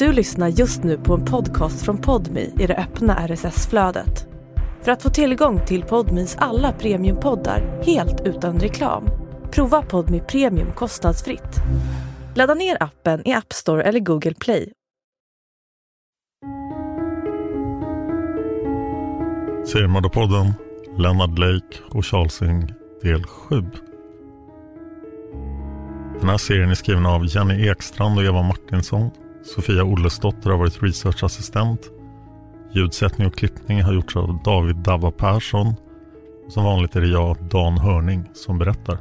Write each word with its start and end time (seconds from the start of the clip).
Du 0.00 0.12
lyssnar 0.12 0.48
just 0.48 0.82
nu 0.82 0.98
på 0.98 1.14
en 1.14 1.24
podcast 1.24 1.84
från 1.84 1.98
Podmi 1.98 2.52
i 2.58 2.66
det 2.66 2.76
öppna 2.76 3.26
RSS-flödet. 3.28 4.26
För 4.82 4.92
att 4.92 5.02
få 5.02 5.10
tillgång 5.10 5.66
till 5.66 5.82
Podmis 5.82 6.36
alla 6.38 6.72
premiumpoddar 6.72 7.82
helt 7.86 8.20
utan 8.26 8.60
reklam, 8.60 9.08
prova 9.50 9.82
Podmi 9.82 10.20
Premium 10.20 10.72
kostnadsfritt. 10.72 11.56
Ladda 12.34 12.54
ner 12.54 12.82
appen 12.82 13.28
i 13.28 13.32
App 13.32 13.52
Store 13.52 13.82
eller 13.82 14.00
Google 14.00 14.34
Play. 14.34 14.72
Seriemördarpodden, 19.66 20.54
Leonard 20.98 21.38
Lake 21.38 21.78
och 21.90 22.06
Charles 22.06 22.42
Ing, 22.42 22.72
del 23.02 23.24
7. 23.24 23.62
Den 26.20 26.28
här 26.28 26.38
serien 26.38 26.70
är 26.70 26.74
skriven 26.74 27.06
av 27.06 27.26
Jenny 27.26 27.68
Ekstrand 27.68 28.18
och 28.18 28.24
Eva 28.24 28.42
Martinsson. 28.42 29.10
Sofia 29.42 29.84
Ollesdotter 29.84 30.50
har 30.50 30.58
varit 30.58 30.82
researchassistent. 30.82 31.80
Ljudsättning 32.72 33.26
och 33.26 33.34
klippning 33.34 33.82
har 33.82 33.92
gjorts 33.92 34.16
av 34.16 34.42
David 34.44 34.76
Dava 34.76 35.10
Persson. 35.10 35.74
Och 36.46 36.52
som 36.52 36.64
vanligt 36.64 36.96
är 36.96 37.00
det 37.00 37.06
jag, 37.06 37.36
Dan 37.50 37.78
Hörning, 37.78 38.30
som 38.32 38.58
berättar. 38.58 38.98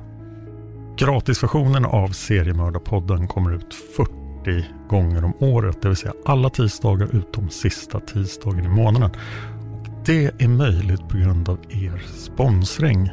Gratisversionen 0.98 1.85
av 1.85 2.07
Seriemördarpodden 2.07 3.27
kommer 3.27 3.55
ut 3.55 3.73
40 3.95 4.65
gånger 4.89 5.25
om 5.25 5.34
året, 5.39 5.81
det 5.81 5.88
vill 5.88 5.98
säga 5.98 6.13
alla 6.25 6.49
tisdagar 6.49 7.15
utom 7.15 7.49
sista 7.49 7.99
tisdagen 7.99 8.65
i 8.65 8.67
månaden. 8.67 9.12
Och 9.71 9.87
det 10.05 10.41
är 10.41 10.48
möjligt 10.48 11.09
på 11.09 11.17
grund 11.17 11.49
av 11.49 11.59
er 11.70 12.03
sponsring. 12.15 13.09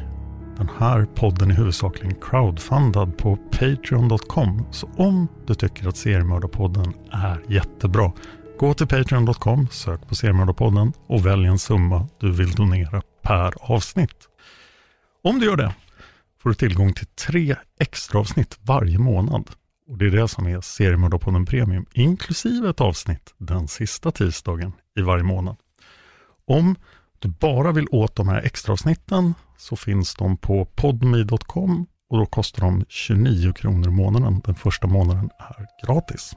Den 0.57 0.69
här 0.77 1.05
podden 1.05 1.51
är 1.51 1.55
huvudsakligen 1.55 2.15
crowdfundad 2.21 3.17
på 3.17 3.35
Patreon.com. 3.35 4.67
Så 4.71 4.89
om 4.95 5.27
du 5.47 5.55
tycker 5.55 5.87
att 5.87 5.97
Seriemördarpodden 5.97 6.93
är 7.11 7.43
jättebra, 7.47 8.11
gå 8.59 8.73
till 8.73 8.87
Patreon.com, 8.87 9.67
sök 9.71 10.07
på 10.07 10.15
Seriemördarpodden 10.15 10.93
och 11.07 11.25
välj 11.25 11.45
en 11.45 11.59
summa 11.59 12.07
du 12.19 12.31
vill 12.31 12.51
donera 12.51 13.01
per 13.21 13.53
avsnitt. 13.71 14.27
Om 15.23 15.39
du 15.39 15.45
gör 15.45 15.55
det 15.55 15.73
får 16.41 16.49
du 16.49 16.55
tillgång 16.55 16.93
till 16.93 17.07
tre 17.07 17.55
extra 17.79 18.19
avsnitt 18.19 18.59
varje 18.61 18.99
månad. 18.99 19.49
Och 19.87 19.97
Det 19.97 20.05
är 20.05 20.11
det 20.11 20.27
som 20.27 20.47
är 20.47 20.61
Seriemördarpodden 20.61 21.45
Premium, 21.45 21.85
inklusive 21.93 22.69
ett 22.69 22.81
avsnitt 22.81 23.33
den 23.37 23.67
sista 23.67 24.11
tisdagen 24.11 24.73
i 24.95 25.01
varje 25.01 25.23
månad. 25.23 25.57
Om 26.47 26.75
du 27.19 27.29
bara 27.29 27.71
vill 27.71 27.87
åt 27.91 28.15
de 28.15 28.27
här 28.27 28.41
extra 28.41 28.73
avsnitten 28.73 29.33
så 29.57 29.75
finns 29.75 30.15
de 30.15 30.37
på 30.37 30.65
podmi.com 30.65 31.85
och 32.09 32.17
då 32.17 32.25
kostar 32.25 32.61
de 32.61 32.85
29 32.89 33.53
kronor 33.53 33.87
i 33.87 33.91
månaden. 33.91 34.41
Den 34.45 34.55
första 34.55 34.87
månaden 34.87 35.29
är 35.39 35.85
gratis. 35.85 36.35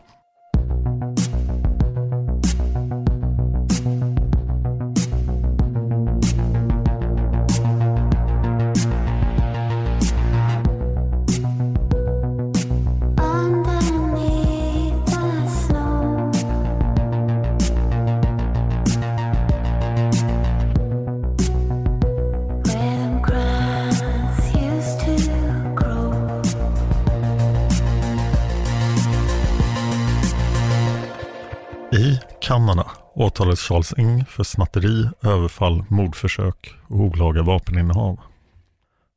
Kanada 32.50 32.86
åtalades 33.14 33.60
Charles 33.60 33.94
Ing 33.98 34.24
för 34.24 34.44
snatteri, 34.44 35.08
överfall, 35.22 35.84
mordförsök 35.88 36.74
och 36.88 37.00
olaga 37.00 37.42
vapeninnehav. 37.42 38.20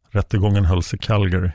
Rättegången 0.10 0.66
hölls 0.66 0.94
i 0.94 0.98
Calgary. 0.98 1.52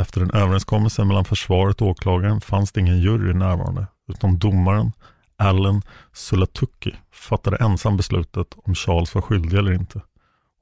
Efter 0.00 0.20
en 0.20 0.30
överenskommelse 0.30 1.04
mellan 1.04 1.24
försvaret 1.24 1.82
och 1.82 1.88
åklagaren 1.88 2.40
fanns 2.40 2.72
det 2.72 2.80
ingen 2.80 3.00
jury 3.00 3.34
närvarande, 3.34 3.86
utan 4.08 4.38
domaren, 4.38 4.92
Allen 5.36 5.82
Sulatuki, 6.12 6.94
fattade 7.12 7.56
ensam 7.56 7.96
beslutet 7.96 8.54
om 8.64 8.74
Charles 8.74 9.14
var 9.14 9.22
skyldig 9.22 9.58
eller 9.58 9.72
inte. 9.72 10.00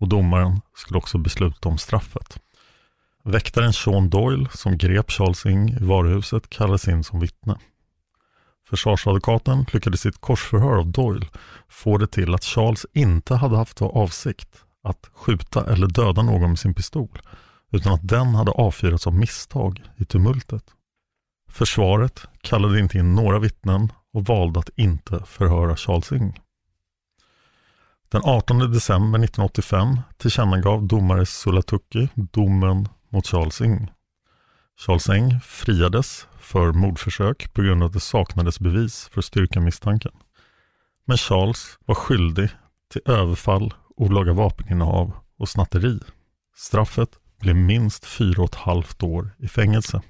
Och 0.01 0.09
domaren 0.09 0.61
skulle 0.77 0.99
också 0.99 1.19
besluta 1.19 1.69
om 1.69 1.79
straffet. 1.79 2.41
Väktaren 3.25 3.73
Sean 3.73 4.11
Doyle, 4.11 4.49
som 4.53 4.79
grep 4.79 5.11
Charles 5.11 5.47
Ing 5.47 5.71
i 5.71 5.85
varuhuset, 5.85 6.51
kallades 6.51 6.89
in 6.89 7.05
som 7.05 7.21
vittne. 7.21 7.59
Försvarsadvokaten 8.69 9.67
lyckades 9.73 10.07
i 10.07 10.09
ett 10.09 10.21
korsförhör 10.21 10.77
av 10.77 10.87
Doyle 10.87 11.27
få 11.69 11.99
det 11.99 12.07
till 12.07 12.35
att 12.35 12.45
Charles 12.45 12.87
inte 12.93 13.35
hade 13.35 13.57
haft 13.57 13.79
för 13.79 13.87
avsikt 13.87 14.65
att 14.83 15.11
skjuta 15.13 15.73
eller 15.73 15.87
döda 15.87 16.23
någon 16.23 16.49
med 16.49 16.59
sin 16.59 16.75
pistol, 16.75 17.21
utan 17.73 17.93
att 17.93 18.09
den 18.09 18.35
hade 18.35 18.51
avfyrats 18.51 19.07
av 19.07 19.15
misstag 19.15 19.83
i 19.97 20.05
tumultet. 20.05 20.65
Försvaret 21.49 22.25
kallade 22.41 22.81
inte 22.81 22.99
in 22.99 23.15
några 23.15 23.39
vittnen 23.39 23.93
och 24.13 24.25
valde 24.25 24.61
att 24.61 24.71
inte 24.77 25.25
förhöra 25.27 25.77
Charles 25.77 26.13
Ing. 26.13 26.41
Den 28.09 28.23
18 28.25 28.73
december 28.73 29.19
1985 29.19 30.01
tillkännagav 30.17 30.87
domare 30.87 31.27
Sulatuki 31.27 32.09
domen 32.15 32.89
mot 33.09 33.27
Charles 33.27 33.61
Ing. 33.61 33.91
Charles 34.87 35.09
Eng 35.09 35.41
friades 35.41 36.27
för 36.45 36.73
mordförsök 36.73 37.53
på 37.53 37.63
grund 37.63 37.83
av 37.83 37.87
att 37.87 37.93
det 37.93 38.01
saknades 38.01 38.61
bevis 38.61 39.09
för 39.13 39.19
att 39.19 39.25
styrka 39.25 39.61
misstanken. 39.61 40.13
Men 41.05 41.17
Charles 41.17 41.79
var 41.85 41.95
skyldig 41.95 42.49
till 42.93 43.01
överfall, 43.05 43.75
olaga 43.97 44.33
vapeninnehav 44.33 45.13
och 45.39 45.49
snatteri. 45.49 46.01
Straffet 46.57 47.09
blev 47.41 47.57
minst 47.57 48.05
fyra 48.05 48.43
och 48.43 48.49
ett 48.49 48.55
halvt 48.55 49.03
år 49.03 49.31
i 49.39 49.49
fängelse. 49.49 50.03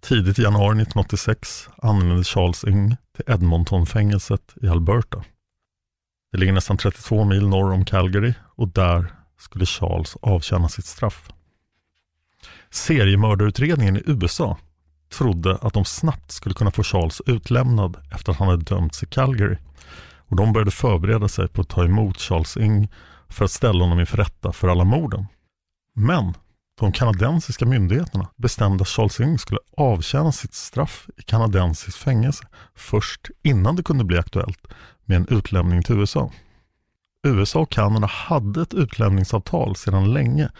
Tidigt 0.00 0.38
i 0.38 0.42
januari 0.42 0.82
1986 0.82 1.68
anlände 1.76 2.24
Charles 2.24 2.64
Ing 2.64 2.96
till 3.16 3.24
Edmontonfängelset 3.26 4.54
i 4.62 4.68
Alberta. 4.68 5.24
Det 6.32 6.38
ligger 6.38 6.52
nästan 6.52 6.76
32 6.76 7.24
mil 7.24 7.48
norr 7.48 7.72
om 7.72 7.84
Calgary 7.84 8.34
och 8.56 8.68
där 8.68 9.12
skulle 9.38 9.66
Charles 9.66 10.16
avtjäna 10.22 10.68
sitt 10.68 10.84
straff. 10.86 11.32
Seriemördarutredningen 12.72 13.96
i 13.96 14.02
USA 14.06 14.56
trodde 15.12 15.56
att 15.56 15.74
de 15.74 15.84
snabbt 15.84 16.30
skulle 16.30 16.54
kunna 16.54 16.70
få 16.70 16.82
Charles 16.82 17.22
utlämnad 17.26 17.96
efter 18.12 18.32
att 18.32 18.38
han 18.38 18.48
hade 18.48 18.64
dömts 18.64 19.02
i 19.02 19.06
Calgary. 19.06 19.56
Och 20.30 20.36
de 20.36 20.52
började 20.52 20.70
förbereda 20.70 21.28
sig 21.28 21.48
på 21.48 21.60
att 21.60 21.68
ta 21.68 21.84
emot 21.84 22.20
Charles 22.20 22.56
Ing 22.56 22.88
för 23.28 23.44
att 23.44 23.50
ställa 23.50 23.84
honom 23.84 24.00
inför 24.00 24.16
rätta 24.16 24.52
för 24.52 24.68
alla 24.68 24.84
morden. 24.84 25.26
Men 25.94 26.34
de 26.80 26.92
kanadensiska 26.92 27.66
myndigheterna 27.66 28.28
bestämde 28.36 28.82
att 28.82 28.88
Charles 28.88 29.20
Ing 29.20 29.38
skulle 29.38 29.60
avtjäna 29.76 30.32
sitt 30.32 30.54
straff 30.54 31.08
i 31.16 31.22
kanadensiskt 31.22 31.98
fängelse 31.98 32.44
först 32.74 33.30
innan 33.42 33.76
det 33.76 33.82
kunde 33.82 34.04
bli 34.04 34.18
aktuellt 34.18 34.66
med 35.04 35.16
en 35.16 35.26
utlämning 35.30 35.82
till 35.82 35.98
USA. 35.98 36.32
USA 37.26 37.60
och 37.60 37.70
Kanada 37.70 38.06
hade 38.06 38.62
ett 38.62 38.74
utlämningsavtal 38.74 39.76
sedan 39.76 40.12
länge 40.12 40.50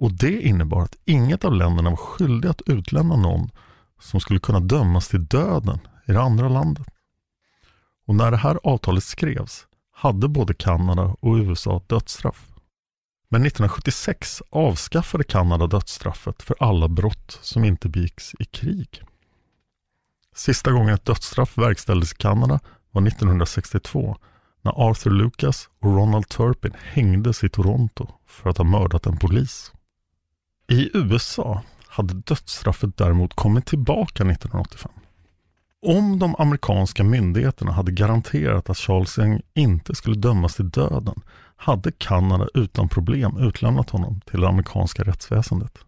och 0.00 0.12
det 0.12 0.40
innebar 0.40 0.82
att 0.82 0.96
inget 1.04 1.44
av 1.44 1.54
länderna 1.54 1.90
var 1.90 1.96
skyldiga 1.96 2.50
att 2.50 2.62
utlämna 2.66 3.16
någon 3.16 3.50
som 4.00 4.20
skulle 4.20 4.40
kunna 4.40 4.60
dömas 4.60 5.08
till 5.08 5.26
döden 5.26 5.78
i 6.06 6.12
det 6.12 6.20
andra 6.20 6.48
landet. 6.48 6.86
Och 8.06 8.14
när 8.14 8.30
det 8.30 8.36
här 8.36 8.58
avtalet 8.62 9.04
skrevs 9.04 9.66
hade 9.92 10.28
både 10.28 10.54
Kanada 10.54 11.16
och 11.20 11.34
USA 11.34 11.82
dödsstraff. 11.86 12.46
Men 13.28 13.46
1976 13.46 14.42
avskaffade 14.50 15.24
Kanada 15.24 15.66
dödsstraffet 15.66 16.42
för 16.42 16.56
alla 16.60 16.88
brott 16.88 17.38
som 17.42 17.64
inte 17.64 17.88
begicks 17.88 18.34
i 18.38 18.44
krig. 18.44 19.02
Sista 20.34 20.72
gången 20.72 20.94
ett 20.94 21.04
dödsstraff 21.04 21.58
verkställdes 21.58 22.12
i 22.12 22.16
Kanada 22.16 22.60
var 22.90 23.06
1962 23.06 24.16
när 24.62 24.88
Arthur 24.88 25.10
Lucas 25.10 25.68
och 25.80 25.94
Ronald 25.94 26.28
Turpin 26.28 26.74
hängdes 26.82 27.44
i 27.44 27.48
Toronto 27.48 28.06
för 28.26 28.50
att 28.50 28.58
ha 28.58 28.64
mördat 28.64 29.06
en 29.06 29.16
polis. 29.16 29.72
I 30.70 30.90
USA 30.94 31.62
hade 31.86 32.14
dödsstraffet 32.14 32.96
däremot 32.96 33.34
kommit 33.34 33.66
tillbaka 33.66 34.24
1985. 34.24 34.92
Om 35.86 36.18
de 36.18 36.34
amerikanska 36.38 37.04
myndigheterna 37.04 37.72
hade 37.72 37.92
garanterat 37.92 38.70
att 38.70 38.78
Charles 38.78 39.18
Eng 39.18 39.40
inte 39.54 39.94
skulle 39.94 40.16
dömas 40.16 40.54
till 40.54 40.70
döden 40.70 41.22
hade 41.56 41.92
Kanada 41.92 42.48
utan 42.54 42.88
problem 42.88 43.38
utlämnat 43.38 43.90
honom 43.90 44.20
till 44.20 44.40
det 44.40 44.48
amerikanska 44.48 45.02
rättsväsendet. 45.02 45.78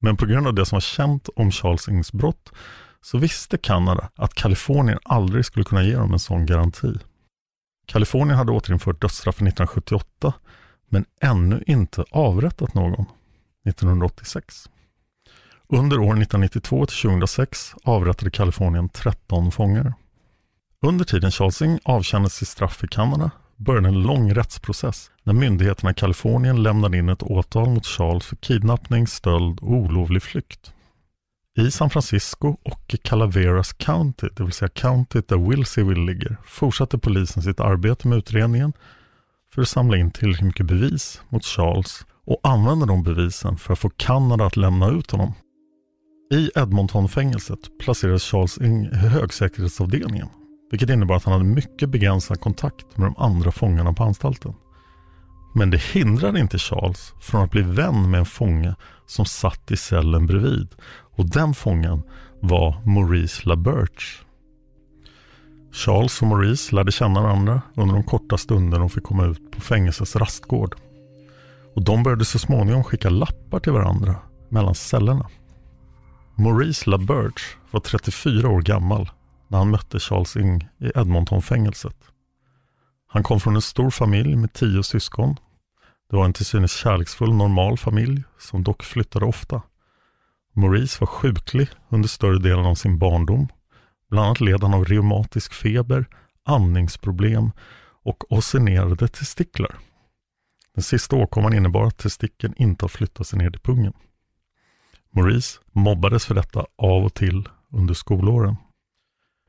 Men 0.00 0.16
på 0.16 0.26
grund 0.26 0.46
av 0.46 0.54
det 0.54 0.66
som 0.66 0.76
var 0.76 0.80
känt 0.80 1.28
om 1.36 1.50
Charles 1.50 1.88
Engs 1.88 2.12
brott 2.12 2.52
så 3.00 3.18
visste 3.18 3.58
Kanada 3.58 4.10
att 4.14 4.34
Kalifornien 4.34 4.98
aldrig 5.04 5.44
skulle 5.44 5.64
kunna 5.64 5.82
ge 5.82 5.96
dem 5.96 6.12
en 6.12 6.18
sån 6.18 6.46
garanti. 6.46 6.94
Kalifornien 7.86 8.38
hade 8.38 8.52
återinfört 8.52 9.00
dödsstraffet 9.00 9.42
1978 9.42 10.32
men 10.88 11.04
ännu 11.20 11.64
inte 11.66 12.04
avrättat 12.10 12.74
någon 12.74 13.06
1986. 13.64 14.68
Under 15.68 15.98
år 15.98 16.04
1992 16.04 16.86
till 16.86 16.96
2006 16.96 17.74
avrättade 17.84 18.30
Kalifornien 18.30 18.88
13 18.88 19.52
fångar. 19.52 19.94
Under 20.82 21.04
tiden 21.04 21.30
Charlesing 21.30 21.78
avtjänade 21.84 22.30
sitt 22.30 22.48
straff 22.48 22.84
i 22.84 22.88
Kanada 22.88 23.30
började 23.56 23.88
en 23.88 24.02
lång 24.02 24.34
rättsprocess 24.34 25.10
när 25.22 25.32
myndigheterna 25.32 25.90
i 25.90 25.94
Kalifornien 25.94 26.62
lämnade 26.62 26.98
in 26.98 27.08
ett 27.08 27.22
åtal 27.22 27.68
mot 27.68 27.86
Charles 27.86 28.26
för 28.26 28.36
kidnappning, 28.36 29.06
stöld 29.06 29.60
och 29.60 29.72
olovlig 29.72 30.22
flykt. 30.22 30.72
I 31.58 31.70
San 31.70 31.90
Francisco 31.90 32.56
och 32.62 32.94
i 32.94 32.96
Calaveras 32.96 33.72
County, 33.72 34.28
det 34.36 34.42
vill 34.42 34.52
säga 34.52 34.68
countyt 34.68 35.28
där 35.28 35.50
Wilseyville 35.50 36.12
ligger, 36.12 36.36
fortsatte 36.44 36.98
polisen 36.98 37.42
sitt 37.42 37.60
arbete 37.60 38.08
med 38.08 38.18
utredningen 38.18 38.72
för 39.54 39.62
att 39.62 39.68
samla 39.68 39.96
in 39.96 40.10
tillräckligt 40.10 40.46
mycket 40.46 40.66
bevis 40.66 41.22
mot 41.28 41.44
Charles 41.44 42.06
och 42.24 42.40
använde 42.42 42.86
de 42.86 43.02
bevisen 43.02 43.56
för 43.56 43.72
att 43.72 43.78
få 43.78 43.90
Kanada 43.96 44.46
att 44.46 44.56
lämna 44.56 44.88
ut 44.88 45.10
honom. 45.10 45.32
I 46.32 46.50
Edmontonfängelset 46.54 47.78
placerades 47.78 48.22
Charles 48.22 48.58
in 48.58 48.84
i 48.84 48.96
högsäkerhetsavdelningen, 48.96 50.28
vilket 50.70 50.90
innebar 50.90 51.16
att 51.16 51.24
han 51.24 51.32
hade 51.32 51.44
mycket 51.44 51.88
begränsad 51.88 52.40
kontakt 52.40 52.96
med 52.96 53.06
de 53.06 53.16
andra 53.16 53.52
fångarna 53.52 53.92
på 53.92 54.04
anstalten. 54.04 54.54
Men 55.54 55.70
det 55.70 55.82
hindrade 55.82 56.40
inte 56.40 56.58
Charles 56.58 57.12
från 57.20 57.42
att 57.42 57.50
bli 57.50 57.62
vän 57.62 58.10
med 58.10 58.18
en 58.18 58.26
fånge 58.26 58.74
som 59.06 59.24
satt 59.24 59.70
i 59.70 59.76
cellen 59.76 60.26
bredvid 60.26 60.68
och 61.16 61.30
den 61.30 61.54
fången 61.54 62.02
var 62.40 62.82
Maurice 62.86 63.48
LaBerge. 63.48 64.24
Charles 65.72 66.22
och 66.22 66.28
Maurice 66.28 66.74
lärde 66.74 66.92
känna 66.92 67.22
varandra 67.22 67.62
under 67.76 67.94
de 67.94 68.04
korta 68.04 68.38
stunder 68.38 68.78
de 68.78 68.90
fick 68.90 69.04
komma 69.04 69.26
ut 69.26 69.50
på 69.50 69.60
fängelsets 69.60 70.16
rastgård. 70.16 70.74
Och 71.74 71.84
de 71.84 72.02
började 72.02 72.24
så 72.24 72.38
småningom 72.38 72.84
skicka 72.84 73.10
lappar 73.10 73.60
till 73.60 73.72
varandra 73.72 74.16
mellan 74.48 74.74
cellerna. 74.74 75.28
Maurice 76.34 76.90
LaBerge 76.90 77.44
var 77.70 77.80
34 77.80 78.48
år 78.48 78.62
gammal 78.62 79.10
när 79.48 79.58
han 79.58 79.70
mötte 79.70 80.00
Charles 80.00 80.36
Ing 80.36 80.68
i 80.78 80.90
Edmontonfängelset. 80.94 81.96
Han 83.08 83.22
kom 83.22 83.40
från 83.40 83.54
en 83.54 83.62
stor 83.62 83.90
familj 83.90 84.36
med 84.36 84.52
tio 84.52 84.82
syskon. 84.82 85.36
Det 86.10 86.16
var 86.16 86.24
en 86.24 86.32
till 86.32 86.46
synes 86.46 86.72
kärleksfull 86.72 87.34
normal 87.34 87.78
familj 87.78 88.22
som 88.38 88.62
dock 88.62 88.82
flyttade 88.82 89.24
ofta. 89.24 89.62
Maurice 90.54 90.96
var 91.00 91.06
sjuklig 91.06 91.68
under 91.88 92.08
större 92.08 92.38
delen 92.38 92.66
av 92.66 92.74
sin 92.74 92.98
barndom. 92.98 93.48
Bland 94.10 94.26
annat 94.26 94.40
led 94.40 94.62
han 94.62 94.74
av 94.74 94.84
reumatisk 94.84 95.52
feber, 95.54 96.06
andningsproblem 96.44 97.50
och 98.04 98.32
oscinerade 98.32 99.08
testiklar. 99.08 99.78
Den 100.74 100.82
sista 100.82 101.16
åkomman 101.16 101.54
innebar 101.54 101.86
att 101.86 101.98
testikeln 101.98 102.54
inte 102.56 102.84
har 102.84 102.88
flyttat 102.88 103.26
sig 103.26 103.38
ner 103.38 103.50
till 103.50 103.60
pungen. 103.60 103.92
Maurice 105.10 105.60
mobbades 105.72 106.26
för 106.26 106.34
detta 106.34 106.66
av 106.76 107.04
och 107.04 107.14
till 107.14 107.48
under 107.70 107.94
skolåren. 107.94 108.56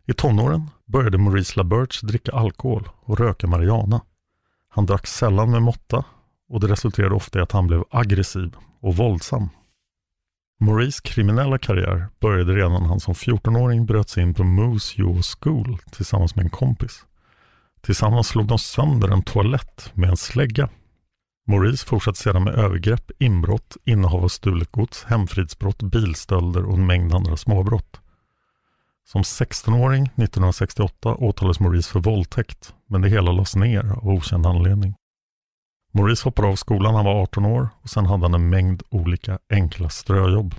I 0.08 0.14
tonåren 0.14 0.70
började 0.86 1.18
Maurice 1.18 1.54
LaBerge 1.58 2.00
dricka 2.04 2.32
alkohol 2.32 2.90
och 2.96 3.20
röka 3.20 3.48
marijuana. 3.48 4.02
Han 4.70 4.86
drack 4.86 5.08
sällan 5.08 5.52
med 5.52 5.62
måtta 5.62 6.06
och 6.50 6.60
det 6.60 6.68
resulterade 6.68 7.16
ofta 7.16 7.40
i 7.40 7.42
att 7.42 7.52
han 7.52 7.68
blev 7.68 7.84
aggressiv 7.90 8.56
och 8.80 8.96
våldsam. 8.96 9.50
Maurice 10.60 11.02
kriminella 11.04 11.58
karriär 11.58 12.08
började 12.20 12.56
redan 12.56 12.72
när 12.72 12.90
han 12.90 13.00
som 13.00 13.14
14-åring 13.14 13.86
bröt 13.86 14.10
sig 14.10 14.24
in 14.24 14.34
på 14.34 14.44
Moose 14.44 15.02
Jaw 15.02 15.22
School 15.22 15.78
tillsammans 15.92 16.36
med 16.36 16.44
en 16.44 16.50
kompis. 16.50 17.06
Tillsammans 17.82 18.28
slog 18.28 18.48
de 18.48 18.60
sönder 18.60 19.08
en 19.08 19.24
toalett 19.24 19.92
med 19.94 20.10
en 20.10 20.18
slägga. 20.18 20.70
Maurice 21.48 21.86
fortsatte 21.86 22.20
sedan 22.20 22.44
med 22.44 22.54
övergrepp, 22.54 23.12
inbrott, 23.20 23.78
innehav 23.86 24.24
av 24.24 24.28
stulet 24.28 24.72
gods, 24.72 25.04
hemfridsbrott, 25.04 25.84
bilstölder 25.84 26.66
och 26.66 26.74
en 26.74 26.86
mängd 26.86 27.14
andra 27.14 27.38
småbrott. 27.38 28.02
Som 29.08 29.22
16-åring 29.22 30.04
1968 30.04 31.16
åtalades 31.16 31.60
Maurice 31.60 31.92
för 31.92 32.00
våldtäkt, 32.00 32.74
men 32.90 33.02
det 33.02 33.10
hela 33.10 33.32
lades 33.32 33.56
ner 33.56 33.92
av 33.92 34.08
okänd 34.08 34.46
anledning. 34.46 34.96
Maurice 35.94 36.24
hoppade 36.24 36.48
av 36.48 36.56
skolan 36.56 36.94
när 36.94 36.98
han 36.98 37.06
var 37.06 37.22
18 37.22 37.46
år 37.46 37.70
och 37.82 37.90
sen 37.90 38.06
hade 38.06 38.24
han 38.24 38.34
en 38.34 38.50
mängd 38.50 38.84
olika 38.90 39.40
enkla 39.50 39.90
ströjobb. 39.90 40.56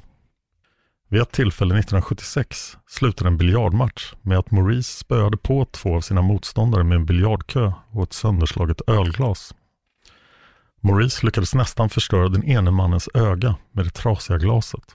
Vid 1.09 1.23
ett 1.23 1.33
tillfälle 1.33 1.79
1976 1.79 2.77
slutade 2.87 3.29
en 3.29 3.37
biljardmatch 3.37 4.13
med 4.23 4.39
att 4.39 4.51
Maurice 4.51 4.99
spöade 4.99 5.37
på 5.37 5.65
två 5.65 5.97
av 5.97 6.01
sina 6.01 6.23
motståndare 6.23 6.85
med 6.85 6.97
en 6.97 7.07
biljardkö 7.07 7.73
och 7.91 8.03
ett 8.03 8.13
sönderslaget 8.13 8.81
ölglas. 8.87 9.55
Maurice 10.87 11.27
lyckades 11.27 11.55
nästan 11.55 11.89
förstöra 11.89 12.29
den 12.29 12.45
ene 12.45 12.71
mannens 12.71 13.09
öga 13.15 13.57
med 13.73 13.85
det 13.85 13.91
trasiga 13.91 14.39
glaset. 14.39 14.95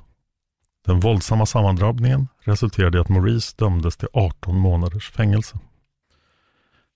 Den 0.85 0.99
våldsamma 0.99 1.45
sammandrabbningen 1.45 2.27
resulterade 2.39 2.97
i 2.97 3.01
att 3.01 3.09
Maurice 3.09 3.55
dömdes 3.57 3.97
till 3.97 4.07
18 4.13 4.59
månaders 4.59 5.11
fängelse. 5.11 5.59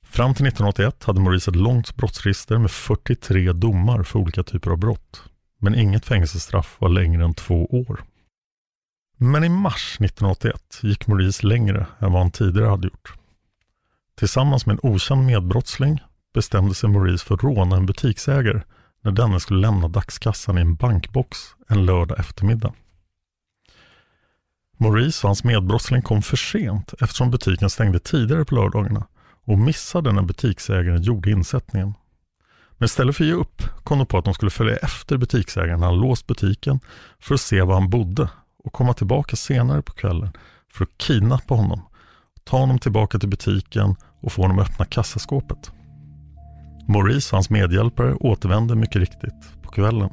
Fram 0.05 0.33
till 0.33 0.47
1981 0.47 1.03
hade 1.03 1.19
Maurice 1.19 1.51
ett 1.51 1.55
långt 1.55 1.95
brottsregister 1.95 2.57
med 2.57 2.71
43 2.71 3.53
domar 3.53 4.03
för 4.03 4.19
olika 4.19 4.43
typer 4.43 4.71
av 4.71 4.77
brott. 4.77 5.23
Men 5.59 5.75
inget 5.75 6.05
fängelsestraff 6.05 6.75
var 6.79 6.89
längre 6.89 7.25
än 7.25 7.33
två 7.33 7.65
år. 7.65 8.03
Men 9.17 9.43
i 9.43 9.49
mars 9.49 9.97
1981 9.99 10.79
gick 10.81 11.07
Maurice 11.07 11.47
längre 11.47 11.85
än 11.99 12.11
vad 12.11 12.21
han 12.21 12.31
tidigare 12.31 12.69
hade 12.69 12.87
gjort. 12.87 13.13
Tillsammans 14.17 14.65
med 14.65 14.73
en 14.73 14.91
okänd 14.91 15.25
medbrottsling 15.25 16.01
bestämde 16.33 16.75
sig 16.75 16.89
Maurice 16.89 17.25
för 17.25 17.35
att 17.35 17.43
råna 17.43 17.75
en 17.75 17.85
butiksägare 17.85 18.61
när 19.05 19.11
denne 19.11 19.39
skulle 19.39 19.59
lämna 19.59 19.87
dagskassan 19.87 20.57
i 20.57 20.61
en 20.61 20.75
bankbox 20.75 21.37
en 21.67 21.85
lördag 21.85 22.19
eftermiddag. 22.19 22.73
Maurice 24.77 25.23
och 25.23 25.29
hans 25.29 25.43
medbrottsling 25.43 26.01
kom 26.01 26.21
för 26.21 26.37
sent 26.37 26.93
eftersom 27.01 27.31
butiken 27.31 27.69
stängde 27.69 27.99
tidigare 27.99 28.45
på 28.45 28.55
lördagarna 28.55 29.07
och 29.45 29.57
missade 29.57 30.11
när 30.11 30.21
butiksägaren 30.21 31.01
gjorde 31.01 31.31
insättningen. 31.31 31.93
Men 32.77 32.85
istället 32.85 33.15
för 33.15 33.23
att 33.23 33.27
ge 33.27 33.33
upp 33.33 33.61
kom 33.83 33.97
de 33.97 34.07
på 34.07 34.17
att 34.17 34.25
de 34.25 34.33
skulle 34.33 34.51
följa 34.51 34.75
efter 34.75 35.17
butiksägaren 35.17 35.79
när 35.79 35.87
han 35.87 35.99
låst 35.99 36.27
butiken 36.27 36.79
för 37.19 37.35
att 37.35 37.41
se 37.41 37.61
var 37.61 37.73
han 37.73 37.89
bodde 37.89 38.29
och 38.57 38.73
komma 38.73 38.93
tillbaka 38.93 39.35
senare 39.35 39.81
på 39.81 39.93
kvällen 39.93 40.29
för 40.73 40.83
att 40.83 40.97
kidnappa 40.97 41.55
honom, 41.55 41.81
ta 42.43 42.57
honom 42.57 42.79
tillbaka 42.79 43.19
till 43.19 43.29
butiken 43.29 43.95
och 44.21 44.31
få 44.31 44.41
honom 44.41 44.59
att 44.59 44.69
öppna 44.69 44.85
kassaskåpet. 44.85 45.71
Maurice 46.87 47.29
och 47.31 47.37
hans 47.37 47.49
medhjälpare 47.49 48.13
återvände 48.13 48.75
mycket 48.75 48.95
riktigt 48.95 49.61
på 49.61 49.69
kvällen. 49.71 50.09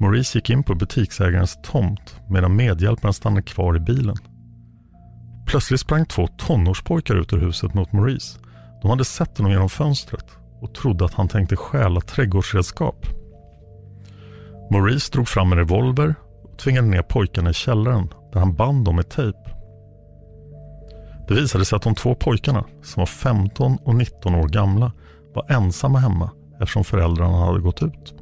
Maurice 0.00 0.38
gick 0.38 0.50
in 0.50 0.62
på 0.62 0.74
butiksägarens 0.74 1.58
tomt 1.62 2.16
medan 2.28 2.56
medhjälparen 2.56 3.14
stannade 3.14 3.42
kvar 3.42 3.76
i 3.76 3.80
bilen. 3.80 4.16
Plötsligt 5.46 5.80
sprang 5.80 6.06
två 6.06 6.26
tonårspojkar 6.26 7.14
ut 7.14 7.32
ur 7.32 7.40
huset 7.40 7.74
mot 7.74 7.92
Maurice. 7.92 8.38
De 8.82 8.90
hade 8.90 9.04
sett 9.04 9.38
honom 9.38 9.52
genom 9.52 9.68
fönstret 9.68 10.26
och 10.60 10.74
trodde 10.74 11.04
att 11.04 11.14
han 11.14 11.28
tänkte 11.28 11.56
stjäla 11.56 12.00
trädgårdsredskap. 12.00 13.06
Maurice 14.70 15.12
drog 15.12 15.28
fram 15.28 15.52
en 15.52 15.58
revolver 15.58 16.14
och 16.42 16.58
tvingade 16.58 16.88
ner 16.88 17.02
pojkarna 17.02 17.50
i 17.50 17.54
källaren 17.54 18.08
där 18.32 18.40
han 18.40 18.54
band 18.54 18.84
dem 18.84 18.96
med 18.96 19.10
tejp. 19.10 19.38
Det 21.28 21.34
visade 21.34 21.64
sig 21.64 21.76
att 21.76 21.82
de 21.82 21.94
två 21.94 22.14
pojkarna, 22.14 22.64
som 22.82 23.00
var 23.00 23.06
15 23.06 23.78
och 23.84 23.94
19 23.94 24.34
år 24.34 24.48
gamla, 24.48 24.92
var 25.34 25.52
ensamma 25.52 25.98
hemma 25.98 26.30
eftersom 26.60 26.84
föräldrarna 26.84 27.36
hade 27.36 27.60
gått 27.60 27.82
ut. 27.82 28.14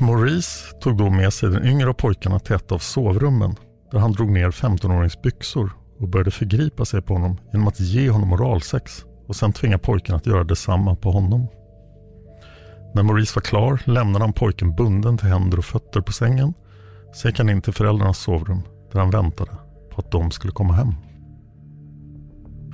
Maurice 0.00 0.76
tog 0.80 0.96
då 0.96 1.10
med 1.10 1.32
sig 1.32 1.50
den 1.50 1.66
yngre 1.66 1.88
av 1.88 1.92
pojkarna 1.92 2.38
till 2.38 2.54
ett 2.54 2.72
av 2.72 2.78
sovrummen 2.78 3.54
där 3.90 3.98
han 3.98 4.12
drog 4.12 4.30
ner 4.30 4.50
15-årings 4.50 5.22
byxor 5.22 5.70
och 6.00 6.08
började 6.08 6.30
förgripa 6.30 6.84
sig 6.84 7.02
på 7.02 7.14
honom 7.14 7.38
genom 7.52 7.68
att 7.68 7.80
ge 7.80 8.10
honom 8.10 8.32
oralsex 8.32 9.04
och 9.26 9.36
sen 9.36 9.52
tvinga 9.52 9.78
pojken 9.78 10.14
att 10.14 10.26
göra 10.26 10.44
detsamma 10.44 10.94
på 10.94 11.10
honom. 11.10 11.46
När 12.94 13.02
Maurice 13.02 13.32
var 13.36 13.42
klar 13.42 13.82
lämnade 13.84 14.24
han 14.24 14.32
pojken 14.32 14.76
bunden 14.76 15.18
till 15.18 15.28
händer 15.28 15.58
och 15.58 15.64
fötter 15.64 16.00
på 16.00 16.12
sängen. 16.12 16.54
Sen 17.14 17.30
gick 17.30 17.38
han 17.38 17.48
in 17.48 17.62
till 17.62 17.72
föräldrarnas 17.72 18.18
sovrum 18.18 18.62
där 18.92 19.00
han 19.00 19.10
väntade 19.10 19.50
på 19.90 20.00
att 20.00 20.10
de 20.10 20.30
skulle 20.30 20.52
komma 20.52 20.74
hem. 20.74 20.94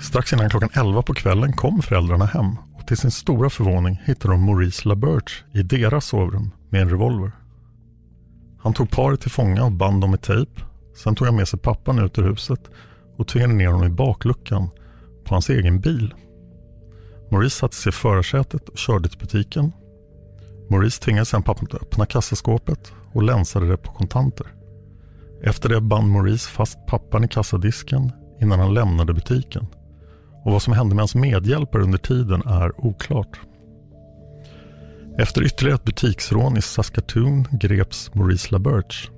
Strax 0.03 0.33
innan 0.33 0.51
klockan 0.51 0.69
11 0.73 1.03
på 1.03 1.15
kvällen 1.15 1.53
kom 1.53 1.83
föräldrarna 1.83 2.25
hem 2.25 2.57
och 2.75 2.87
till 2.87 2.97
sin 2.97 3.11
stora 3.11 3.51
förvåning 3.51 4.01
hittade 4.05 4.35
de 4.35 4.45
Maurice 4.45 4.89
LaBerge 4.89 5.35
i 5.53 5.63
deras 5.63 6.07
sovrum 6.07 6.51
med 6.71 6.83
en 6.83 6.91
revolver. 6.91 7.33
Han 8.59 8.75
tog 8.75 8.91
paret 8.91 9.21
till 9.21 9.31
fånga 9.31 9.65
och 9.65 9.73
band 9.73 10.01
dem 10.01 10.11
med 10.11 10.23
tejp. 10.23 10.51
Sen 10.97 11.15
tog 11.15 11.27
han 11.27 11.37
med 11.37 11.49
sig 11.49 11.59
pappan 11.59 11.99
ut 11.99 12.19
ur 12.19 12.23
huset 12.23 12.61
och 13.17 13.29
tvingade 13.29 13.55
ner 13.55 13.67
honom 13.67 13.87
i 13.87 13.91
bakluckan 13.91 14.69
på 15.25 15.35
hans 15.35 15.51
egen 15.51 15.81
bil. 15.81 16.15
Maurice 17.31 17.57
satte 17.59 17.77
sig 17.77 17.91
i 17.91 17.93
förarsätet 17.93 18.69
och 18.69 18.79
körde 18.79 19.09
till 19.09 19.19
butiken. 19.19 19.73
Maurice 20.71 21.01
tvingade 21.03 21.27
sedan 21.27 21.43
pappan 21.43 21.69
att 21.71 21.83
öppna 21.83 22.07
kassaskåpet 22.07 22.93
och 23.13 23.23
länsade 23.23 23.69
det 23.69 23.77
på 23.77 23.93
kontanter. 23.93 24.47
Efter 25.43 25.69
det 25.69 25.81
band 25.81 26.09
Maurice 26.09 26.51
fast 26.51 26.87
pappan 26.87 27.25
i 27.25 27.29
kassadisken 27.29 28.13
innan 28.41 28.61
han 28.61 28.75
lämnade 28.75 29.15
butiken. 29.15 29.67
Och 30.45 30.53
vad 30.53 30.63
som 30.63 30.73
hände 30.73 30.95
med 30.95 31.03
hans 31.03 31.15
medhjälpare 31.15 31.83
under 31.83 31.99
tiden 31.99 32.43
är 32.47 32.85
oklart. 32.87 33.41
Efter 35.19 35.43
ytterligare 35.43 35.75
ett 35.75 35.85
butiksrån 35.85 36.57
i 36.57 36.63
Saskatoon 36.63 37.47
greps 37.51 38.15
Maurice 38.15 38.49
LaBerge. 38.53 39.11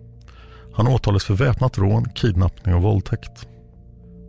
Han 0.75 0.89
åtalades 0.89 1.25
för 1.25 1.35
väpnat 1.35 1.79
rån, 1.79 2.05
kidnappning 2.09 2.75
och 2.75 2.83
våldtäkt. 2.83 3.49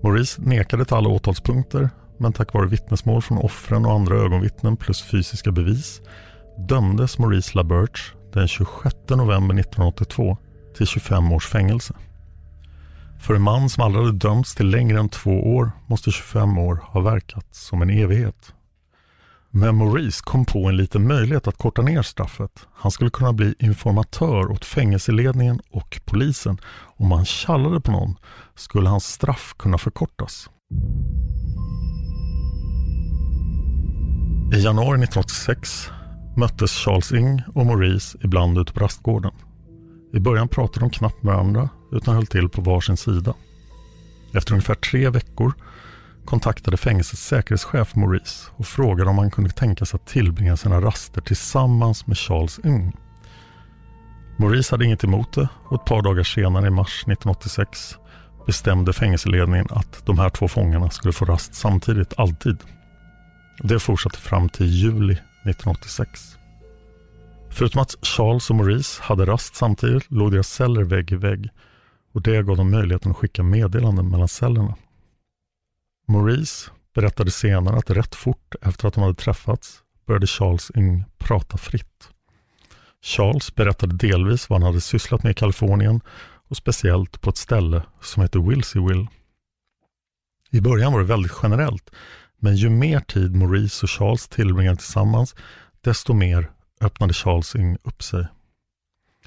Maurice 0.03 0.41
nekade 0.41 0.85
till 0.85 0.95
alla 0.95 1.09
åtalspunkter 1.09 1.89
men 2.17 2.33
tack 2.33 2.53
vare 2.53 2.67
vittnesmål 2.67 3.21
från 3.21 3.37
offren 3.37 3.85
och 3.85 3.93
andra 3.93 4.15
ögonvittnen 4.15 4.77
plus 4.77 5.01
fysiska 5.01 5.51
bevis 5.51 6.01
dömdes 6.57 7.19
Maurice 7.19 7.57
LaBerge 7.57 8.01
den 8.33 8.47
26 8.47 8.95
november 9.09 9.59
1982 9.59 10.37
till 10.77 10.87
25 10.87 11.31
års 11.31 11.47
fängelse. 11.47 11.93
För 13.25 13.34
en 13.34 13.41
man 13.41 13.70
som 13.70 13.84
aldrig 13.84 14.05
hade 14.05 14.17
dömts 14.17 14.55
till 14.55 14.67
längre 14.67 15.00
än 15.00 15.10
två 15.10 15.55
år 15.55 15.72
måste 15.88 16.12
25 16.12 16.58
år 16.58 16.75
ha 16.84 17.01
verkat 17.01 17.55
som 17.55 17.82
en 17.82 17.89
evighet. 17.89 18.53
Men 19.51 19.75
Maurice 19.75 20.22
kom 20.24 20.46
på 20.46 20.65
en 20.67 20.77
liten 20.77 21.08
möjlighet 21.08 21.48
att 21.48 21.58
korta 21.58 21.82
ner 21.82 22.01
straffet. 22.01 22.67
Han 22.74 22.91
skulle 22.91 23.10
kunna 23.10 23.34
bli 23.34 23.55
informatör 23.60 24.51
åt 24.51 24.65
fängelseledningen 24.65 25.60
och 25.72 26.01
polisen. 26.05 26.58
Om 26.98 27.12
han 27.12 27.25
tjallade 27.25 27.82
på 27.82 27.91
någon 27.91 28.15
skulle 28.55 28.89
hans 28.89 29.05
straff 29.05 29.55
kunna 29.58 29.77
förkortas. 29.77 30.50
I 34.53 34.60
januari 34.60 35.03
1986 35.03 35.89
möttes 36.38 36.72
Charles 36.72 37.12
Ing 37.12 37.41
och 37.55 37.65
Maurice 37.65 38.17
ibland 38.24 38.58
ute 38.58 38.74
på 38.74 38.79
rastgården. 38.79 39.32
I 40.13 40.20
början 40.20 40.48
pratade 40.48 40.79
de 40.79 40.89
knappt 40.89 41.24
med 41.24 41.34
varandra 41.34 41.70
utan 41.95 42.15
höll 42.15 42.27
till 42.27 42.49
på 42.49 42.61
varsin 42.61 42.97
sida. 42.97 43.33
Efter 44.33 44.51
ungefär 44.51 44.75
tre 44.75 45.09
veckor 45.09 45.53
kontaktade 46.25 46.77
fängelsets 46.77 47.23
säkerhetschef 47.23 47.95
Maurice 47.95 48.49
och 48.55 48.67
frågade 48.67 49.09
om 49.09 49.17
han 49.17 49.31
kunde 49.31 49.49
tänka 49.49 49.85
sig 49.85 49.97
att 49.97 50.07
tillbringa 50.07 50.57
sina 50.57 50.81
raster 50.81 51.21
tillsammans 51.21 52.07
med 52.07 52.17
Charles 52.17 52.59
Ung. 52.63 52.93
Maurice 54.37 54.73
hade 54.73 54.85
inget 54.85 55.03
emot 55.03 55.33
det 55.33 55.47
och 55.65 55.81
ett 55.81 55.85
par 55.85 56.01
dagar 56.01 56.23
senare 56.23 56.67
i 56.67 56.69
mars 56.69 57.01
1986 57.01 57.97
bestämde 58.45 58.93
fängelseledningen 58.93 59.67
att 59.69 60.05
de 60.05 60.19
här 60.19 60.29
två 60.29 60.47
fångarna 60.47 60.89
skulle 60.89 61.13
få 61.13 61.25
rast 61.25 61.55
samtidigt, 61.55 62.13
alltid. 62.17 62.57
Det 63.63 63.79
fortsatte 63.79 64.17
fram 64.19 64.49
till 64.49 64.65
juli 64.65 65.13
1986. 65.13 66.37
Förutom 67.49 67.81
att 67.81 67.95
Charles 68.01 68.49
och 68.49 68.55
Maurice 68.55 69.01
hade 69.03 69.25
rast 69.25 69.55
samtidigt 69.55 70.11
låg 70.11 70.31
deras 70.31 70.47
celler 70.47 70.83
vägg 70.83 71.11
i 71.11 71.15
vägg 71.15 71.49
och 72.15 72.22
det 72.22 72.43
gav 72.43 72.57
dem 72.57 72.72
möjligheten 72.72 73.12
att 73.12 73.17
skicka 73.17 73.43
meddelanden 73.43 74.10
mellan 74.10 74.27
cellerna. 74.27 74.75
Maurice 76.07 76.72
berättade 76.93 77.31
senare 77.31 77.77
att 77.77 77.89
rätt 77.89 78.15
fort 78.15 78.55
efter 78.62 78.88
att 78.88 78.93
de 78.93 79.03
hade 79.03 79.15
träffats 79.15 79.84
började 80.07 80.27
Charles 80.27 80.72
Ing 80.75 81.03
prata 81.17 81.57
fritt. 81.57 82.10
Charles 83.01 83.55
berättade 83.55 83.95
delvis 83.95 84.50
vad 84.50 84.62
han 84.62 84.67
hade 84.67 84.81
sysslat 84.81 85.24
med 85.24 85.31
i 85.31 85.34
Kalifornien 85.34 86.01
och 86.48 86.57
speciellt 86.57 87.22
på 87.22 87.29
ett 87.29 87.38
ställe 87.38 87.84
som 88.01 88.22
heter 88.22 88.39
Wilseyville. 88.39 89.07
I 90.51 90.62
början 90.62 90.93
var 90.93 91.00
det 91.00 91.05
väldigt 91.05 91.38
generellt, 91.43 91.89
men 92.38 92.55
ju 92.55 92.69
mer 92.69 93.00
tid 93.00 93.36
Maurice 93.36 93.84
och 93.84 93.89
Charles 93.89 94.27
tillbringade 94.27 94.77
tillsammans, 94.77 95.36
desto 95.81 96.13
mer 96.13 96.51
öppnade 96.81 97.13
Charles 97.13 97.55
Ing 97.55 97.77
upp 97.84 98.03
sig. 98.03 98.27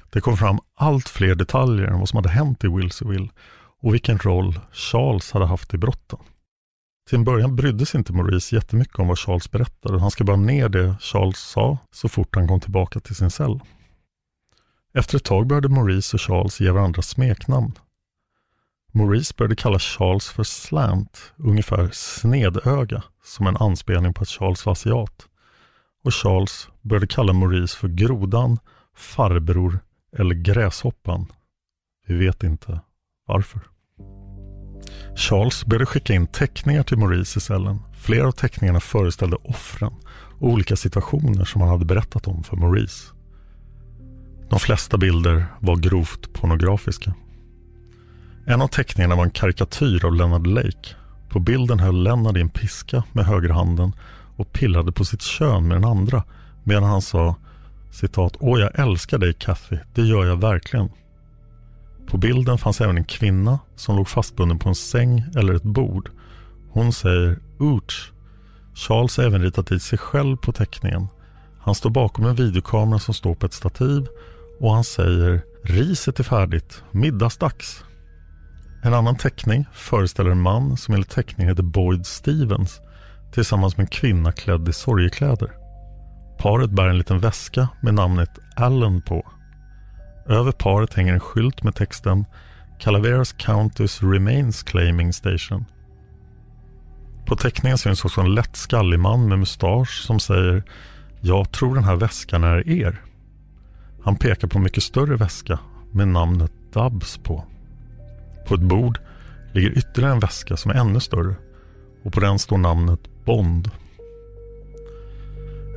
Det 0.09 0.21
kom 0.21 0.37
fram 0.37 0.59
allt 0.75 1.09
fler 1.09 1.35
detaljer 1.35 1.91
om 1.91 1.99
vad 1.99 2.09
som 2.09 2.17
hade 2.17 2.29
hänt 2.29 2.63
i 2.63 2.67
Wilsonville 2.67 3.29
och 3.81 3.93
vilken 3.93 4.17
roll 4.17 4.59
Charles 4.71 5.31
hade 5.31 5.45
haft 5.45 5.73
i 5.73 5.77
brotten. 5.77 6.19
Till 7.09 7.17
en 7.17 7.23
början 7.23 7.55
brydde 7.55 7.85
sig 7.85 7.97
inte 7.97 8.13
Maurice 8.13 8.55
jättemycket 8.55 8.99
om 8.99 9.07
vad 9.07 9.19
Charles 9.19 9.51
berättade. 9.51 9.99
Han 9.99 10.11
skrev 10.11 10.25
bara 10.25 10.37
ner 10.37 10.69
det 10.69 10.95
Charles 11.01 11.37
sa 11.39 11.77
så 11.91 12.09
fort 12.09 12.35
han 12.35 12.47
kom 12.47 12.59
tillbaka 12.59 12.99
till 12.99 13.15
sin 13.15 13.31
cell. 13.31 13.59
Efter 14.93 15.17
ett 15.17 15.23
tag 15.23 15.47
började 15.47 15.69
Maurice 15.69 16.13
och 16.13 16.21
Charles 16.21 16.59
ge 16.59 16.71
varandra 16.71 17.01
smeknamn. 17.01 17.71
Maurice 18.91 19.33
började 19.37 19.55
kalla 19.55 19.79
Charles 19.79 20.29
för 20.29 20.43
Slant, 20.43 21.33
ungefär 21.37 21.89
snedöga, 21.93 23.03
som 23.23 23.47
en 23.47 23.57
anspelning 23.57 24.13
på 24.13 24.21
att 24.21 24.29
Charles 24.29 24.65
var 24.65 24.73
asiat. 24.73 25.27
Och 26.03 26.13
Charles 26.13 26.67
började 26.81 27.07
kalla 27.07 27.33
Maurice 27.33 27.77
för 27.77 27.87
Grodan, 27.87 28.59
Farbror 28.95 29.79
eller 30.17 30.35
Gräshoppan. 30.35 31.25
Vi 32.07 32.15
vet 32.15 32.43
inte 32.43 32.79
varför. 33.27 33.61
Charles 35.15 35.65
började 35.65 35.85
skicka 35.85 36.13
in 36.13 36.27
teckningar 36.27 36.83
till 36.83 36.97
Maurice 36.97 37.37
i 37.37 37.41
cellen. 37.41 37.79
Flera 37.93 38.27
av 38.27 38.31
teckningarna 38.31 38.79
föreställde 38.79 39.35
offren 39.35 39.93
och 40.39 40.49
olika 40.49 40.75
situationer 40.75 41.45
som 41.45 41.61
han 41.61 41.69
hade 41.69 41.85
berättat 41.85 42.27
om 42.27 42.43
för 42.43 42.57
Maurice. 42.57 43.13
De 44.49 44.59
flesta 44.59 44.97
bilder 44.97 45.45
var 45.59 45.75
grovt 45.75 46.33
pornografiska. 46.33 47.13
En 48.45 48.61
av 48.61 48.67
teckningarna 48.67 49.15
var 49.15 49.23
en 49.23 49.31
karikatyr 49.31 50.05
av 50.05 50.15
Leonard 50.15 50.47
Lake. 50.47 50.95
På 51.29 51.39
bilden 51.39 51.79
höll 51.79 52.03
Leonard 52.03 52.37
i 52.37 52.41
en 52.41 52.49
piska 52.49 53.03
med 53.11 53.25
högerhanden 53.25 53.93
och 54.37 54.53
pillade 54.53 54.91
på 54.91 55.05
sitt 55.05 55.21
kön 55.21 55.67
med 55.67 55.77
den 55.77 55.85
andra 55.85 56.23
medan 56.63 56.83
han 56.83 57.01
sa 57.01 57.35
citat 57.91 58.33
Åh, 58.39 58.59
jag 58.59 58.79
älskar 58.79 59.17
dig 59.17 59.33
Kathy, 59.33 59.77
det 59.93 60.01
gör 60.01 60.25
jag 60.25 60.41
verkligen. 60.41 60.89
På 62.07 62.17
bilden 62.17 62.57
fanns 62.57 62.81
även 62.81 62.97
en 62.97 63.05
kvinna 63.05 63.59
som 63.75 63.95
låg 63.95 64.07
fastbunden 64.07 64.59
på 64.59 64.69
en 64.69 64.75
säng 64.75 65.23
eller 65.35 65.53
ett 65.53 65.63
bord. 65.63 66.11
Hon 66.71 66.93
säger 66.93 67.39
Ouch. 67.59 68.11
Charles 68.75 69.17
har 69.17 69.23
även 69.23 69.41
ritat 69.41 69.67
dit 69.67 69.81
sig 69.81 69.97
själv 69.97 70.37
på 70.37 70.51
teckningen. 70.51 71.07
Han 71.59 71.75
står 71.75 71.89
bakom 71.89 72.25
en 72.25 72.35
videokamera 72.35 72.99
som 72.99 73.13
står 73.13 73.35
på 73.35 73.45
ett 73.45 73.53
stativ 73.53 74.07
och 74.59 74.73
han 74.73 74.83
säger 74.83 75.41
Riset 75.63 76.19
är 76.19 76.23
färdigt, 76.23 76.83
middagsdags. 76.91 77.83
En 78.83 78.93
annan 78.93 79.17
teckning 79.17 79.65
föreställer 79.73 80.31
en 80.31 80.41
man 80.41 80.77
som 80.77 80.93
enligt 80.93 81.09
teckningen 81.09 81.49
heter 81.49 81.63
Boyd 81.63 82.05
Stevens 82.05 82.81
tillsammans 83.33 83.77
med 83.77 83.83
en 83.83 83.89
kvinna 83.89 84.31
klädd 84.31 84.69
i 84.69 84.73
sorgekläder. 84.73 85.58
Paret 86.39 86.69
bär 86.69 86.87
en 86.87 86.97
liten 86.97 87.19
väska 87.19 87.67
med 87.81 87.93
namnet 87.93 88.39
Allen 88.55 89.01
på. 89.01 89.27
Över 90.25 90.51
paret 90.51 90.93
hänger 90.93 91.13
en 91.13 91.19
skylt 91.19 91.63
med 91.63 91.75
texten 91.75 92.25
Calaveras 92.79 93.35
County's 93.35 94.11
Remains 94.11 94.63
Claiming 94.63 95.13
Station. 95.13 95.65
På 97.25 97.35
teckningen 97.35 97.77
syns 97.77 98.05
också 98.05 98.21
en 98.21 98.35
lätt 98.35 98.55
skallig 98.55 98.99
man 98.99 99.27
med 99.27 99.39
mustasch 99.39 100.03
som 100.05 100.19
säger 100.19 100.63
Jag 101.21 101.51
tror 101.51 101.75
den 101.75 101.83
här 101.83 101.95
väskan 101.95 102.43
är 102.43 102.69
er. 102.69 103.01
Han 104.03 104.15
pekar 104.15 104.47
på 104.47 104.57
en 104.57 104.63
mycket 104.63 104.83
större 104.83 105.15
väska 105.15 105.59
med 105.91 106.07
namnet 106.07 106.51
Dubs 106.73 107.17
på. 107.17 107.43
På 108.47 108.55
ett 108.55 108.61
bord 108.61 108.99
ligger 109.53 109.77
ytterligare 109.77 110.13
en 110.13 110.19
väska 110.19 110.57
som 110.57 110.71
är 110.71 110.75
ännu 110.75 110.99
större 110.99 111.35
och 112.03 112.13
på 112.13 112.19
den 112.19 112.39
står 112.39 112.57
namnet 112.57 112.99
Bond. 113.25 113.71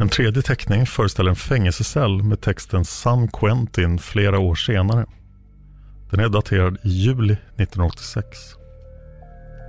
En 0.00 0.08
tredje 0.08 0.42
teckning 0.42 0.86
föreställer 0.86 1.30
en 1.30 1.36
fängelsecell 1.36 2.22
med 2.22 2.40
texten 2.40 2.84
San 2.84 3.28
Quentin 3.28 3.98
flera 3.98 4.38
år 4.38 4.54
senare. 4.54 5.06
Den 6.10 6.20
är 6.20 6.28
daterad 6.28 6.78
i 6.82 6.88
juli 6.88 7.32
1986. 7.32 8.26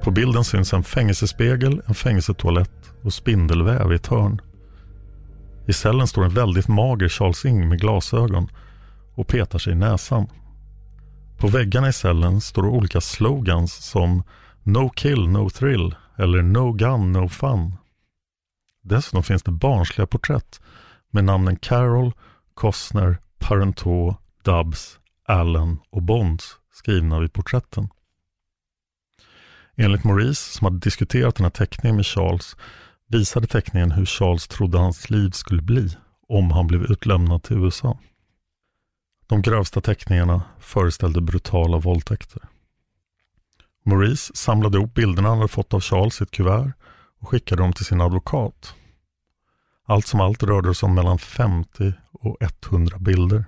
På 0.04 0.12
bilden 0.12 0.44
syns 0.44 0.74
en 0.74 0.84
fängelsespegel, 0.84 1.82
en 1.86 1.96
fängelsetoalett 1.96 2.92
och 3.04 3.14
spindelväv 3.14 3.92
i 3.92 3.96
ett 3.96 4.08
hörn. 4.08 4.42
I 5.68 5.74
cellen 5.74 6.08
står 6.08 6.26
en 6.26 6.34
väldigt 6.34 6.68
mager 6.68 7.10
Charles 7.10 7.46
Ing 7.46 7.70
med 7.70 7.80
glasögon 7.80 8.48
och 9.16 9.28
petar 9.28 9.60
sig 9.60 9.74
i 9.74 9.76
näsan. 9.76 10.28
På 11.38 11.48
väggarna 11.48 11.90
i 11.90 11.94
cellen 11.94 12.42
står 12.42 12.66
olika 12.66 13.02
slogans 13.02 13.74
som 13.74 14.24
No 14.64 14.90
kill, 14.90 15.28
no 15.28 15.50
thrill 15.50 15.96
eller 16.18 16.42
No 16.42 16.72
gun, 16.72 17.12
no 17.12 17.30
fun. 17.30 17.74
Dessutom 18.84 19.24
finns 19.24 19.44
det 19.44 19.52
barnsliga 19.52 20.08
porträtt 20.08 20.62
med 21.12 21.24
namnen 21.24 21.56
Carol, 21.56 22.14
Costner, 22.54 23.18
Parenteau, 23.40 24.16
Dubs, 24.44 25.00
Allen 25.28 25.80
och 25.90 26.04
Bonds 26.04 26.58
skrivna 26.72 27.20
vid 27.20 27.34
porträtten. 27.34 27.90
Enligt 29.76 30.04
Maurice, 30.04 30.58
som 30.58 30.66
hade 30.66 30.80
diskuterat 30.80 31.36
den 31.36 31.46
här 31.46 31.52
teckningen 31.52 31.96
med 31.96 32.06
Charles, 32.06 32.56
visade 33.08 33.48
teckningen 33.48 33.92
hur 33.92 34.06
Charles 34.06 34.48
trodde 34.48 34.78
hans 34.78 35.10
liv 35.10 35.30
skulle 35.30 35.62
bli 35.62 35.90
om 36.28 36.52
han 36.52 36.68
blev 36.68 36.84
utlämnad 36.84 37.44
till 37.44 37.58
USA. 37.58 38.00
De 39.28 39.42
grövsta 39.42 39.82
teckningarna 39.82 40.44
föreställde 40.60 41.22
brutala 41.22 41.78
våldtäkter. 41.78 42.42
Maurice 43.86 44.32
samlade 44.36 44.78
ihop 44.78 44.94
bilderna 44.94 45.30
han 45.30 45.38
hade 45.38 45.48
fått 45.48 45.74
av 45.74 45.82
Charles 45.82 46.22
i 46.22 46.24
ett 46.24 46.32
kuvert 46.32 46.74
och 47.24 47.30
skickade 47.30 47.62
dem 47.62 47.74
till 47.74 47.86
sin 47.86 48.02
advokat. 48.02 48.76
Allt 49.86 50.08
som 50.08 50.22
allt 50.22 50.44
rörde 50.44 50.70
det 50.70 50.76
sig 50.76 50.88
om 50.88 50.96
mellan 50.96 51.20
50 51.20 51.94
och 52.12 52.38
100 52.42 52.98
bilder. 53.00 53.46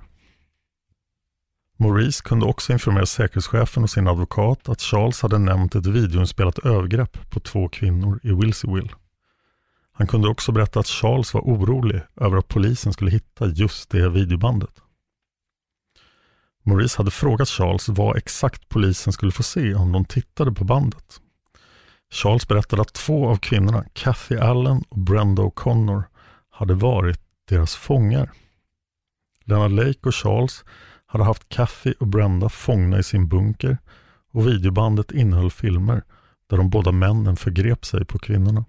Maurice 1.78 2.22
kunde 2.24 2.46
också 2.46 2.74
informera 2.74 3.06
säkerhetschefen 3.06 3.84
och 3.84 3.90
sin 3.90 4.08
advokat 4.08 4.70
att 4.70 4.82
Charles 4.82 5.22
hade 5.22 5.38
nämnt 5.38 5.76
ett 5.76 5.86
videoinspelat 5.86 6.60
övergrepp 6.60 7.30
på 7.30 7.40
två 7.40 7.70
kvinnor 7.70 8.20
i 8.24 8.32
Wilseyville. 8.32 8.90
Han 9.92 10.08
kunde 10.08 10.28
också 10.28 10.52
berätta 10.52 10.80
att 10.80 10.88
Charles 10.88 11.34
var 11.34 11.42
orolig 11.42 12.02
över 12.16 12.38
att 12.38 12.48
polisen 12.48 12.94
skulle 12.94 13.12
hitta 13.12 13.48
just 13.48 13.90
det 13.90 14.10
videobandet. 14.10 14.82
Maurice 16.64 16.98
hade 16.98 17.12
frågat 17.12 17.50
Charles 17.50 17.90
vad 17.90 18.18
exakt 18.18 18.70
polisen 18.70 19.14
skulle 19.14 19.32
få 19.32 19.44
se 19.44 19.74
om 19.74 19.92
de 19.92 20.06
tittade 20.06 20.52
på 20.52 20.64
bandet. 20.64 21.22
Charles 22.16 22.48
berättade 22.48 22.82
att 22.82 22.94
två 22.94 23.30
av 23.30 23.38
kvinnorna, 23.38 23.86
Kathy 23.94 24.38
Allen 24.38 24.84
och 24.90 25.00
Brenda 25.00 25.44
O'Connor, 25.44 26.04
hade 26.50 26.74
varit 26.74 27.22
deras 27.50 27.76
fångar. 27.76 28.32
Leonard 29.44 29.72
Lake 29.72 30.00
och 30.02 30.16
Charles 30.16 30.64
hade 31.06 31.24
haft 31.24 31.50
Kathy 31.50 31.94
och 32.00 32.08
Brenda 32.08 32.50
fångna 32.50 33.00
i 33.00 33.04
sin 33.04 33.28
bunker 33.28 33.78
och 34.32 34.48
videobandet 34.48 35.12
innehöll 35.12 35.52
filmer 35.52 36.04
där 36.50 36.58
de 36.58 36.70
båda 36.70 36.92
männen 36.92 37.36
förgrep 37.36 37.86
sig 37.86 38.06
på 38.06 38.20
kvinnorna. 38.20 38.66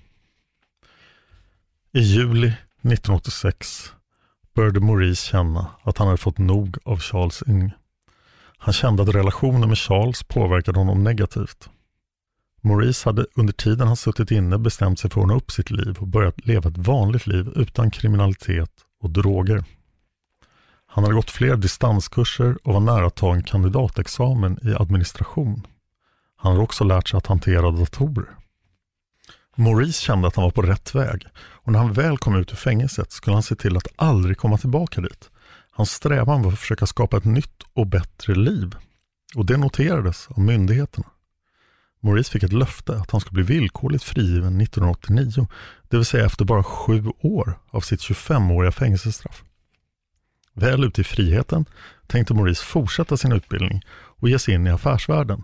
I 1.92 2.00
juli 2.00 2.46
1986 2.46 3.92
började 4.54 4.80
Maurice 4.80 5.26
känna 5.26 5.70
att 5.82 5.98
han 5.98 6.06
hade 6.06 6.18
fått 6.18 6.38
nog 6.38 6.78
av 6.84 7.00
Charles 7.00 7.42
Ng. 7.46 7.72
Han 8.58 8.74
kände 8.74 9.02
att 9.02 9.14
relationen 9.14 9.68
med 9.68 9.78
Charles 9.78 10.22
påverkade 10.22 10.78
honom 10.78 11.04
negativt. 11.04 11.68
Maurice 12.66 13.08
hade 13.08 13.26
under 13.34 13.52
tiden 13.52 13.86
han 13.86 13.96
suttit 13.96 14.30
inne 14.30 14.58
bestämt 14.58 14.98
sig 14.98 15.10
för 15.10 15.20
att 15.20 15.22
ordna 15.22 15.34
upp 15.34 15.50
sitt 15.50 15.70
liv 15.70 15.96
och 16.00 16.06
börjat 16.06 16.46
leva 16.46 16.70
ett 16.70 16.78
vanligt 16.78 17.26
liv 17.26 17.52
utan 17.56 17.90
kriminalitet 17.90 18.70
och 19.02 19.10
droger. 19.10 19.64
Han 20.86 21.04
hade 21.04 21.16
gått 21.16 21.30
fler 21.30 21.56
distanskurser 21.56 22.58
och 22.64 22.74
var 22.74 22.80
nära 22.80 23.06
att 23.06 23.14
ta 23.14 23.34
en 23.34 23.42
kandidatexamen 23.42 24.58
i 24.62 24.74
administration. 24.74 25.66
Han 26.36 26.52
hade 26.52 26.64
också 26.64 26.84
lärt 26.84 27.08
sig 27.08 27.18
att 27.18 27.26
hantera 27.26 27.70
datorer. 27.70 28.28
Maurice 29.56 30.00
kände 30.00 30.28
att 30.28 30.36
han 30.36 30.44
var 30.44 30.50
på 30.50 30.62
rätt 30.62 30.94
väg 30.94 31.26
och 31.36 31.72
när 31.72 31.78
han 31.78 31.92
väl 31.92 32.18
kom 32.18 32.36
ut 32.36 32.52
ur 32.52 32.56
fängelset 32.56 33.12
skulle 33.12 33.36
han 33.36 33.42
se 33.42 33.54
till 33.54 33.76
att 33.76 33.88
aldrig 33.96 34.38
komma 34.38 34.58
tillbaka 34.58 35.00
dit. 35.00 35.30
Hans 35.70 35.90
strävan 35.90 36.42
var 36.42 36.52
att 36.52 36.58
försöka 36.58 36.86
skapa 36.86 37.16
ett 37.16 37.24
nytt 37.24 37.62
och 37.74 37.86
bättre 37.86 38.34
liv. 38.34 38.74
Och 39.34 39.46
det 39.46 39.56
noterades 39.56 40.28
av 40.30 40.40
myndigheterna. 40.40 41.06
Maurice 42.06 42.30
fick 42.30 42.42
ett 42.42 42.52
löfte 42.52 42.96
att 42.96 43.10
han 43.10 43.20
skulle 43.20 43.44
bli 43.44 43.54
villkorligt 43.54 44.04
frigiven 44.04 44.60
1989, 44.60 45.46
det 45.88 45.96
vill 45.96 46.06
säga 46.06 46.26
efter 46.26 46.44
bara 46.44 46.64
sju 46.64 47.04
år 47.20 47.58
av 47.70 47.80
sitt 47.80 48.00
25-åriga 48.00 48.72
fängelsestraff. 48.72 49.44
Väl 50.54 50.84
ute 50.84 51.00
i 51.00 51.04
friheten 51.04 51.64
tänkte 52.06 52.34
Maurice 52.34 52.64
fortsätta 52.64 53.16
sin 53.16 53.32
utbildning 53.32 53.82
och 53.90 54.28
ge 54.28 54.38
sig 54.38 54.54
in 54.54 54.66
i 54.66 54.70
affärsvärlden. 54.70 55.42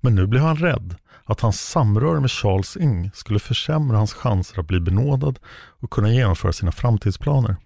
Men 0.00 0.14
nu 0.14 0.26
blev 0.26 0.42
han 0.42 0.56
rädd 0.56 0.94
att 1.24 1.40
hans 1.40 1.60
samröre 1.60 2.20
med 2.20 2.30
Charles 2.30 2.76
Ing 2.76 3.10
skulle 3.14 3.38
försämra 3.38 3.96
hans 3.96 4.12
chanser 4.12 4.60
att 4.60 4.66
bli 4.66 4.80
benådad 4.80 5.38
och 5.80 5.90
kunna 5.90 6.12
genomföra 6.12 6.52
sina 6.52 6.72
framtidsplaner. 6.72 7.56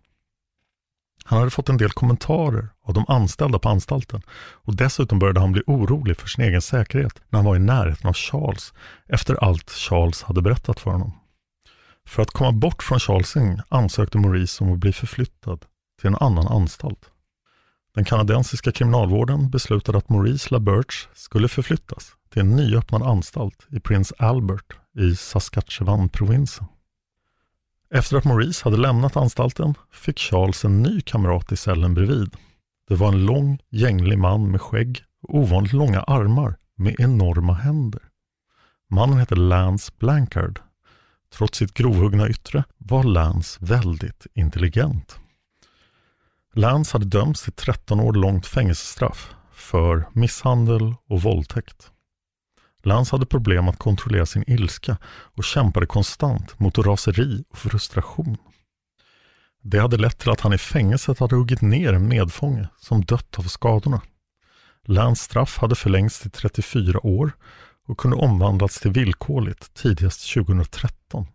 Han 1.26 1.38
hade 1.38 1.50
fått 1.50 1.69
en 1.69 1.76
del 1.76 1.90
kommentarer 1.90 2.69
av 2.83 2.95
de 2.95 3.04
anställda 3.09 3.59
på 3.59 3.69
anstalten 3.69 4.23
och 4.64 4.76
dessutom 4.76 5.19
började 5.19 5.40
han 5.40 5.52
bli 5.52 5.62
orolig 5.66 6.16
för 6.16 6.28
sin 6.28 6.45
egen 6.45 6.62
säkerhet 6.62 7.21
när 7.28 7.38
han 7.38 7.47
var 7.47 7.57
i 7.57 7.59
närheten 7.59 8.09
av 8.09 8.14
Charles 8.14 8.73
efter 9.09 9.45
allt 9.45 9.71
Charles 9.71 10.23
hade 10.23 10.43
berättat 10.43 10.81
för 10.81 10.90
honom. 10.90 11.12
För 12.07 12.23
att 12.23 12.31
komma 12.31 12.52
bort 12.52 12.83
från 12.83 13.00
Charlesing 13.00 13.59
ansökte 13.69 14.19
Maurice 14.19 14.64
om 14.64 14.73
att 14.73 14.78
bli 14.78 14.93
förflyttad 14.93 15.64
till 16.00 16.09
en 16.09 16.16
annan 16.16 16.47
anstalt. 16.47 17.11
Den 17.95 18.04
kanadensiska 18.04 18.73
kriminalvården 18.73 19.50
beslutade 19.50 19.99
att 19.99 20.09
Maurice 20.09 20.50
LaBerge 20.50 21.09
skulle 21.14 21.49
förflyttas 21.49 22.12
till 22.33 22.40
en 22.40 22.57
nyöppnad 22.57 23.02
anstalt 23.02 23.66
i 23.71 23.81
Prince 23.81 24.14
Albert 24.19 24.73
i 24.99 25.16
Saskatchewan-provinsen. 25.16 26.66
Efter 27.94 28.16
att 28.16 28.24
Maurice 28.24 28.64
hade 28.64 28.76
lämnat 28.76 29.16
anstalten 29.16 29.74
fick 29.92 30.18
Charles 30.18 30.64
en 30.64 30.82
ny 30.82 31.00
kamrat 31.00 31.52
i 31.52 31.56
cellen 31.56 31.94
bredvid. 31.94 32.36
Det 32.88 32.94
var 32.94 33.08
en 33.08 33.26
lång, 33.26 33.58
gänglig 33.70 34.18
man 34.18 34.50
med 34.50 34.60
skägg 34.60 35.02
och 35.22 35.38
ovanligt 35.38 35.72
långa 35.72 36.00
armar 36.00 36.56
med 36.76 36.94
enorma 36.98 37.54
händer. 37.54 38.02
Mannen 38.90 39.18
hette 39.18 39.34
Lance 39.34 39.92
Blankard. 39.99 40.60
Trots 41.32 41.58
sitt 41.58 41.75
grovhuggna 41.75 42.28
yttre 42.28 42.64
var 42.78 43.04
Lance 43.04 43.58
väldigt 43.62 44.26
intelligent. 44.34 45.19
Lance 46.54 46.95
hade 46.95 47.06
dömts 47.06 47.42
till 47.42 47.52
13 47.52 48.00
år 48.00 48.12
långt 48.12 48.47
fängelsestraff 48.47 49.34
för 49.52 50.08
misshandel 50.12 50.95
och 51.08 51.23
våldtäkt. 51.23 51.90
Lance 52.84 53.14
hade 53.14 53.26
problem 53.26 53.68
att 53.68 53.78
kontrollera 53.78 54.26
sin 54.26 54.44
ilska 54.47 54.97
och 55.06 55.44
kämpade 55.44 55.86
konstant 55.86 56.60
mot 56.60 56.78
raseri 56.78 57.44
och 57.50 57.58
frustration. 57.58 58.36
Det 59.62 59.78
hade 59.78 59.97
lett 59.97 60.18
till 60.18 60.30
att 60.30 60.40
han 60.40 60.52
i 60.52 60.58
fängelset 60.58 61.18
hade 61.18 61.36
huggit 61.36 61.60
ner 61.60 61.92
en 61.92 62.08
medfånge 62.08 62.68
som 62.78 63.04
dött 63.04 63.38
av 63.38 63.42
skadorna. 63.42 64.00
Lance 64.86 65.25
straff 65.25 65.58
hade 65.58 65.75
förlängts 65.75 66.20
till 66.20 66.30
34 66.30 67.06
år 67.06 67.32
och 67.86 67.99
kunde 67.99 68.16
omvandlats 68.16 68.80
till 68.80 68.90
villkorligt 68.90 69.75
tidigast 69.75 70.34
2013. 70.34 71.26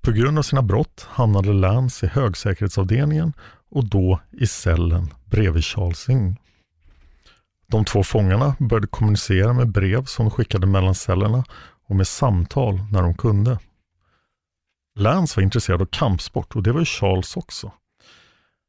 På 0.00 0.12
grund 0.12 0.38
av 0.38 0.42
sina 0.42 0.62
brott 0.62 1.06
hamnade 1.10 1.52
Lance 1.52 2.06
i 2.06 2.08
högsäkerhetsavdelningen 2.08 3.32
och 3.70 3.84
då 3.84 4.20
i 4.30 4.46
cellen 4.46 5.14
bredvid 5.24 5.64
Charles 5.64 6.08
Ng. 6.08 6.36
De 7.70 7.84
två 7.84 8.02
fångarna 8.02 8.56
började 8.58 8.86
kommunicera 8.86 9.52
med 9.52 9.72
brev 9.72 10.04
som 10.04 10.24
de 10.24 10.30
skickade 10.30 10.66
mellan 10.66 10.94
cellerna 10.94 11.44
och 11.88 11.96
med 11.96 12.06
samtal 12.06 12.80
när 12.92 13.02
de 13.02 13.14
kunde. 13.14 13.58
Lance 14.98 15.36
var 15.36 15.42
intresserad 15.42 15.82
av 15.82 15.86
kampsport 15.86 16.56
och 16.56 16.62
det 16.62 16.72
var 16.72 16.80
ju 16.80 16.86
Charles 16.86 17.36
också. 17.36 17.72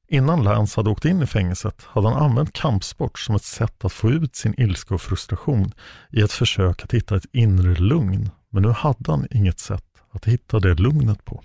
Innan 0.07 0.43
Lance 0.43 0.79
hade 0.79 0.89
åkt 0.89 1.05
in 1.05 1.21
i 1.21 1.27
fängelset 1.27 1.83
hade 1.83 2.09
han 2.09 2.23
använt 2.23 2.53
kampsport 2.53 3.19
som 3.19 3.35
ett 3.35 3.43
sätt 3.43 3.85
att 3.85 3.93
få 3.93 4.09
ut 4.09 4.35
sin 4.35 4.53
ilska 4.57 4.93
och 4.93 5.01
frustration 5.01 5.73
i 6.09 6.21
ett 6.21 6.31
försök 6.31 6.83
att 6.83 6.93
hitta 6.93 7.15
ett 7.15 7.25
inre 7.31 7.75
lugn. 7.75 8.29
Men 8.49 8.63
nu 8.63 8.69
hade 8.69 9.11
han 9.11 9.27
inget 9.31 9.59
sätt 9.59 9.85
att 10.11 10.25
hitta 10.25 10.59
det 10.59 10.73
lugnet 10.73 11.25
på. 11.25 11.43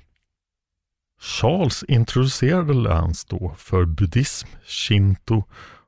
Charles 1.20 1.82
introducerade 1.82 2.74
Lance 2.74 3.26
då 3.30 3.54
för 3.58 3.84
buddhism, 3.84 4.48
shinto 4.66 5.42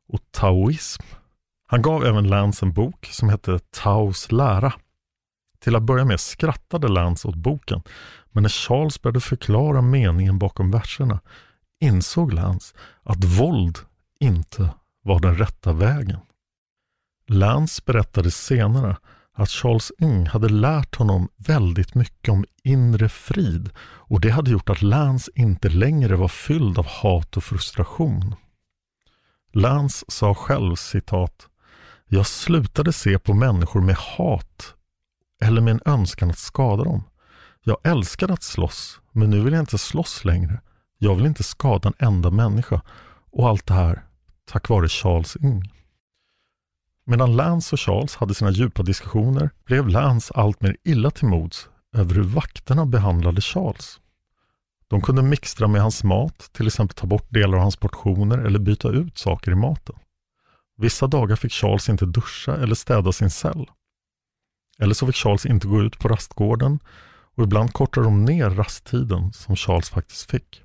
och 0.08 0.20
taoism. 0.30 1.02
Han 1.66 1.82
gav 1.82 2.04
även 2.04 2.28
Lance 2.28 2.66
en 2.66 2.72
bok 2.72 3.08
som 3.12 3.28
hette 3.28 3.58
Taos 3.58 4.32
lära. 4.32 4.72
Till 5.58 5.76
att 5.76 5.82
börja 5.82 6.04
med 6.04 6.20
skrattade 6.20 6.88
Lance 6.88 7.28
åt 7.28 7.34
boken, 7.34 7.82
men 8.32 8.42
när 8.42 8.50
Charles 8.50 9.02
började 9.02 9.20
förklara 9.20 9.82
meningen 9.82 10.38
bakom 10.38 10.70
verserna 10.70 11.20
insåg 11.80 12.32
Lance 12.32 12.74
att 13.02 13.24
våld 13.24 13.78
inte 14.20 14.70
var 15.02 15.20
den 15.20 15.36
rätta 15.36 15.72
vägen. 15.72 16.20
Lance 17.28 17.82
berättade 17.86 18.30
senare 18.30 18.96
att 19.32 19.50
Charles 19.50 19.92
Ng 19.98 20.26
hade 20.26 20.48
lärt 20.48 20.94
honom 20.94 21.28
väldigt 21.36 21.94
mycket 21.94 22.32
om 22.32 22.44
inre 22.64 23.08
frid 23.08 23.70
och 23.78 24.20
det 24.20 24.30
hade 24.30 24.50
gjort 24.50 24.70
att 24.70 24.82
Lance 24.82 25.30
inte 25.34 25.68
längre 25.68 26.16
var 26.16 26.28
fylld 26.28 26.78
av 26.78 26.86
hat 26.86 27.36
och 27.36 27.44
frustration. 27.44 28.34
Lance 29.52 30.04
sa 30.08 30.34
själv 30.34 30.74
citat 30.74 31.48
jag 32.08 32.26
slutade 32.26 32.92
se 32.92 33.18
på 33.18 33.34
människor 33.34 33.80
med 33.80 33.96
hat 33.96 34.74
eller 35.42 35.60
med 35.60 35.72
en 35.72 35.92
önskan 35.92 36.30
att 36.30 36.38
skada 36.38 36.84
dem. 36.84 37.02
Jag 37.62 37.76
älskade 37.84 38.32
att 38.32 38.42
slåss, 38.42 39.00
men 39.12 39.30
nu 39.30 39.40
vill 39.40 39.52
jag 39.52 39.62
inte 39.62 39.78
slåss 39.78 40.24
längre. 40.24 40.60
Jag 40.98 41.14
vill 41.14 41.26
inte 41.26 41.42
skada 41.42 41.88
en 41.88 42.06
enda 42.06 42.30
människa 42.30 42.82
och 43.32 43.48
allt 43.48 43.66
det 43.66 43.74
här 43.74 44.04
tack 44.44 44.68
vare 44.68 44.88
Charles 44.88 45.36
Ng. 45.40 45.72
Medan 47.06 47.36
Lance 47.36 47.74
och 47.74 47.80
Charles 47.80 48.16
hade 48.16 48.34
sina 48.34 48.50
djupa 48.50 48.82
diskussioner 48.82 49.50
blev 49.64 49.88
Lance 49.88 50.32
allt 50.34 50.60
mer 50.60 50.76
illa 50.84 51.10
till 51.10 51.28
mods 51.28 51.68
över 51.92 52.14
hur 52.14 52.22
vakterna 52.22 52.86
behandlade 52.86 53.40
Charles. 53.40 54.00
De 54.88 55.00
kunde 55.00 55.22
mixtra 55.22 55.68
med 55.68 55.82
hans 55.82 56.04
mat, 56.04 56.50
till 56.52 56.66
exempel 56.66 56.94
ta 56.94 57.06
bort 57.06 57.26
delar 57.28 57.56
av 57.56 57.62
hans 57.62 57.76
portioner 57.76 58.38
eller 58.38 58.58
byta 58.58 58.88
ut 58.88 59.18
saker 59.18 59.52
i 59.52 59.54
maten. 59.54 59.96
Vissa 60.76 61.06
dagar 61.06 61.36
fick 61.36 61.52
Charles 61.52 61.88
inte 61.88 62.06
duscha 62.06 62.56
eller 62.56 62.74
städa 62.74 63.12
sin 63.12 63.30
cell. 63.30 63.70
Eller 64.78 64.94
så 64.94 65.06
fick 65.06 65.16
Charles 65.16 65.46
inte 65.46 65.66
gå 65.66 65.82
ut 65.82 65.98
på 65.98 66.08
rastgården 66.08 66.78
och 67.36 67.44
ibland 67.44 67.72
kortade 67.72 68.06
de 68.06 68.24
ner 68.24 68.50
rasttiden 68.50 69.32
som 69.32 69.56
Charles 69.56 69.90
faktiskt 69.90 70.30
fick. 70.30 70.62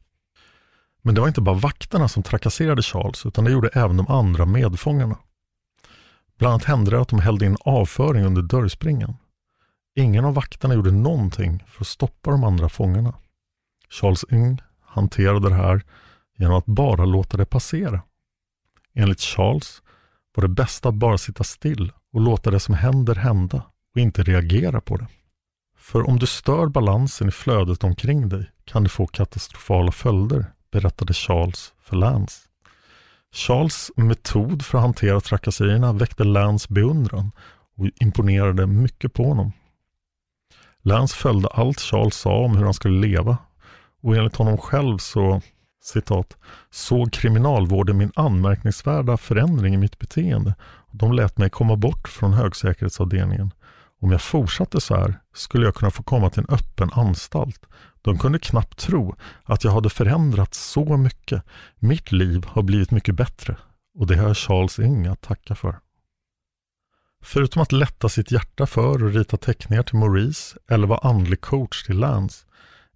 Men 1.01 1.15
det 1.15 1.21
var 1.21 1.27
inte 1.27 1.41
bara 1.41 1.55
vakterna 1.55 2.07
som 2.07 2.23
trakasserade 2.23 2.81
Charles 2.81 3.25
utan 3.25 3.43
det 3.43 3.51
gjorde 3.51 3.69
även 3.73 3.97
de 3.97 4.07
andra 4.07 4.45
medfångarna. 4.45 5.17
Bland 6.37 6.53
annat 6.53 6.65
hände 6.65 6.91
det 6.91 7.01
att 7.01 7.09
de 7.09 7.19
hällde 7.19 7.45
in 7.45 7.57
avföring 7.59 8.25
under 8.25 8.41
dörrspringan. 8.41 9.17
Ingen 9.95 10.25
av 10.25 10.33
vakterna 10.33 10.73
gjorde 10.73 10.91
någonting 10.91 11.63
för 11.67 11.83
att 11.83 11.87
stoppa 11.87 12.31
de 12.31 12.43
andra 12.43 12.69
fångarna. 12.69 13.13
Charles 13.89 14.25
Ng 14.29 14.61
hanterade 14.81 15.49
det 15.49 15.55
här 15.55 15.83
genom 16.37 16.57
att 16.57 16.65
bara 16.65 17.05
låta 17.05 17.37
det 17.37 17.45
passera. 17.45 18.01
Enligt 18.93 19.21
Charles 19.21 19.81
var 20.35 20.41
det 20.41 20.47
bästa 20.47 20.89
att 20.89 20.95
bara 20.95 21.17
sitta 21.17 21.43
still 21.43 21.91
och 22.13 22.21
låta 22.21 22.51
det 22.51 22.59
som 22.59 22.75
händer 22.75 23.15
hända 23.15 23.63
och 23.95 24.01
inte 24.01 24.23
reagera 24.23 24.81
på 24.81 24.97
det. 24.97 25.07
För 25.77 26.09
om 26.09 26.19
du 26.19 26.25
stör 26.25 26.67
balansen 26.67 27.27
i 27.27 27.31
flödet 27.31 27.83
omkring 27.83 28.29
dig 28.29 28.51
kan 28.65 28.83
det 28.83 28.89
få 28.89 29.07
katastrofala 29.07 29.91
följder, 29.91 30.45
berättade 30.71 31.13
Charles 31.13 31.73
för 31.79 31.95
Lance. 31.95 32.39
Charles 33.33 33.91
metod 33.95 34.65
för 34.65 34.77
att 34.77 34.83
hantera 34.83 35.21
trakasserierna 35.21 35.93
väckte 35.93 36.23
Lance 36.23 36.67
beundran 36.69 37.31
och 37.77 37.87
imponerade 37.99 38.67
mycket 38.67 39.13
på 39.13 39.23
honom. 39.23 39.51
Lance 40.81 41.15
följde 41.15 41.47
allt 41.47 41.79
Charles 41.79 42.15
sa 42.15 42.37
om 42.37 42.57
hur 42.57 42.63
han 42.63 42.73
skulle 42.73 43.07
leva 43.07 43.37
och 44.01 44.15
enligt 44.15 44.35
honom 44.35 44.57
själv 44.57 44.97
så 44.97 45.41
citat, 45.83 46.37
såg 46.69 47.11
kriminalvården 47.11 47.97
min 47.97 48.11
anmärkningsvärda 48.15 49.17
förändring 49.17 49.73
i 49.73 49.77
mitt 49.77 49.99
beteende. 49.99 50.55
De 50.91 51.13
lät 51.13 51.37
mig 51.37 51.49
komma 51.49 51.75
bort 51.75 52.07
från 52.07 52.33
högsäkerhetsavdelningen. 52.33 53.51
Om 54.01 54.11
jag 54.11 54.21
fortsatte 54.21 54.81
så 54.81 54.95
här 54.95 55.19
skulle 55.33 55.65
jag 55.65 55.75
kunna 55.75 55.91
få 55.91 56.03
komma 56.03 56.29
till 56.29 56.39
en 56.39 56.55
öppen 56.55 56.89
anstalt. 56.93 57.65
De 58.01 58.17
kunde 58.17 58.39
knappt 58.39 58.77
tro 58.79 59.15
att 59.43 59.63
jag 59.63 59.71
hade 59.71 59.89
förändrats 59.89 60.71
så 60.71 60.97
mycket. 60.97 61.43
Mitt 61.79 62.11
liv 62.11 62.45
har 62.47 62.61
blivit 62.61 62.91
mycket 62.91 63.15
bättre 63.15 63.57
och 63.95 64.07
det 64.07 64.15
har 64.15 64.33
Charles 64.33 64.79
Ing 64.79 65.07
att 65.07 65.21
tacka 65.21 65.55
för. 65.55 65.79
Förutom 67.23 67.61
att 67.61 67.71
lätta 67.71 68.09
sitt 68.09 68.31
hjärta 68.31 68.65
för 68.65 69.03
och 69.03 69.13
rita 69.13 69.37
teckningar 69.37 69.83
till 69.83 69.95
Maurice 69.95 70.57
eller 70.69 70.87
vara 70.87 71.09
andlig 71.09 71.41
coach 71.41 71.83
till 71.83 71.97
Lance 71.97 72.45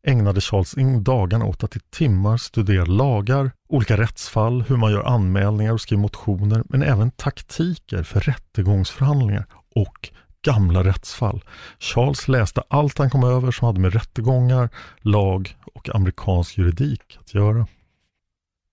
ägnade 0.05 0.41
Charles 0.41 0.77
Ing 0.77 1.03
dagarna 1.03 1.45
åt 1.45 1.63
att 1.63 1.75
i 1.75 1.79
timmar 1.79 2.37
studera 2.37 2.85
lagar, 2.85 3.51
olika 3.69 3.97
rättsfall, 3.97 4.61
hur 4.67 4.77
man 4.77 4.91
gör 4.91 5.03
anmälningar 5.03 5.73
och 5.73 5.81
skriver 5.81 6.01
motioner, 6.01 6.63
men 6.69 6.83
även 6.83 7.11
taktiker 7.11 8.03
för 8.03 8.19
rättegångsförhandlingar 8.19 9.45
och 9.75 10.09
gamla 10.45 10.83
rättsfall. 10.83 11.43
Charles 11.79 12.27
läste 12.27 12.63
allt 12.67 12.97
han 12.97 13.09
kom 13.09 13.23
över 13.23 13.51
som 13.51 13.65
hade 13.65 13.79
med 13.79 13.93
rättegångar, 13.93 14.69
lag 15.01 15.57
och 15.73 15.95
amerikansk 15.95 16.57
juridik 16.57 17.17
att 17.19 17.33
göra. 17.33 17.67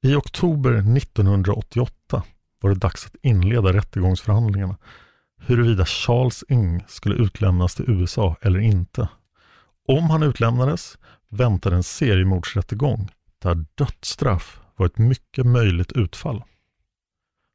I 0.02 0.14
oktober 0.14 0.72
1988 0.72 2.22
var 2.60 2.70
det 2.70 2.76
dags 2.76 3.06
att 3.06 3.16
inleda 3.22 3.72
rättegångsförhandlingarna 3.72 4.76
huruvida 5.46 5.86
Charles 5.86 6.44
Ing 6.48 6.84
skulle 6.88 7.14
utlämnas 7.14 7.74
till 7.74 7.90
USA 7.90 8.36
eller 8.40 8.60
inte. 8.60 9.08
Om 9.88 10.10
han 10.10 10.22
utlämnades 10.22 10.98
väntade 11.32 11.76
en 11.76 11.82
seriemordsrättegång 11.82 13.10
där 13.38 13.64
dödsstraff 13.74 14.60
var 14.76 14.86
ett 14.86 14.98
mycket 14.98 15.46
möjligt 15.46 15.92
utfall. 15.92 16.42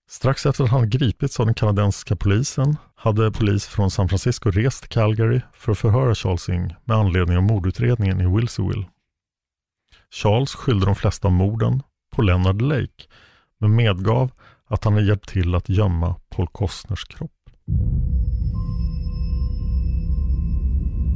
Strax 0.10 0.46
efter 0.46 0.64
att 0.64 0.70
han 0.70 0.90
gripits 0.90 1.40
av 1.40 1.46
den 1.46 1.56
kanadensiska 1.56 2.16
polisen 2.16 2.78
hade 2.96 3.32
polis 3.32 3.66
från 3.66 3.92
San 3.92 4.10
Francisco 4.10 4.52
rest 4.52 4.82
till 4.82 4.90
Calgary 4.90 5.42
för 5.54 5.72
att 5.72 5.78
förhöra 5.78 6.16
Charles 6.16 6.50
Ing 6.50 6.76
med 6.84 6.98
anledning 6.98 7.38
av 7.38 7.44
mordutredningen 7.44 8.22
i 8.22 8.36
Wilsonville. 8.36 8.86
Charles 10.12 10.56
skyllde 10.56 10.86
de 10.86 10.96
flesta 10.96 11.28
av 11.28 11.32
morden 11.32 11.84
på 12.16 12.22
Leonard 12.22 12.62
Lake 12.62 13.04
men 13.58 13.76
medgav 13.76 14.32
att 14.66 14.84
han 14.84 14.94
hade 14.94 15.06
hjälpt 15.06 15.30
till 15.30 15.56
att 15.56 15.70
gömma 15.70 16.16
Paul 16.30 16.48
Costners 16.48 17.06
kropp. 17.06 17.32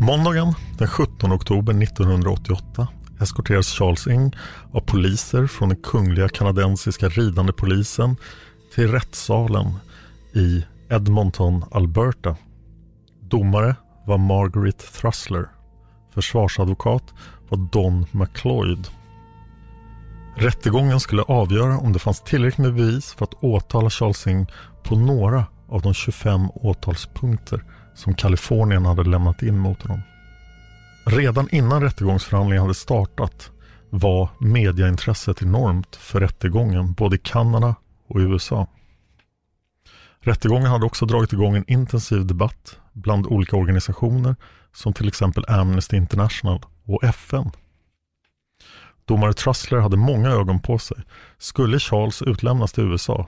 Måndagen 0.01 0.53
den 0.77 0.87
17 0.87 1.31
oktober 1.33 1.83
1988 1.83 2.87
eskorteras 3.19 3.67
Charles 3.67 4.07
Ing 4.07 4.35
av 4.71 4.79
poliser 4.79 5.47
från 5.47 5.69
den 5.69 5.77
kungliga 5.77 6.29
kanadensiska 6.29 7.09
ridande 7.09 7.53
polisen 7.53 8.15
till 8.75 8.91
rättssalen 8.91 9.73
i 10.33 10.65
Edmonton, 10.89 11.65
Alberta. 11.71 12.35
Domare 13.19 13.75
var 14.05 14.17
Margaret 14.17 14.93
Thrusler. 14.93 15.49
Försvarsadvokat 16.13 17.13
var 17.49 17.69
Don 17.71 18.05
McLeod. 18.11 18.87
Rättegången 20.35 20.99
skulle 20.99 21.21
avgöra 21.21 21.77
om 21.77 21.93
det 21.93 21.99
fanns 21.99 22.21
tillräckligt 22.21 22.65
med 22.65 22.73
bevis 22.73 23.13
för 23.13 23.25
att 23.25 23.43
åtala 23.43 23.89
Charles 23.89 24.27
Ing 24.27 24.51
på 24.83 24.95
några 24.95 25.45
av 25.69 25.81
de 25.81 25.93
25 25.93 26.49
åtalspunkter 26.53 27.63
som 27.93 28.15
Kalifornien 28.15 28.85
hade 28.85 29.03
lämnat 29.03 29.43
in 29.43 29.57
mot 29.57 29.81
honom. 29.81 30.01
Redan 31.05 31.49
innan 31.49 31.81
rättegångsförhandlingen 31.81 32.61
hade 32.61 32.73
startat 32.73 33.51
var 33.89 34.29
mediaintresset 34.39 35.41
enormt 35.41 35.95
för 35.95 36.19
rättegången 36.19 36.93
både 36.93 37.15
i 37.15 37.19
Kanada 37.19 37.75
och 38.07 38.19
i 38.21 38.23
USA. 38.23 38.67
Rättegången 40.19 40.67
hade 40.67 40.85
också 40.85 41.05
dragit 41.05 41.33
igång 41.33 41.55
en 41.55 41.71
intensiv 41.71 42.25
debatt 42.25 42.79
bland 42.93 43.27
olika 43.27 43.55
organisationer 43.55 44.35
som 44.73 44.93
till 44.93 45.07
exempel 45.07 45.45
Amnesty 45.47 45.97
International 45.97 46.65
och 46.85 47.03
FN. 47.03 47.51
Domare 49.05 49.33
Trussler 49.33 49.79
hade 49.79 49.97
många 49.97 50.29
ögon 50.29 50.59
på 50.59 50.79
sig. 50.79 50.97
Skulle 51.37 51.79
Charles 51.79 52.21
utlämnas 52.21 52.71
till 52.71 52.83
USA 52.83 53.27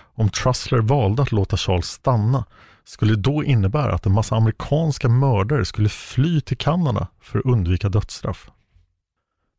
Om 0.21 0.29
Trussler 0.29 0.79
valde 0.79 1.21
att 1.21 1.31
låta 1.31 1.57
Charles 1.57 1.85
stanna 1.85 2.45
skulle 2.83 3.15
det 3.15 3.21
då 3.21 3.43
innebära 3.43 3.93
att 3.93 4.05
en 4.05 4.11
massa 4.11 4.35
amerikanska 4.35 5.09
mördare 5.09 5.65
skulle 5.65 5.89
fly 5.89 6.41
till 6.41 6.57
Kanada 6.57 7.07
för 7.21 7.39
att 7.39 7.45
undvika 7.45 7.89
dödsstraff. 7.89 8.49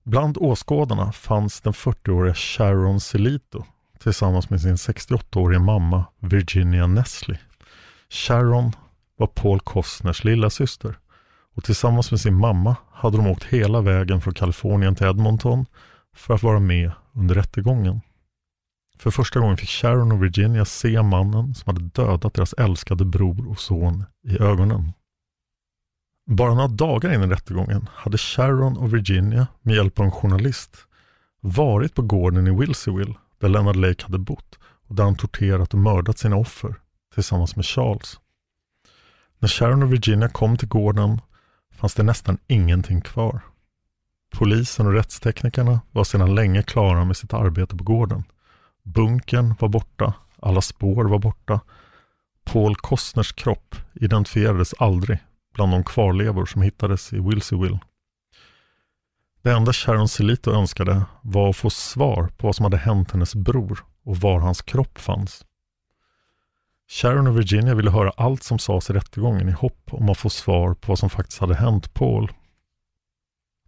Bland 0.05 0.39
åskådarna 0.39 1.13
fanns 1.13 1.61
den 1.61 1.73
40-åriga 1.73 2.35
Sharon 2.35 3.01
Celito 3.01 3.65
tillsammans 3.99 4.51
med 4.51 4.61
sin 4.61 4.77
68-åriga 4.77 5.61
mamma 5.61 6.05
Virginia 6.19 6.87
Nesley. 6.87 7.39
Sharon 8.09 8.73
var 9.17 9.27
Paul 9.27 9.61
Costners 9.61 10.25
lilla 10.25 10.51
syster 10.51 10.99
och 11.55 11.65
tillsammans 11.65 12.11
med 12.11 12.21
sin 12.21 12.35
mamma 12.35 12.77
hade 12.93 13.17
de 13.17 13.27
åkt 13.27 13.45
hela 13.45 13.81
vägen 13.81 14.21
från 14.21 14.35
Kalifornien 14.35 14.95
till 14.95 15.07
Edmonton 15.07 15.67
för 16.17 16.35
att 16.35 16.43
vara 16.43 16.61
med 16.61 16.93
under 17.13 17.35
rättegången. 17.35 18.01
För 19.03 19.11
första 19.11 19.41
gången 19.41 19.57
fick 19.57 19.69
Sharon 19.69 20.13
och 20.13 20.23
Virginia 20.23 20.65
se 20.65 21.03
mannen 21.03 21.55
som 21.55 21.75
hade 21.75 21.89
dödat 21.89 22.35
deras 22.35 22.53
älskade 22.53 23.05
bror 23.05 23.51
och 23.51 23.59
son 23.59 24.05
i 24.25 24.39
ögonen. 24.39 24.93
Bara 26.27 26.55
några 26.55 26.69
dagar 26.69 27.15
innan 27.15 27.31
rättegången 27.31 27.89
hade 27.95 28.19
Sharon 28.19 28.77
och 28.77 28.95
Virginia 28.95 29.47
med 29.63 29.75
hjälp 29.75 30.01
av 30.01 30.05
en 30.05 30.13
journalist 30.13 30.77
varit 31.41 31.95
på 31.95 32.03
gården 32.03 32.47
i 32.47 32.51
Wilsonville 32.51 33.15
där 33.39 33.49
Leonard 33.49 33.77
Lake 33.77 34.05
hade 34.05 34.19
bott 34.19 34.59
och 34.89 34.95
där 34.95 35.05
han 35.05 35.17
torterat 35.17 35.75
och 35.75 35.81
mördat 35.81 36.19
sina 36.19 36.37
offer 36.37 36.75
tillsammans 37.15 37.57
med 37.57 37.67
Charles. 37.67 38.21
När 39.39 39.49
Sharon 39.49 39.83
och 39.83 39.93
Virginia 39.93 40.29
kom 40.29 40.57
till 40.57 40.69
gården 40.69 41.21
fanns 41.75 41.95
det 41.95 42.03
nästan 42.03 42.39
ingenting 42.47 43.01
kvar. 43.01 43.41
Polisen 44.35 44.87
och 44.87 44.93
rättsteknikerna 44.93 45.81
var 45.91 46.05
sedan 46.05 46.35
länge 46.35 46.63
klara 46.63 47.05
med 47.05 47.17
sitt 47.17 47.33
arbete 47.33 47.77
på 47.77 47.85
gården. 47.85 48.25
Bunkern 48.85 49.55
var 49.61 49.69
borta, 49.69 50.15
alla 50.41 50.61
spår 50.61 51.05
var 51.05 51.19
borta. 51.19 51.61
Paul 52.45 52.77
Costners 52.77 53.33
kropp 53.33 53.77
identifierades 53.95 54.75
aldrig 54.79 55.19
bland 55.55 55.73
de 55.73 55.85
kvarlevor 55.85 56.47
som 56.47 56.63
hittades 56.63 57.13
i 57.13 57.21
Wilseyville. 57.21 57.81
Det 59.43 59.53
enda 59.53 59.73
Sharon 59.73 60.09
Celito 60.09 60.51
önskade 60.51 61.05
var 61.23 61.51
att 61.51 61.57
få 61.57 61.71
svar 61.71 62.29
på 62.37 62.47
vad 62.47 62.57
som 62.57 62.65
hade 62.65 62.77
hänt 62.77 63.11
hennes 63.11 63.35
bror 63.35 63.85
och 64.05 64.17
var 64.17 64.41
hans 64.41 64.63
kropp 64.63 64.99
fanns. 64.99 65.45
Sharon 66.91 67.27
och 67.27 67.39
Virginia 67.39 67.75
ville 67.75 67.91
höra 67.91 68.13
allt 68.17 68.43
som 68.43 68.59
sades 68.59 68.91
i 68.91 68.93
rättegången 68.93 69.49
i 69.49 69.53
hopp 69.53 69.91
om 69.93 70.09
att 70.09 70.19
få 70.19 70.31
svar 70.31 70.75
på 70.75 70.93
vad 70.93 70.99
som 70.99 71.11
faktiskt 71.11 71.41
hade 71.41 71.55
hänt 71.55 71.95
Paul. 71.95 72.33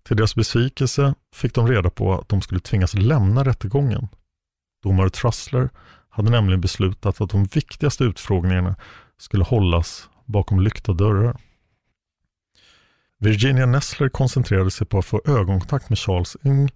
Till 0.02 0.16
deras 0.16 0.34
besvikelse 0.34 1.14
fick 1.32 1.54
de 1.54 1.68
reda 1.68 1.90
på 1.90 2.14
att 2.14 2.28
de 2.28 2.40
skulle 2.40 2.60
tvingas 2.60 2.94
lämna 2.94 3.44
rättegången. 3.44 4.08
Domare 4.84 5.10
Trussler 5.10 5.70
hade 6.08 6.30
nämligen 6.30 6.60
beslutat 6.60 7.20
att 7.20 7.30
de 7.30 7.44
viktigaste 7.44 8.04
utfrågningarna 8.04 8.76
skulle 9.18 9.44
hållas 9.44 10.08
bakom 10.24 10.60
lyckta 10.60 10.92
dörrar. 10.92 11.36
Virginia 13.18 13.66
Nessler 13.66 14.08
koncentrerade 14.08 14.70
sig 14.70 14.86
på 14.86 14.98
att 14.98 15.04
få 15.04 15.20
ögonkontakt 15.24 15.88
med 15.88 15.98
Charles 15.98 16.36
Ng 16.42 16.70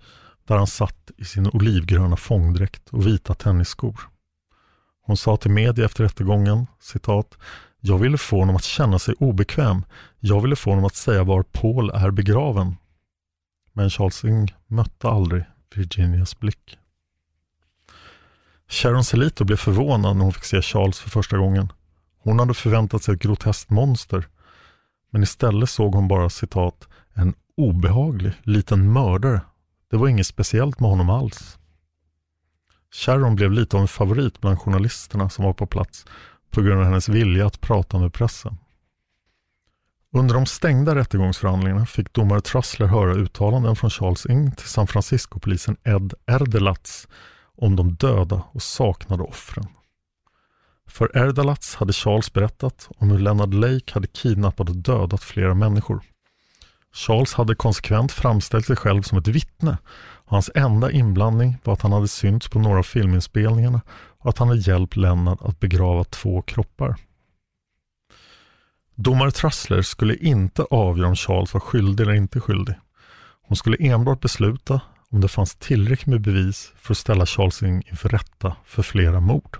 där 0.47 0.57
han 0.57 0.67
satt 0.67 1.11
i 1.17 1.25
sin 1.25 1.47
olivgröna 1.47 2.17
fångdräkt 2.17 2.89
och 2.89 3.07
vita 3.07 3.35
tennisskor. 3.35 4.01
Hon 5.03 5.17
sa 5.17 5.37
till 5.37 5.51
media 5.51 5.85
efter 5.85 6.05
rättegången, 6.05 6.67
citat, 6.81 7.39
jag 7.81 7.99
ville 7.99 8.19
få 8.19 8.39
honom 8.39 8.57
att 8.57 8.65
känna 8.65 8.99
sig 8.99 9.15
obekväm. 9.19 9.85
Jag 10.19 10.41
ville 10.41 10.57
få 10.57 10.71
honom 10.71 10.85
att 10.85 10.95
säga 10.95 11.25
var 11.25 11.43
Paul 11.43 11.91
är 11.91 12.11
begraven. 12.11 12.77
Men 13.73 13.91
Charles 13.91 14.25
Ng 14.25 14.55
mötte 14.67 15.09
aldrig 15.09 15.45
Virginias 15.75 16.39
blick. 16.39 16.79
Sharon 18.69 19.05
Selito 19.05 19.45
blev 19.45 19.57
förvånad 19.57 20.17
när 20.17 20.25
hon 20.25 20.33
fick 20.33 20.45
se 20.45 20.63
Charles 20.63 20.99
för 20.99 21.11
första 21.11 21.39
gången. 21.39 21.73
Hon 22.23 22.39
hade 22.39 22.55
förväntat 22.55 23.03
sig 23.03 23.15
ett 23.15 23.21
groteskt 23.21 23.71
monster. 23.71 24.29
Men 25.11 25.23
istället 25.23 25.71
såg 25.71 25.95
hon 25.95 26.09
bara 26.09 26.31
citat, 26.31 26.89
en 27.15 27.35
obehaglig 27.57 28.33
liten 28.43 28.93
mördare. 28.93 29.41
Det 29.91 29.97
var 29.97 30.09
inget 30.09 30.27
speciellt 30.27 30.81
med 30.81 30.91
honom 30.91 31.11
alls. 31.11 31.59
Sharon 32.95 33.37
blev 33.37 33.53
lite 33.53 33.77
av 33.77 33.83
en 33.83 33.89
favorit 33.89 34.41
bland 34.41 34.59
journalisterna 34.59 35.31
som 35.31 35.45
var 35.45 35.53
på 35.53 35.67
plats 35.67 36.07
på 36.51 36.63
grund 36.63 36.81
av 36.81 36.85
hennes 36.85 37.09
vilja 37.09 37.47
att 37.47 37.61
prata 37.61 37.99
med 37.99 38.13
pressen. 38.13 38.57
Under 40.13 40.35
de 40.35 40.47
stängda 40.47 40.95
rättegångsförhandlingarna 40.95 41.87
fick 41.87 42.13
domare 42.13 42.41
Trussler 42.41 42.87
höra 42.87 43.15
uttalanden 43.15 43.77
från 43.77 43.91
Charles 43.91 44.27
Ing 44.27 44.53
till 44.53 44.69
San 44.69 44.87
Francisco-polisen 44.87 45.77
Ed 45.85 46.15
Erdelatz 46.27 47.09
om 47.59 47.77
de 47.77 47.95
döda 47.95 48.43
och 48.53 48.63
saknade 48.63 49.23
offren. 49.23 49.67
För 50.89 51.17
Erdalats 51.17 51.75
hade 51.75 51.93
Charles 51.93 52.33
berättat 52.33 52.89
om 52.97 53.11
hur 53.11 53.19
Leonard 53.19 53.55
Lake 53.55 53.95
hade 53.95 54.07
kidnappat 54.07 54.69
och 54.69 54.77
dödat 54.77 55.23
flera 55.23 55.55
människor. 55.55 56.01
Charles 56.93 57.35
hade 57.35 57.55
konsekvent 57.55 58.13
framställt 58.13 58.67
sig 58.67 58.77
själv 58.77 59.03
som 59.03 59.19
ett 59.19 59.29
vittne 59.29 59.79
och 60.29 60.31
hans 60.31 60.51
enda 60.55 60.91
inblandning 60.91 61.57
var 61.65 61.73
att 61.73 61.83
han 61.83 61.93
hade 61.93 62.09
synts 62.09 62.49
på 62.49 62.59
några 62.59 62.79
av 62.79 62.83
filminspelningarna 62.83 63.81
och 64.19 64.31
att 64.31 64.39
han 64.39 64.49
hade 64.49 64.61
hjälpt 64.61 64.97
Lennart 64.97 65.43
att 65.43 65.61
begrava 65.61 66.05
två 66.05 66.43
kroppar. 66.43 66.97
Domare 68.95 69.31
Trussler 69.31 69.83
skulle 69.83 70.17
inte 70.17 70.63
avgöra 70.63 71.09
om 71.09 71.17
Charles 71.17 71.55
var 71.55 71.61
skyldig 71.61 72.05
eller 72.05 72.15
inte 72.15 72.41
skyldig. 72.41 72.75
Hon 73.43 73.57
skulle 73.57 73.77
enbart 73.77 74.21
besluta 74.21 74.81
om 75.13 75.21
det 75.21 75.29
fanns 75.29 75.55
tillräckligt 75.55 76.07
med 76.07 76.21
bevis 76.21 76.73
för 76.77 76.95
att 76.95 76.99
ställa 76.99 77.27
Charles 77.27 77.63
inför 77.63 78.09
rätta 78.09 78.57
för 78.65 78.83
flera 78.83 79.21
mord. 79.21 79.59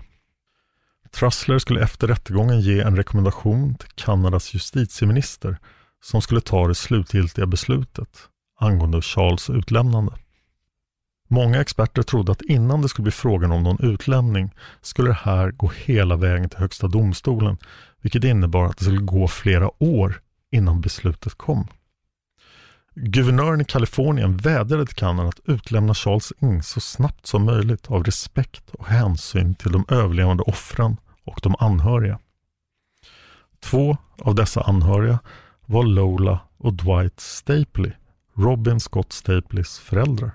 Trussler 1.11 1.59
skulle 1.59 1.83
efter 1.83 2.07
rättegången 2.07 2.61
ge 2.61 2.81
en 2.81 2.95
rekommendation 2.95 3.75
till 3.75 3.89
Kanadas 3.95 4.53
justitieminister 4.53 5.57
som 6.01 6.21
skulle 6.21 6.41
ta 6.41 6.67
det 6.67 6.75
slutgiltiga 6.75 7.45
beslutet 7.45 8.29
angående 8.59 9.01
Charles 9.01 9.49
utlämnande. 9.49 10.13
Många 11.27 11.61
experter 11.61 12.03
trodde 12.03 12.31
att 12.31 12.41
innan 12.41 12.81
det 12.81 12.89
skulle 12.89 13.03
bli 13.03 13.11
frågan 13.11 13.51
om 13.51 13.63
någon 13.63 13.83
utlämning 13.83 14.51
skulle 14.81 15.09
det 15.09 15.19
här 15.21 15.51
gå 15.51 15.71
hela 15.85 16.15
vägen 16.15 16.49
till 16.49 16.59
Högsta 16.59 16.87
domstolen, 16.87 17.57
vilket 18.01 18.23
innebar 18.23 18.65
att 18.65 18.77
det 18.77 18.83
skulle 18.83 19.01
gå 19.01 19.27
flera 19.27 19.83
år 19.83 20.21
innan 20.51 20.81
beslutet 20.81 21.35
kom. 21.35 21.67
Guvernören 23.01 23.61
i 23.61 23.65
Kalifornien 23.65 24.37
vädjade 24.37 24.85
till 24.85 24.95
Kanada 24.95 25.29
att 25.29 25.39
utlämna 25.45 25.93
Charles 25.93 26.33
Ing 26.39 26.63
så 26.63 26.79
snabbt 26.79 27.25
som 27.25 27.45
möjligt 27.45 27.91
av 27.91 28.03
respekt 28.03 28.69
och 28.69 28.85
hänsyn 28.85 29.55
till 29.55 29.71
de 29.71 29.85
överlevande 29.87 30.43
offren 30.43 30.97
och 31.23 31.39
de 31.43 31.55
anhöriga. 31.59 32.19
Två 33.59 33.97
av 34.17 34.35
dessa 34.35 34.61
anhöriga 34.61 35.19
var 35.65 35.83
Lola 35.83 36.39
och 36.57 36.73
Dwight 36.73 37.19
Stapley, 37.19 37.91
Robin 38.33 38.79
Scott 38.79 39.13
Stapleys 39.13 39.79
föräldrar. 39.79 40.31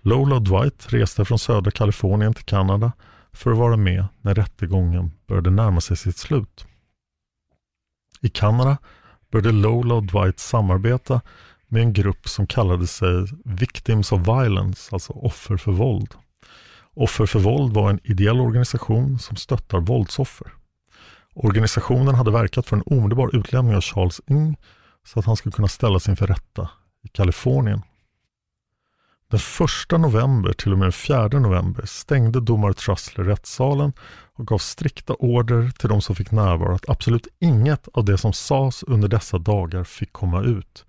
Lola 0.00 0.34
och 0.34 0.42
Dwight 0.42 0.92
reste 0.92 1.24
från 1.24 1.38
södra 1.38 1.70
Kalifornien 1.70 2.34
till 2.34 2.44
Kanada 2.44 2.92
för 3.32 3.50
att 3.50 3.58
vara 3.58 3.76
med 3.76 4.04
när 4.20 4.34
rättegången 4.34 5.12
började 5.26 5.50
närma 5.50 5.80
sig 5.80 5.96
sitt 5.96 6.16
slut. 6.16 6.66
I 8.20 8.28
Kanada 8.28 8.78
började 9.30 9.52
Lola 9.52 9.94
och 9.94 10.02
Dwight 10.02 10.38
samarbeta 10.38 11.20
med 11.68 11.82
en 11.82 11.92
grupp 11.92 12.28
som 12.28 12.46
kallade 12.46 12.86
sig 12.86 13.26
Victims 13.44 14.12
of 14.12 14.20
Violence, 14.20 14.90
alltså 14.92 15.12
offer 15.12 15.56
för 15.56 15.72
våld. 15.72 16.14
Offer 16.94 17.26
för 17.26 17.38
våld 17.38 17.74
var 17.74 17.90
en 17.90 18.00
ideell 18.04 18.40
organisation 18.40 19.18
som 19.18 19.36
stöttar 19.36 19.80
våldsoffer. 19.80 20.52
Organisationen 21.34 22.14
hade 22.14 22.30
verkat 22.30 22.66
för 22.66 22.76
en 22.76 22.82
omedelbar 22.86 23.36
utlämning 23.36 23.76
av 23.76 23.80
Charles 23.80 24.20
Ng 24.26 24.56
så 25.06 25.18
att 25.18 25.26
han 25.26 25.36
skulle 25.36 25.52
kunna 25.52 25.68
ställas 25.68 26.08
inför 26.08 26.26
rätta 26.26 26.70
i 27.04 27.08
Kalifornien. 27.08 27.82
Den 29.30 29.40
1 29.90 30.00
november 30.00 30.52
till 30.52 30.72
och 30.72 30.78
med 30.78 30.86
den 30.86 30.92
4 30.92 31.28
november 31.28 31.86
stängde 31.86 32.40
domare 32.40 32.74
Trussler 32.74 33.24
rättssalen 33.24 33.92
och 34.34 34.46
gav 34.46 34.58
strikta 34.58 35.14
order 35.14 35.70
till 35.70 35.88
de 35.88 36.02
som 36.02 36.16
fick 36.16 36.30
närvara 36.30 36.74
att 36.74 36.88
absolut 36.88 37.28
inget 37.40 37.88
av 37.92 38.04
det 38.04 38.18
som 38.18 38.32
sades 38.32 38.82
under 38.82 39.08
dessa 39.08 39.38
dagar 39.38 39.84
fick 39.84 40.12
komma 40.12 40.42
ut. 40.42 40.84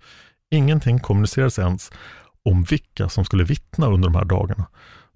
Ingenting 0.50 0.98
kommunicerades 0.98 1.58
ens 1.58 1.90
om 2.44 2.62
vilka 2.62 3.08
som 3.08 3.24
skulle 3.24 3.44
vittna 3.44 3.86
under 3.86 4.08
de 4.08 4.14
här 4.14 4.24
dagarna. 4.24 4.66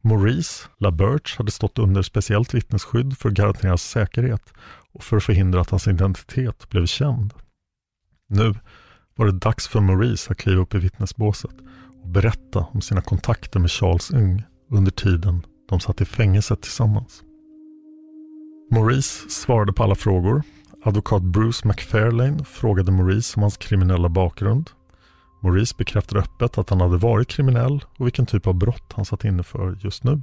Maurice 0.00 0.68
LaBerge 0.78 1.36
hade 1.36 1.50
stått 1.50 1.78
under 1.78 2.02
speciellt 2.02 2.54
vittnesskydd 2.54 3.18
för 3.18 3.28
att 3.28 3.34
garantera 3.34 3.76
säkerhet 3.76 4.52
och 4.92 5.02
för 5.02 5.16
att 5.16 5.24
förhindra 5.24 5.60
att 5.60 5.70
hans 5.70 5.88
identitet 5.88 6.68
blev 6.68 6.86
känd. 6.86 7.34
Nu 8.28 8.54
var 9.14 9.26
det 9.26 9.32
dags 9.32 9.68
för 9.68 9.80
Maurice 9.80 10.30
att 10.30 10.38
kliva 10.38 10.62
upp 10.62 10.74
i 10.74 10.78
vittnesbåset 10.78 11.54
och 12.06 12.12
berätta 12.12 12.66
om 12.72 12.80
sina 12.80 13.00
kontakter 13.00 13.60
med 13.60 13.70
Charles 13.70 14.10
Ng 14.10 14.42
under 14.70 14.90
tiden 14.90 15.46
de 15.68 15.80
satt 15.80 16.00
i 16.00 16.04
fängelset 16.04 16.62
tillsammans. 16.62 17.22
Maurice 18.70 19.30
svarade 19.30 19.72
på 19.72 19.82
alla 19.82 19.94
frågor. 19.94 20.42
Advokat 20.84 21.22
Bruce 21.22 21.68
McFarlane 21.68 22.44
frågade 22.44 22.92
Maurice 22.92 23.36
om 23.36 23.42
hans 23.42 23.56
kriminella 23.56 24.08
bakgrund. 24.08 24.70
Maurice 25.42 25.74
bekräftade 25.78 26.20
öppet 26.20 26.58
att 26.58 26.70
han 26.70 26.80
hade 26.80 26.96
varit 26.96 27.28
kriminell 27.28 27.84
och 27.98 28.06
vilken 28.06 28.26
typ 28.26 28.46
av 28.46 28.54
brott 28.54 28.92
han 28.96 29.04
satt 29.04 29.24
inne 29.24 29.42
för 29.42 29.78
just 29.80 30.04
nu. 30.04 30.22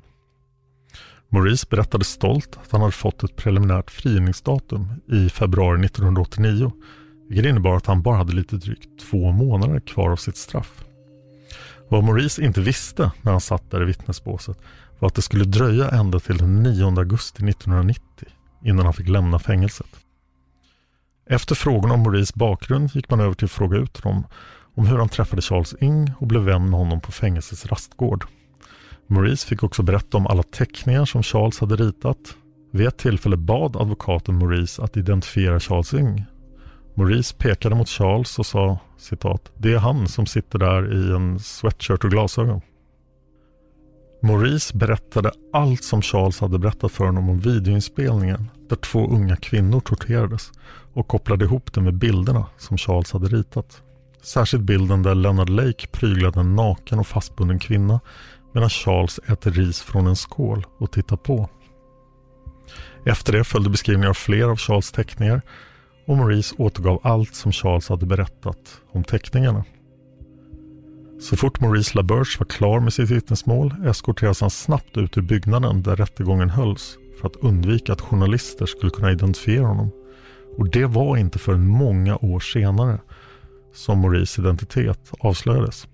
Maurice 1.29 1.67
berättade 1.69 2.03
stolt 2.03 2.59
att 2.63 2.71
han 2.71 2.81
hade 2.81 2.93
fått 2.93 3.23
ett 3.23 3.35
preliminärt 3.35 3.91
frigivningsdatum 3.91 4.87
i 5.07 5.29
februari 5.29 5.85
1989 5.85 6.71
vilket 7.29 7.49
innebar 7.49 7.75
att 7.75 7.85
han 7.85 8.01
bara 8.01 8.17
hade 8.17 8.33
lite 8.33 8.55
drygt 8.55 8.99
två 8.99 9.31
månader 9.31 9.79
kvar 9.79 10.09
av 10.09 10.15
sitt 10.15 10.37
straff. 10.37 10.83
Vad 11.93 12.03
Maurice 12.03 12.43
inte 12.43 12.61
visste 12.61 13.11
när 13.21 13.31
han 13.31 13.41
satt 13.41 13.71
där 13.71 13.81
i 13.81 13.85
vittnesbåset 13.85 14.57
var 14.99 15.07
att 15.07 15.15
det 15.15 15.21
skulle 15.21 15.43
dröja 15.43 15.89
ända 15.89 16.19
till 16.19 16.37
den 16.37 16.63
9 16.63 16.85
augusti 16.85 17.49
1990 17.49 18.27
innan 18.63 18.85
han 18.85 18.93
fick 18.93 19.09
lämna 19.09 19.39
fängelset. 19.39 19.87
Efter 21.29 21.55
frågorna 21.55 21.93
om 21.93 22.03
Maurice 22.03 22.33
bakgrund 22.35 22.95
gick 22.95 23.09
man 23.09 23.19
över 23.19 23.33
till 23.33 23.45
att 23.45 23.51
fråga 23.51 23.77
ut 23.77 24.03
honom 24.03 24.23
om 24.75 24.85
hur 24.85 24.97
han 24.97 25.09
träffade 25.09 25.41
Charles 25.41 25.75
Ing 25.81 26.11
och 26.19 26.27
blev 26.27 26.41
vän 26.41 26.69
med 26.69 26.79
honom 26.79 27.01
på 27.01 27.11
fängelsets 27.11 27.65
rastgård. 27.65 28.25
Maurice 29.07 29.47
fick 29.47 29.63
också 29.63 29.83
berätta 29.83 30.17
om 30.17 30.27
alla 30.27 30.43
teckningar 30.43 31.05
som 31.05 31.23
Charles 31.23 31.59
hade 31.59 31.75
ritat. 31.75 32.35
Vid 32.71 32.87
ett 32.87 32.97
tillfälle 32.97 33.37
bad 33.37 33.75
advokaten 33.75 34.35
Maurice 34.35 34.83
att 34.83 34.97
identifiera 34.97 35.59
Charles 35.59 35.93
Ing 35.93 36.25
Maurice 36.95 37.35
pekade 37.37 37.75
mot 37.75 37.89
Charles 37.89 38.39
och 38.39 38.45
sa 38.45 38.79
citat, 38.97 39.51
det 39.57 39.73
är 39.73 39.77
han 39.77 40.07
som 40.07 40.25
sitter 40.25 40.59
där 40.59 40.93
i 40.93 41.15
en 41.15 41.39
sweatshirt 41.39 42.03
och 42.03 42.11
glasögon. 42.11 42.61
Maurice 44.23 44.77
berättade 44.77 45.31
allt 45.53 45.83
som 45.83 46.01
Charles 46.01 46.39
hade 46.39 46.59
berättat 46.59 46.91
för 46.91 47.05
honom 47.05 47.29
om 47.29 47.39
videoinspelningen 47.39 48.49
där 48.69 48.75
två 48.75 49.07
unga 49.07 49.35
kvinnor 49.35 49.79
torterades 49.79 50.51
och 50.93 51.07
kopplade 51.07 51.45
ihop 51.45 51.73
det 51.73 51.81
med 51.81 51.93
bilderna 51.93 52.45
som 52.57 52.77
Charles 52.77 53.11
hade 53.11 53.27
ritat. 53.27 53.81
Särskilt 54.21 54.63
bilden 54.63 55.03
där 55.03 55.15
Leonard 55.15 55.49
Lake 55.49 55.87
pryglade 55.87 56.39
en 56.39 56.55
naken 56.55 56.99
och 56.99 57.07
fastbunden 57.07 57.59
kvinna 57.59 57.99
medan 58.53 58.69
Charles 58.69 59.19
äter 59.19 59.51
ris 59.51 59.81
från 59.81 60.07
en 60.07 60.15
skål 60.15 60.65
och 60.79 60.91
tittar 60.91 61.17
på. 61.17 61.49
Efter 63.05 63.33
det 63.33 63.43
följde 63.43 63.69
beskrivningar 63.69 64.09
av 64.09 64.13
fler 64.13 64.49
av 64.49 64.57
Charles 64.57 64.91
teckningar 64.91 65.41
och 66.05 66.17
Maurice 66.17 66.55
återgav 66.57 66.99
allt 67.03 67.35
som 67.35 67.51
Charles 67.51 67.89
hade 67.89 68.05
berättat 68.05 68.81
om 68.91 69.03
teckningarna. 69.03 69.63
Så 71.19 71.37
fort 71.37 71.59
Maurice 71.59 71.97
LaBerge 71.97 72.39
var 72.39 72.45
klar 72.45 72.79
med 72.79 72.93
sitt 72.93 73.09
vittnesmål 73.09 73.75
eskorterades 73.85 74.41
han 74.41 74.49
snabbt 74.49 74.97
ut 74.97 75.17
ur 75.17 75.21
byggnaden 75.21 75.83
där 75.83 75.95
rättegången 75.95 76.49
hölls 76.49 76.97
för 77.21 77.27
att 77.27 77.35
undvika 77.35 77.93
att 77.93 78.01
journalister 78.01 78.65
skulle 78.65 78.91
kunna 78.91 79.11
identifiera 79.11 79.65
honom. 79.65 79.91
Och 80.57 80.69
det 80.69 80.85
var 80.85 81.17
inte 81.17 81.39
förrän 81.39 81.67
många 81.67 82.17
år 82.17 82.39
senare 82.39 82.99
som 83.73 83.99
Maurice 83.99 84.41
identitet 84.41 85.11
avslöjades. 85.19 85.87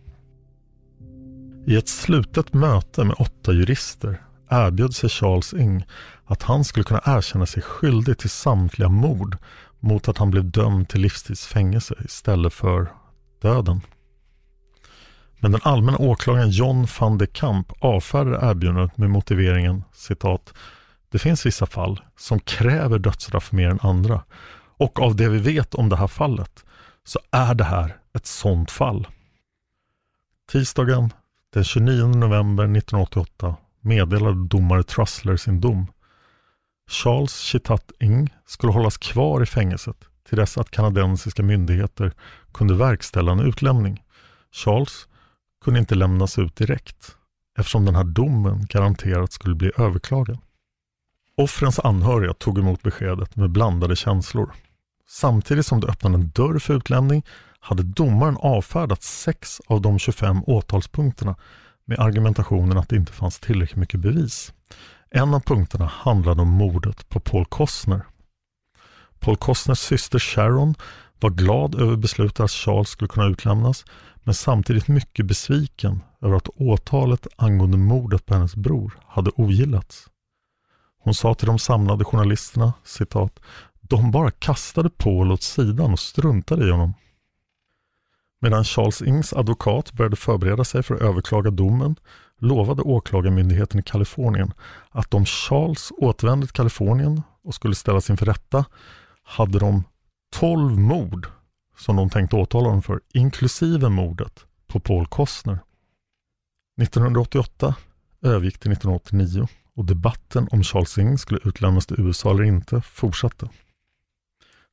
I 1.65 1.75
ett 1.75 1.89
slutet 1.89 2.53
möte 2.53 3.03
med 3.03 3.15
åtta 3.19 3.53
jurister 3.53 4.21
erbjöd 4.49 4.95
sig 4.95 5.09
Charles 5.09 5.53
Ing 5.53 5.85
att 6.25 6.43
han 6.43 6.63
skulle 6.63 6.83
kunna 6.83 7.01
erkänna 7.05 7.45
sig 7.45 7.63
skyldig 7.63 8.17
till 8.17 8.29
samtliga 8.29 8.89
mord 8.89 9.37
mot 9.79 10.07
att 10.07 10.17
han 10.17 10.31
blev 10.31 10.51
dömd 10.51 10.89
till 10.89 11.01
livstidsfängelse 11.01 11.95
istället 12.05 12.53
för 12.53 12.91
döden. 13.41 13.81
Men 15.39 15.51
den 15.51 15.61
allmänna 15.63 15.97
åklagaren 15.97 16.49
John 16.49 16.87
van 16.99 17.17
de 17.17 17.27
Kamp 17.27 17.71
avfärdade 17.79 18.49
erbjudandet 18.51 18.97
med 18.97 19.09
motiveringen 19.09 19.83
citat 19.93 20.53
Det 21.09 21.19
finns 21.19 21.45
vissa 21.45 21.65
fall 21.65 22.01
som 22.17 22.39
kräver 22.39 22.99
dödsstraff 22.99 23.51
mer 23.51 23.69
än 23.69 23.79
andra 23.81 24.23
och 24.77 24.99
av 24.99 25.15
det 25.15 25.29
vi 25.29 25.37
vet 25.37 25.75
om 25.75 25.89
det 25.89 25.95
här 25.95 26.07
fallet 26.07 26.65
så 27.03 27.19
är 27.31 27.55
det 27.55 27.63
här 27.63 27.97
ett 28.13 28.25
sådant 28.25 28.71
fall. 28.71 29.07
Tisdagen 30.51 31.13
den 31.53 31.63
29 31.63 32.07
november 32.07 32.63
1988 32.63 33.55
meddelade 33.81 34.47
domare 34.47 34.83
Trussler 34.83 35.37
sin 35.37 35.61
dom. 35.61 35.87
Charles 36.89 37.39
Chitat 37.39 37.91
Ing 37.99 38.33
skulle 38.45 38.73
hållas 38.73 38.97
kvar 38.97 39.43
i 39.43 39.45
fängelset 39.45 39.97
till 40.29 40.37
dess 40.37 40.57
att 40.57 40.71
kanadensiska 40.71 41.43
myndigheter 41.43 42.13
kunde 42.53 42.73
verkställa 42.73 43.31
en 43.31 43.39
utlämning. 43.39 44.03
Charles 44.51 45.07
kunde 45.63 45.79
inte 45.79 45.95
lämnas 45.95 46.39
ut 46.39 46.55
direkt 46.55 47.15
eftersom 47.57 47.85
den 47.85 47.95
här 47.95 48.03
domen 48.03 48.65
garanterat 48.69 49.31
skulle 49.31 49.55
bli 49.55 49.71
överklagad. 49.77 50.37
Offrens 51.37 51.79
anhöriga 51.79 52.33
tog 52.33 52.59
emot 52.59 52.81
beskedet 52.81 53.35
med 53.35 53.49
blandade 53.49 53.95
känslor. 53.95 54.53
Samtidigt 55.07 55.65
som 55.65 55.79
det 55.79 55.87
öppnade 55.87 56.15
en 56.15 56.29
dörr 56.29 56.59
för 56.59 56.73
utlämning 56.73 57.25
hade 57.59 57.83
domaren 57.83 58.37
avfärdat 58.39 59.03
sex 59.03 59.61
av 59.67 59.81
de 59.81 59.99
25 59.99 60.43
åtalspunkterna 60.47 61.35
med 61.85 61.99
argumentationen 61.99 62.77
att 62.77 62.89
det 62.89 62.95
inte 62.95 63.13
fanns 63.13 63.39
tillräckligt 63.39 63.79
mycket 63.79 63.99
bevis. 63.99 64.53
En 65.11 65.33
av 65.33 65.39
punkterna 65.39 65.85
handlade 65.85 66.41
om 66.41 66.47
mordet 66.47 67.09
på 67.09 67.19
Paul 67.19 67.45
Costner. 67.45 68.05
Paul 69.19 69.37
Costners 69.37 69.79
syster 69.79 70.19
Sharon 70.19 70.75
var 71.19 71.29
glad 71.29 71.81
över 71.81 71.95
beslutet 71.95 72.39
att 72.39 72.51
Charles 72.51 72.89
skulle 72.89 73.07
kunna 73.07 73.27
utlämnas 73.27 73.85
men 74.23 74.33
samtidigt 74.33 74.87
mycket 74.87 75.25
besviken 75.25 76.03
över 76.21 76.35
att 76.35 76.47
åtalet 76.47 77.27
angående 77.35 77.77
mordet 77.77 78.25
på 78.25 78.33
hennes 78.33 78.55
bror 78.55 78.99
hade 79.07 79.31
ogillats. 79.35 80.07
Hon 80.99 81.13
sa 81.13 81.33
till 81.33 81.47
de 81.47 81.59
samlade 81.59 82.03
journalisterna, 82.05 82.73
citat, 82.83 83.39
de 83.81 84.11
bara 84.11 84.31
kastade 84.31 84.89
Paul 84.89 85.31
åt 85.31 85.43
sidan 85.43 85.91
och 85.91 85.99
struntade 85.99 86.67
i 86.67 86.71
honom. 86.71 86.93
Medan 88.41 88.63
Charles 88.63 89.01
Ings 89.01 89.33
advokat 89.33 89.93
började 89.93 90.15
förbereda 90.15 90.63
sig 90.63 90.83
för 90.83 90.95
att 90.95 91.01
överklaga 91.01 91.51
domen 91.51 91.95
lovade 92.39 92.81
åklagarmyndigheten 92.81 93.79
i 93.79 93.83
Kalifornien 93.83 94.53
att 94.89 95.13
om 95.13 95.25
Charles 95.25 95.91
återvände 95.97 96.45
till 96.47 96.53
Kalifornien 96.53 97.21
och 97.43 97.55
skulle 97.55 97.75
ställas 97.75 98.09
inför 98.09 98.25
rätta 98.25 98.65
hade 99.23 99.59
de 99.59 99.83
12 100.35 100.77
mord 100.77 101.27
som 101.77 101.95
de 101.95 102.09
tänkte 102.09 102.35
åtala 102.35 102.67
honom 102.67 102.81
för, 102.81 103.01
inklusive 103.13 103.89
mordet 103.89 104.45
på 104.67 104.79
Paul 104.79 105.07
Costner. 105.07 105.59
1988 106.81 107.75
övergick 108.21 108.59
till 108.59 108.71
1989 108.71 109.47
och 109.75 109.85
debatten 109.85 110.47
om 110.51 110.63
Charles 110.63 110.97
Ing 110.97 111.17
skulle 111.17 111.39
utlämnas 111.43 111.85
till 111.85 111.99
USA 111.99 112.31
eller 112.31 112.43
inte 112.43 112.81
fortsatte. 112.81 113.49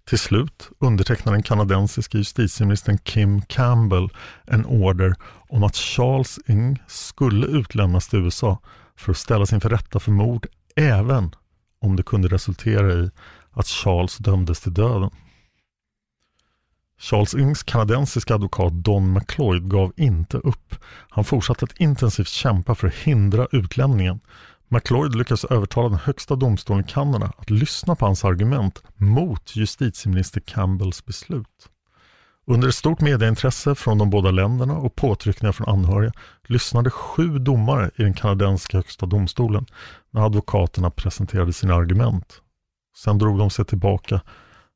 Till 0.08 0.18
slut 0.18 0.68
undertecknade 0.78 1.36
den 1.36 1.42
kanadensiska 1.42 2.18
justitieministern 2.18 2.98
Kim 2.98 3.42
Campbell 3.42 4.08
en 4.44 4.66
order 4.66 5.14
om 5.48 5.64
att 5.64 5.76
Charles 5.76 6.38
Ng 6.46 6.82
skulle 6.86 7.46
utlämnas 7.46 8.08
till 8.08 8.18
USA 8.18 8.58
för 8.96 9.12
att 9.12 9.18
ställas 9.18 9.52
inför 9.52 9.68
rätta 9.68 10.00
för 10.00 10.12
mord 10.12 10.46
även 10.76 11.34
om 11.80 11.96
det 11.96 12.02
kunde 12.02 12.28
resultera 12.28 12.92
i 12.92 13.10
att 13.50 13.66
Charles 13.66 14.18
dömdes 14.18 14.60
till 14.60 14.74
döden. 14.74 15.10
Charles 16.98 17.34
Ings 17.34 17.62
kanadensiska 17.62 18.34
advokat 18.34 18.72
Don 18.72 19.12
McLeod 19.12 19.70
gav 19.70 19.92
inte 19.96 20.36
upp. 20.36 20.74
Han 21.08 21.24
fortsatte 21.24 21.64
att 21.64 21.80
intensivt 21.80 22.28
kämpa 22.28 22.74
för 22.74 22.88
att 22.88 22.94
hindra 22.94 23.46
utlämningen 23.52 24.20
McLeod 24.68 25.14
lyckades 25.14 25.44
övertala 25.44 25.88
den 25.88 25.98
högsta 25.98 26.36
domstolen 26.36 26.84
i 26.84 26.88
Kanada 26.88 27.32
att 27.38 27.50
lyssna 27.50 27.96
på 27.96 28.06
hans 28.06 28.24
argument 28.24 28.82
mot 28.94 29.56
justitieminister 29.56 30.40
Campbells 30.40 31.04
beslut. 31.04 31.68
Under 32.46 32.68
ett 32.68 32.74
stort 32.74 33.00
medieintresse 33.00 33.74
från 33.74 33.98
de 33.98 34.10
båda 34.10 34.30
länderna 34.30 34.76
och 34.76 34.94
påtryckningar 34.94 35.52
från 35.52 35.68
anhöriga 35.68 36.12
lyssnade 36.44 36.90
sju 36.90 37.38
domare 37.38 37.90
i 37.96 38.02
den 38.02 38.14
kanadensiska 38.14 38.76
högsta 38.76 39.06
domstolen 39.06 39.66
när 40.10 40.26
advokaterna 40.26 40.90
presenterade 40.90 41.52
sina 41.52 41.74
argument. 41.74 42.40
Sen 42.96 43.18
drog 43.18 43.38
de 43.38 43.50
sig 43.50 43.64
tillbaka 43.64 44.20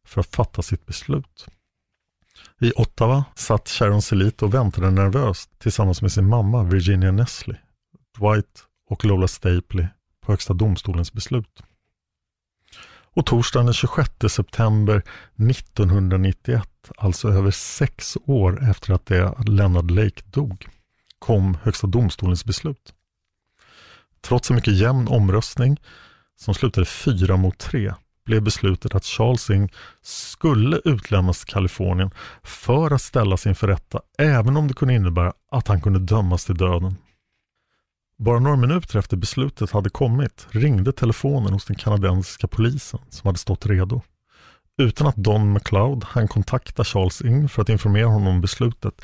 för 0.07 0.21
att 0.21 0.27
fatta 0.27 0.63
sitt 0.63 0.87
beslut. 0.87 1.47
I 2.61 2.73
Ottawa 2.77 3.25
satt 3.35 3.69
Sharon 3.69 4.03
Selit 4.03 4.43
och 4.43 4.55
väntade 4.55 4.91
nervöst 4.91 5.51
tillsammans 5.59 6.03
med 6.03 6.13
sin 6.13 6.29
mamma 6.29 6.63
Virginia 6.63 7.13
Nesley. 7.13 7.57
Dwight 8.19 8.70
och 8.91 9.05
Lola 9.05 9.29
Stapley 9.29 9.87
på 10.21 10.33
Högsta 10.33 10.55
domstolens 10.55 11.13
beslut. 11.13 11.63
Och 13.15 13.27
torsdagen 13.27 13.67
den 13.67 13.75
26 13.75 14.11
september 14.29 15.03
1991, 15.51 16.69
alltså 16.97 17.29
över 17.29 17.51
sex 17.51 18.17
år 18.27 18.71
efter 18.71 18.93
att 18.93 19.07
det 19.07 19.35
Leonard 19.47 19.91
Lake 19.91 20.23
dog, 20.25 20.67
kom 21.19 21.59
Högsta 21.63 21.87
domstolens 21.87 22.45
beslut. 22.45 22.95
Trots 24.21 24.51
en 24.51 24.57
mycket 24.57 24.75
jämn 24.75 25.09
omröstning 25.09 25.81
som 26.37 26.55
slutade 26.55 26.87
fyra 26.87 27.37
mot 27.37 27.59
tre 27.59 27.95
blev 28.25 28.43
beslutet 28.43 28.95
att 28.95 29.05
Charles 29.05 29.51
Ing 29.51 29.73
skulle 30.03 30.81
utlämnas 30.85 31.39
till 31.45 31.55
Kalifornien 31.55 32.11
för 32.43 32.91
att 32.91 33.03
ställas 33.03 33.47
inför 33.47 33.67
rätta 33.67 34.01
även 34.19 34.57
om 34.57 34.69
det 34.69 34.75
kunde 34.75 34.95
innebära 34.95 35.33
att 35.51 35.69
han 35.69 35.81
kunde 35.81 35.99
dömas 35.99 36.45
till 36.45 36.57
döden. 36.57 36.97
Bara 38.21 38.39
några 38.39 38.57
minuter 38.57 38.99
efter 38.99 39.17
beslutet 39.17 39.71
hade 39.71 39.91
kommit 39.91 40.47
ringde 40.51 40.93
telefonen 40.93 41.53
hos 41.53 41.65
den 41.65 41.77
kanadensiska 41.77 42.49
polisen 42.49 43.01
som 43.09 43.29
hade 43.29 43.39
stått 43.39 43.67
redo. 43.67 44.03
Utan 44.79 45.07
att 45.07 45.17
Don 45.17 45.53
McLeod 45.53 46.05
hann 46.05 46.29
kontakta 46.29 46.85
Charles 46.85 47.23
Ing 47.23 47.49
för 47.49 47.63
att 47.63 47.69
informera 47.69 48.07
honom 48.07 48.29
om 48.29 48.41
beslutet. 48.41 49.03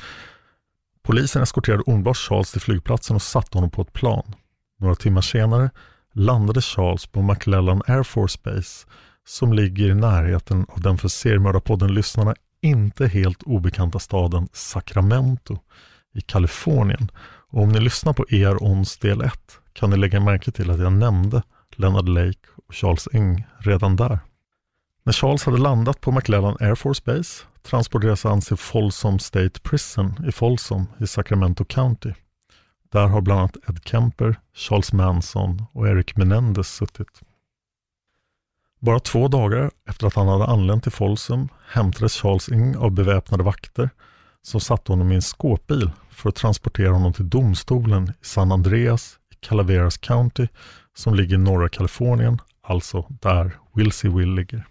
Polisen 1.03 1.41
eskorterade 1.41 1.83
omedelbart 1.83 2.17
Charles 2.17 2.51
till 2.51 2.61
flygplatsen 2.61 3.15
och 3.15 3.21
satte 3.21 3.57
honom 3.57 3.69
på 3.69 3.81
ett 3.81 3.93
plan. 3.93 4.35
Några 4.79 4.95
timmar 4.95 5.21
senare 5.21 5.69
landade 6.13 6.61
Charles 6.61 7.05
på 7.05 7.21
McLellan 7.21 7.81
Air 7.87 8.03
Force 8.03 8.39
Base 8.43 8.87
som 9.27 9.53
ligger 9.53 9.89
i 9.89 9.95
närheten 9.95 10.65
av 10.69 10.81
den 10.81 10.97
för 10.97 11.07
seriemördarpodden-lyssnarna 11.07 12.35
inte 12.61 13.07
helt 13.07 13.43
obekanta 13.43 13.99
staden 13.99 14.47
Sacramento 14.53 15.57
i 16.13 16.21
Kalifornien 16.21 17.11
och 17.51 17.63
om 17.63 17.69
ni 17.69 17.79
lyssnar 17.79 18.13
på 18.13 18.25
ER 18.29 18.63
Ons 18.63 18.97
del 18.97 19.21
1 19.21 19.33
kan 19.73 19.89
ni 19.89 19.97
lägga 19.97 20.19
märke 20.19 20.51
till 20.51 20.71
att 20.71 20.79
jag 20.79 20.93
nämnde 20.93 21.43
Leonard 21.75 22.09
Lake 22.09 22.39
och 22.67 22.75
Charles 22.75 23.07
Ing 23.13 23.45
redan 23.57 23.95
där. 23.95 24.19
När 25.03 25.13
Charles 25.13 25.43
hade 25.43 25.57
landat 25.57 26.01
på 26.01 26.11
McLellan 26.11 26.57
Air 26.59 26.75
Force 26.75 27.01
Base 27.05 27.43
transporterades 27.63 28.23
han 28.23 28.41
till 28.41 28.57
Folsom 28.57 29.19
State 29.19 29.59
Prison 29.63 30.25
i 30.27 30.31
Folsom 30.31 30.87
i 30.99 31.07
Sacramento 31.07 31.65
County. 31.65 32.13
Där 32.91 33.07
har 33.07 33.21
bland 33.21 33.39
annat 33.39 33.57
Ed 33.69 33.79
Kemper, 33.85 34.39
Charles 34.53 34.93
Manson 34.93 35.63
och 35.71 35.87
Eric 35.87 36.15
Menendez 36.15 36.67
suttit. 36.67 37.21
Bara 38.79 38.99
två 38.99 39.27
dagar 39.27 39.71
efter 39.89 40.07
att 40.07 40.15
han 40.15 40.27
hade 40.27 40.45
anlänt 40.45 40.83
till 40.83 40.91
Folsom 40.91 41.49
hämtades 41.67 42.13
Charles 42.13 42.49
Ing 42.49 42.77
av 42.77 42.91
beväpnade 42.91 43.43
vakter 43.43 43.89
som 44.41 44.59
satte 44.59 44.91
honom 44.91 45.11
i 45.11 45.15
en 45.15 45.21
skåpbil 45.21 45.91
för 46.17 46.29
att 46.29 46.35
transportera 46.35 46.93
honom 46.93 47.13
till 47.13 47.29
domstolen 47.29 48.09
i 48.21 48.25
San 48.25 48.51
Andreas 48.51 49.19
i 49.31 49.35
Calaveras 49.45 49.97
County 49.97 50.47
som 50.95 51.15
ligger 51.15 51.35
i 51.35 51.37
norra 51.37 51.69
Kalifornien, 51.69 52.41
alltså 52.61 53.05
där 53.09 53.51
Wilsey 53.73 54.11
Will 54.11 54.33
ligger. 54.33 54.67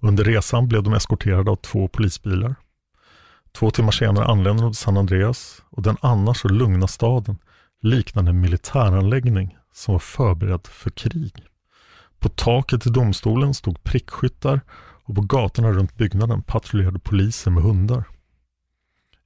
Under 0.00 0.24
resan 0.24 0.68
blev 0.68 0.82
de 0.82 0.92
eskorterade 0.92 1.50
av 1.50 1.56
två 1.56 1.88
polisbilar. 1.88 2.54
Två 3.52 3.70
timmar 3.70 3.92
senare 3.92 4.24
anlände 4.24 4.62
de 4.62 4.72
till 4.72 4.78
San 4.78 4.96
Andreas 4.96 5.62
och 5.70 5.82
den 5.82 5.96
annars 6.00 6.40
så 6.40 6.48
lugna 6.48 6.88
staden 6.88 7.38
liknande 7.82 8.30
en 8.30 8.40
militäranläggning 8.40 9.56
som 9.72 9.94
var 9.94 9.98
förberedd 9.98 10.66
för 10.66 10.90
krig. 10.90 11.32
På 12.18 12.28
taket 12.28 12.86
i 12.86 12.90
domstolen 12.90 13.54
stod 13.54 13.84
prickskyttar 13.84 14.60
och 15.04 15.14
på 15.14 15.20
gatorna 15.20 15.72
runt 15.72 15.96
byggnaden 15.96 16.42
patrullerade 16.42 16.98
poliser 16.98 17.50
med 17.50 17.62
hundar. 17.62 18.04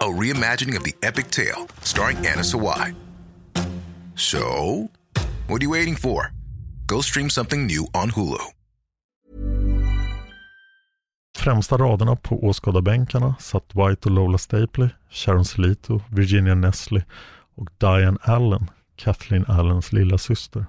a 0.00 0.04
reimagining 0.04 0.76
of 0.76 0.84
the 0.84 0.94
epic 1.02 1.30
tale, 1.30 1.66
starring 1.82 2.16
Anna 2.18 2.42
Sawai. 2.42 2.94
So, 4.14 4.38
what 5.48 5.60
are 5.60 5.64
you 5.64 5.72
waiting 5.72 5.96
for? 5.96 6.32
Go 6.86 7.02
stream 7.02 7.30
something 7.30 7.66
new 7.66 7.86
on 7.94 8.10
Hulu. 8.10 8.56
Främsta 11.36 11.76
raderna 11.76 12.16
på 12.16 12.44
åskådarbänkarna 12.44 13.34
satt 13.40 13.74
White 13.74 14.08
och 14.08 14.10
Lola 14.10 14.38
Stapley, 14.38 14.88
Sharon 15.10 15.44
Salito, 15.44 16.00
Virginia 16.08 16.54
Nestle 16.54 17.04
och 17.54 17.68
Diane 17.78 18.18
Allen, 18.22 18.70
Kathleen 18.96 19.44
Allens 19.48 19.92
lilla 19.92 20.18
syster. 20.18 20.66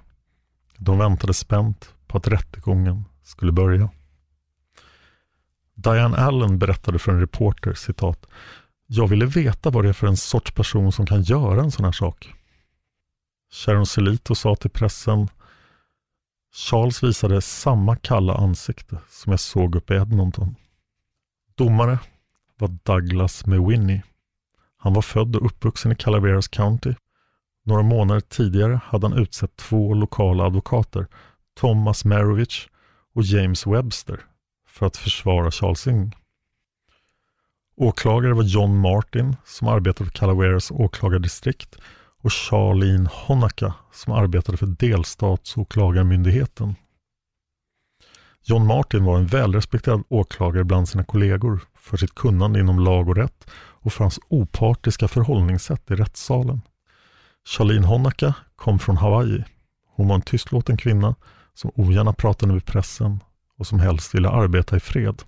De 0.77 0.97
väntade 0.97 1.33
spänt 1.33 1.93
på 2.07 2.17
att 2.17 2.27
rättegången 2.27 3.05
skulle 3.23 3.51
börja. 3.51 3.89
Diane 5.75 6.17
Allen 6.17 6.59
berättade 6.59 6.99
för 6.99 7.11
en 7.11 7.19
reporter 7.19 7.73
citat 7.73 8.27
jag 8.87 9.07
ville 9.07 9.25
veta 9.25 9.69
vad 9.69 9.85
det 9.85 9.89
är 9.89 9.93
för 9.93 10.07
en 10.07 10.17
sorts 10.17 10.51
person 10.51 10.91
som 10.91 11.05
kan 11.05 11.21
göra 11.21 11.61
en 11.61 11.71
sån 11.71 11.85
här 11.85 11.91
sak. 11.91 12.33
Sharon 13.51 13.85
Celito 13.85 14.35
sa 14.35 14.55
till 14.55 14.69
pressen 14.69 15.27
Charles 16.55 17.03
visade 17.03 17.41
samma 17.41 17.95
kalla 17.95 18.33
ansikte 18.33 18.97
som 19.09 19.31
jag 19.31 19.39
såg 19.39 19.75
uppe 19.75 19.93
i 19.93 19.97
Edmonton. 19.97 20.55
Domare 21.55 21.99
var 22.57 22.67
Douglas 22.83 23.45
Mewinnie. 23.45 24.03
Han 24.77 24.93
var 24.93 25.01
född 25.01 25.35
och 25.35 25.45
uppvuxen 25.45 25.91
i 25.91 25.95
Calaveras 25.95 26.47
County. 26.47 26.93
Några 27.65 27.83
månader 27.83 28.21
tidigare 28.21 28.79
hade 28.83 29.07
han 29.07 29.17
utsett 29.17 29.55
två 29.55 29.93
lokala 29.93 30.45
advokater, 30.45 31.07
Thomas 31.55 32.05
Marovich 32.05 32.67
och 33.13 33.23
James 33.23 33.67
Webster, 33.67 34.25
för 34.67 34.85
att 34.85 34.97
försvara 34.97 35.51
Charles 35.51 35.87
Ng. 35.87 36.15
Åklagare 37.79 38.33
var 38.33 38.43
John 38.43 38.77
Martin 38.77 39.35
som 39.45 39.67
arbetade 39.67 40.09
för 40.09 40.17
Calaveras 40.17 40.71
åklagardistrikt 40.71 41.75
och 42.23 42.33
Charlene 42.33 43.09
Honaka 43.13 43.73
som 43.91 44.13
arbetade 44.13 44.57
för 44.57 44.65
delstatsåklagarmyndigheten. 44.65 46.75
John 48.43 48.65
Martin 48.65 49.03
var 49.03 49.17
en 49.17 49.27
välrespekterad 49.27 50.03
åklagare 50.09 50.63
bland 50.63 50.89
sina 50.89 51.03
kollegor 51.03 51.59
för 51.75 51.97
sitt 51.97 52.15
kunnande 52.15 52.59
inom 52.59 52.79
lag 52.79 53.09
och 53.09 53.15
rätt 53.15 53.47
och 53.55 53.93
för 53.93 54.03
hans 54.03 54.19
opartiska 54.27 55.07
förhållningssätt 55.07 55.91
i 55.91 55.95
rättssalen. 55.95 56.61
Charlene 57.47 57.87
Honaka 57.87 58.33
kom 58.55 58.79
från 58.79 58.97
Hawaii. 58.97 59.43
Hon 59.95 60.07
var 60.07 60.15
en 60.15 60.21
tystlåten 60.21 60.77
kvinna 60.77 61.15
som 61.53 61.71
ogärna 61.75 62.13
pratade 62.13 62.53
med 62.53 62.65
pressen 62.65 63.23
och 63.57 63.67
som 63.67 63.79
helst 63.79 64.15
ville 64.15 64.29
arbeta 64.29 64.77
i 64.77 64.79
fred. 64.79 65.23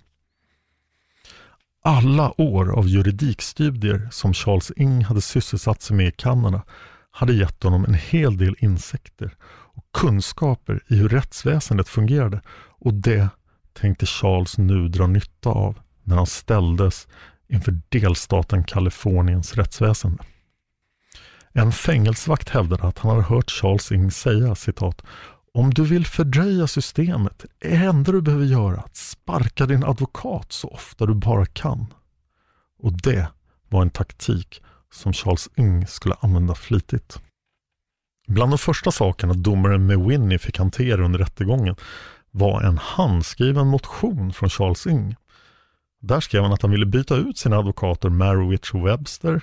Alla 1.82 2.40
år 2.40 2.72
av 2.78 2.88
juridikstudier 2.88 4.08
som 4.10 4.34
Charles 4.34 4.72
Ing 4.76 5.04
hade 5.04 5.20
sysselsatt 5.20 5.82
sig 5.82 5.96
med 5.96 6.06
i 6.08 6.10
Kanada 6.10 6.62
hade 7.10 7.32
gett 7.32 7.62
honom 7.62 7.84
en 7.84 7.94
hel 7.94 8.36
del 8.36 8.56
insikter 8.58 9.34
och 9.74 9.84
kunskaper 9.92 10.82
i 10.86 10.94
hur 10.94 11.08
rättsväsendet 11.08 11.88
fungerade 11.88 12.40
och 12.80 12.94
det 12.94 13.28
tänkte 13.72 14.06
Charles 14.06 14.58
nu 14.58 14.88
dra 14.88 15.06
nytta 15.06 15.50
av 15.50 15.78
när 16.04 16.16
han 16.16 16.26
ställdes 16.26 17.08
inför 17.48 17.80
delstaten 17.88 18.64
Kaliforniens 18.64 19.54
rättsväsende. 19.54 20.24
En 21.52 21.72
fängelsevakt 21.72 22.48
hävdade 22.48 22.82
att 22.82 22.98
han 22.98 23.10
hade 23.10 23.22
hört 23.22 23.50
Charles 23.50 23.92
Ing 23.92 24.10
säga 24.10 24.54
citat 24.54 25.02
om 25.54 25.74
du 25.74 25.84
vill 25.84 26.06
fördröja 26.06 26.66
systemet 26.66 27.44
är 27.60 27.70
det 27.70 27.76
enda 27.76 28.12
du 28.12 28.22
behöver 28.22 28.44
göra 28.44 28.80
att 28.80 28.96
sparka 28.96 29.66
din 29.66 29.84
advokat 29.84 30.52
så 30.52 30.68
ofta 30.68 31.06
du 31.06 31.14
bara 31.14 31.46
kan. 31.46 31.86
Och 32.82 32.92
det 33.02 33.26
var 33.68 33.82
en 33.82 33.90
taktik 33.90 34.62
som 34.92 35.12
Charles 35.12 35.48
Ing 35.56 35.86
skulle 35.86 36.14
använda 36.20 36.54
flitigt. 36.54 37.22
Bland 38.28 38.52
de 38.52 38.58
första 38.58 38.90
sakerna 38.90 39.34
domaren 39.34 39.86
Mewinnie 39.86 40.38
fick 40.38 40.58
hantera 40.58 41.04
under 41.04 41.18
rättegången 41.18 41.76
var 42.30 42.62
en 42.62 42.78
handskriven 42.78 43.66
motion 43.66 44.32
från 44.32 44.50
Charles 44.50 44.86
Ing. 44.86 45.16
Där 46.00 46.20
skrev 46.20 46.42
han 46.42 46.52
att 46.52 46.62
han 46.62 46.70
ville 46.70 46.86
byta 46.86 47.16
ut 47.16 47.38
sina 47.38 47.58
advokater 47.58 48.08
Marowitz 48.08 48.74
och 48.74 48.86
Webster 48.86 49.42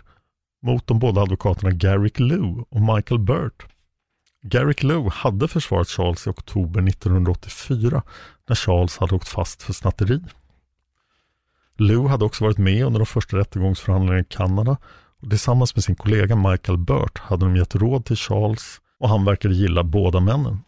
mot 0.62 0.88
de 0.88 0.99
båda 0.99 1.22
advokaterna 1.22 1.72
Garrick 1.72 2.20
Lew 2.20 2.64
och 2.70 2.82
Michael 2.82 3.20
Burt. 3.20 3.66
Garrick 4.44 4.84
Lowe 4.84 5.10
hade 5.10 5.48
försvarat 5.48 5.88
Charles 5.88 6.28
i 6.28 6.30
oktober 6.30 6.88
1984 6.88 8.04
när 8.48 8.56
Charles 8.56 8.98
hade 8.98 9.16
åkt 9.16 9.28
fast 9.28 9.64
för 9.64 9.74
snatteri. 9.74 10.22
Lew 11.78 12.10
hade 12.10 12.26
också 12.26 12.44
varit 12.44 12.58
med 12.58 12.86
under 12.86 13.00
de 13.00 13.06
första 13.06 13.38
rättegångsförhandlingarna 13.38 14.20
i 14.20 14.26
Kanada 14.30 14.78
och 15.22 15.30
tillsammans 15.30 15.76
med 15.76 15.84
sin 15.84 15.96
kollega 15.96 16.36
Michael 16.36 16.78
Burt 16.78 17.18
hade 17.18 17.46
de 17.46 17.56
gett 17.56 17.76
råd 17.76 18.06
till 18.06 18.16
Charles 18.16 18.82
och 19.00 19.10
han 19.10 19.26
verkade 19.26 19.54
gilla 19.54 19.84
båda 19.84 20.20
männen. 20.20 20.60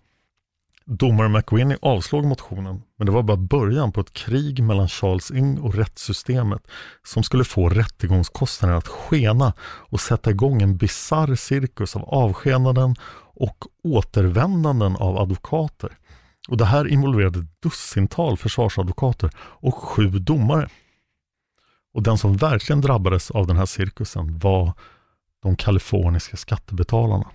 Domare 0.92 1.30
McWinney 1.30 1.78
avslog 1.82 2.26
motionen, 2.26 2.82
men 2.98 3.06
det 3.06 3.12
var 3.12 3.24
bara 3.24 3.38
början 3.38 3.92
på 3.92 4.02
ett 4.02 4.14
krig 4.14 4.64
mellan 4.64 4.88
Charles 4.88 5.32
Ing 5.32 5.60
och 5.60 5.76
rättssystemet 5.76 6.68
som 7.04 7.24
skulle 7.24 7.44
få 7.44 7.70
rättegångskostnaderna 7.70 8.78
att 8.78 8.88
skena 8.88 9.54
och 9.62 10.02
sätta 10.02 10.30
igång 10.30 10.62
en 10.62 10.78
bizarr 10.78 11.36
cirkus 11.36 11.96
av 11.96 12.04
avskedanden 12.04 12.96
och 13.36 13.66
återvändanden 13.84 14.96
av 14.96 15.18
advokater. 15.18 15.98
Och 16.50 16.58
Det 16.58 16.66
här 16.66 16.88
involverade 16.88 17.46
dussintal 17.64 18.38
försvarsadvokater 18.38 19.32
och 19.38 19.76
sju 19.76 20.10
domare. 20.10 20.70
Och 21.94 22.04
den 22.04 22.18
som 22.18 22.38
verkligen 22.38 22.82
drabbades 22.82 23.32
av 23.32 23.48
den 23.48 23.58
här 23.58 23.66
cirkusen 23.66 24.40
var 24.40 24.74
de 25.44 25.56
kaliforniska 25.56 26.38
skattebetalarna. 26.38 27.28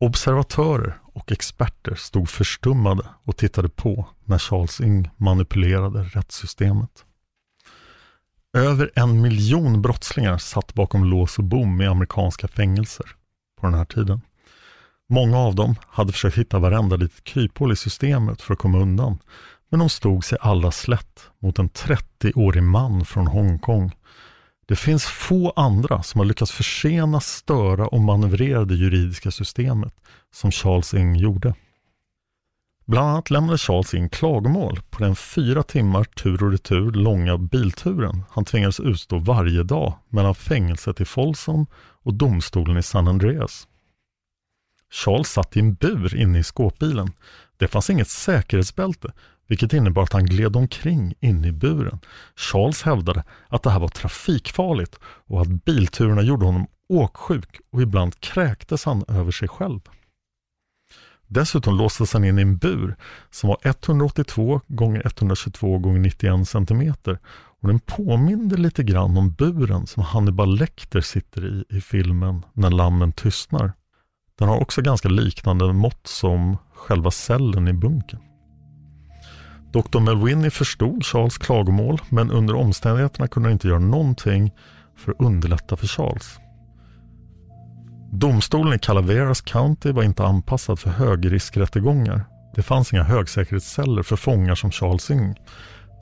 Observatörer 0.00 0.98
och 1.14 1.32
experter 1.32 1.94
stod 1.94 2.28
förstummade 2.28 3.06
och 3.24 3.36
tittade 3.36 3.68
på 3.68 4.06
när 4.24 4.38
Charles 4.38 4.80
Ing 4.80 5.10
manipulerade 5.16 6.02
rättssystemet. 6.02 7.04
Över 8.56 8.90
en 8.94 9.20
miljon 9.20 9.82
brottslingar 9.82 10.38
satt 10.38 10.74
bakom 10.74 11.04
lås 11.04 11.38
och 11.38 11.44
bom 11.44 11.80
i 11.80 11.86
amerikanska 11.86 12.48
fängelser 12.48 13.06
på 13.60 13.66
den 13.66 13.74
här 13.74 13.84
tiden. 13.84 14.20
Många 15.08 15.38
av 15.38 15.54
dem 15.54 15.76
hade 15.88 16.12
försökt 16.12 16.38
hitta 16.38 16.58
varenda 16.58 16.96
litet 16.96 17.24
kryphål 17.24 17.72
i 17.72 17.76
systemet 17.76 18.42
för 18.42 18.52
att 18.52 18.60
komma 18.60 18.78
undan, 18.78 19.18
men 19.68 19.80
de 19.80 19.88
stod 19.88 20.24
sig 20.24 20.38
alla 20.40 20.70
slätt 20.70 21.20
mot 21.38 21.58
en 21.58 21.70
30-årig 21.70 22.62
man 22.62 23.04
från 23.04 23.26
Hongkong 23.26 23.92
det 24.66 24.76
finns 24.76 25.04
få 25.04 25.52
andra 25.56 26.02
som 26.02 26.18
har 26.18 26.24
lyckats 26.24 26.52
försena, 26.52 27.20
störa 27.20 27.86
och 27.86 28.00
manövrera 28.00 28.64
det 28.64 28.74
juridiska 28.74 29.30
systemet 29.30 29.94
som 30.32 30.50
Charles 30.50 30.94
Ing 30.94 31.16
gjorde. 31.16 31.54
Bland 32.86 33.08
annat 33.08 33.30
lämnade 33.30 33.58
Charles 33.58 33.94
in 33.94 34.08
klagomål 34.08 34.80
på 34.90 35.04
den 35.04 35.16
fyra 35.16 35.62
timmar 35.62 36.04
tur 36.04 36.42
och 36.42 36.52
retur 36.52 36.92
långa 36.92 37.38
bilturen 37.38 38.24
han 38.30 38.44
tvingades 38.44 38.80
utstå 38.80 39.18
varje 39.18 39.62
dag 39.62 39.98
mellan 40.08 40.34
fängelset 40.34 41.00
i 41.00 41.04
Folsom 41.04 41.66
och 41.76 42.14
domstolen 42.14 42.76
i 42.76 42.82
San 42.82 43.08
Andreas. 43.08 43.68
Charles 44.90 45.28
satt 45.28 45.56
i 45.56 45.60
en 45.60 45.74
bur 45.74 46.16
inne 46.16 46.38
i 46.38 46.42
skåpbilen. 46.42 47.12
Det 47.56 47.68
fanns 47.68 47.90
inget 47.90 48.08
säkerhetsbälte 48.08 49.12
vilket 49.46 49.72
innebar 49.72 50.02
att 50.02 50.12
han 50.12 50.26
gled 50.26 50.56
omkring 50.56 51.14
inne 51.20 51.48
i 51.48 51.52
buren. 51.52 52.00
Charles 52.36 52.82
hävdade 52.82 53.24
att 53.48 53.62
det 53.62 53.70
här 53.70 53.80
var 53.80 53.88
trafikfarligt 53.88 54.98
och 55.04 55.40
att 55.40 55.64
bilturerna 55.64 56.22
gjorde 56.22 56.46
honom 56.46 56.66
åksjuk 56.88 57.60
och 57.72 57.82
ibland 57.82 58.20
kräktes 58.20 58.84
han 58.84 59.04
över 59.08 59.30
sig 59.30 59.48
själv. 59.48 59.80
Dessutom 61.26 61.76
låstes 61.76 62.12
han 62.12 62.24
in 62.24 62.38
i 62.38 62.42
en 62.42 62.56
bur 62.56 62.96
som 63.30 63.48
var 63.48 63.58
182 63.62 64.60
x 65.04 65.16
122 65.16 65.76
x 65.76 65.86
91 65.86 66.48
cm 66.48 66.94
och 67.60 67.68
den 67.68 67.80
påminde 67.80 68.56
lite 68.56 68.82
grann 68.82 69.16
om 69.16 69.32
buren 69.32 69.86
som 69.86 70.02
Hannibal 70.02 70.58
Lecter 70.58 71.00
sitter 71.00 71.46
i 71.46 71.76
i 71.76 71.80
filmen 71.80 72.42
När 72.52 72.70
lammen 72.70 73.12
tystnar. 73.12 73.72
Den 74.38 74.48
har 74.48 74.60
också 74.60 74.82
ganska 74.82 75.08
liknande 75.08 75.72
mått 75.72 76.06
som 76.06 76.56
själva 76.74 77.10
cellen 77.10 77.68
i 77.68 77.72
bunkern. 77.72 78.20
Dr. 79.74 80.00
Melwini 80.00 80.50
förstod 80.50 81.04
Charles 81.04 81.38
klagomål 81.38 82.00
men 82.08 82.30
under 82.30 82.54
omständigheterna 82.54 83.28
kunde 83.28 83.48
han 83.48 83.52
inte 83.52 83.68
göra 83.68 83.78
någonting 83.78 84.52
för 84.96 85.12
att 85.12 85.20
underlätta 85.20 85.76
för 85.76 85.86
Charles. 85.86 86.38
Domstolen 88.12 88.74
i 88.74 88.78
Calaveras 88.78 89.40
County 89.40 89.92
var 89.92 90.02
inte 90.02 90.24
anpassad 90.24 90.78
för 90.78 90.90
högriskrättegångar. 90.90 92.24
Det 92.54 92.62
fanns 92.62 92.92
inga 92.92 93.02
högsäkerhetsceller 93.02 94.02
för 94.02 94.16
fångar 94.16 94.54
som 94.54 94.70
Charles 94.70 95.10
Ng. 95.10 95.34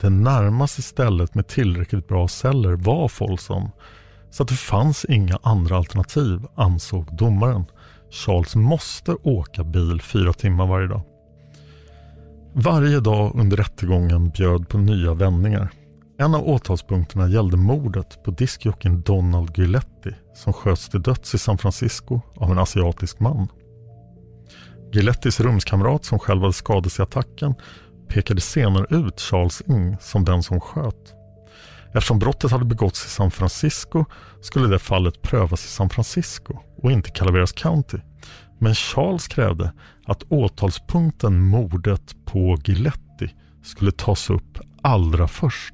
Det 0.01 0.09
närmaste 0.09 0.81
stället 0.81 1.35
med 1.35 1.47
tillräckligt 1.47 2.07
bra 2.07 2.27
celler 2.27 2.73
var 2.73 3.07
Folsom. 3.07 3.71
Så 4.31 4.43
att 4.43 4.49
det 4.49 4.55
fanns 4.55 5.05
inga 5.05 5.39
andra 5.43 5.77
alternativ, 5.77 6.39
ansåg 6.55 7.17
domaren. 7.17 7.65
Charles 8.11 8.55
måste 8.55 9.11
åka 9.11 9.63
bil 9.63 10.01
fyra 10.01 10.33
timmar 10.33 10.67
varje 10.67 10.87
dag. 10.87 11.01
Varje 12.55 12.99
dag 12.99 13.31
under 13.35 13.57
rättegången 13.57 14.29
bjöd 14.29 14.69
på 14.69 14.77
nya 14.77 15.13
vändningar. 15.13 15.69
En 16.19 16.35
av 16.35 16.49
åtalspunkterna 16.49 17.27
gällde 17.27 17.57
mordet 17.57 18.23
på 18.23 18.31
diskjocken 18.31 19.01
Donald 19.01 19.57
Giletti 19.57 20.15
som 20.35 20.53
sköts 20.53 20.89
till 20.89 21.01
döds 21.01 21.35
i 21.35 21.37
San 21.37 21.57
Francisco 21.57 22.21
av 22.35 22.51
en 22.51 22.59
asiatisk 22.59 23.19
man. 23.19 23.47
Gilettis 24.91 25.39
rumskamrat 25.39 26.05
som 26.05 26.19
själv 26.19 26.41
hade 26.41 26.53
skadats 26.53 26.99
i 26.99 27.01
attacken 27.01 27.55
pekade 28.09 28.41
senare 28.41 28.85
ut 28.89 29.19
Charles 29.19 29.63
Ng 29.67 29.97
som 29.99 30.25
den 30.25 30.43
som 30.43 30.59
sköt. 30.59 31.13
Eftersom 31.93 32.19
brottet 32.19 32.51
hade 32.51 32.65
begåtts 32.65 33.05
i 33.05 33.09
San 33.09 33.31
Francisco 33.31 34.05
skulle 34.41 34.67
det 34.67 34.79
fallet 34.79 35.21
prövas 35.21 35.65
i 35.65 35.69
San 35.69 35.89
Francisco 35.89 36.57
och 36.77 36.91
inte 36.91 37.09
Calaveras 37.09 37.51
County. 37.51 37.97
Men 38.63 38.75
Charles 38.75 39.27
krävde 39.27 39.73
att 40.05 40.23
åtalspunkten 40.29 41.41
mordet 41.41 42.15
på 42.25 42.57
Giletti 42.63 43.33
skulle 43.63 43.91
tas 43.91 44.29
upp 44.29 44.59
allra 44.81 45.27
först. 45.27 45.73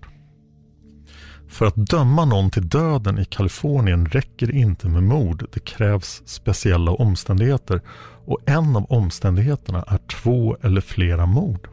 För 1.47 1.65
att 1.65 1.75
döma 1.75 2.25
någon 2.25 2.51
till 2.51 2.69
döden 2.69 3.19
i 3.19 3.25
Kalifornien 3.25 4.05
räcker 4.05 4.47
det 4.47 4.53
inte 4.53 4.87
med 4.87 5.03
mord. 5.03 5.45
Det 5.53 5.59
krävs 5.59 6.21
speciella 6.25 6.91
omständigheter 6.91 7.81
och 8.25 8.39
en 8.45 8.75
av 8.75 8.85
omständigheterna 8.85 9.83
är 9.87 9.97
två 9.97 10.57
eller 10.61 10.81
flera 10.81 11.25
mord. 11.25 11.67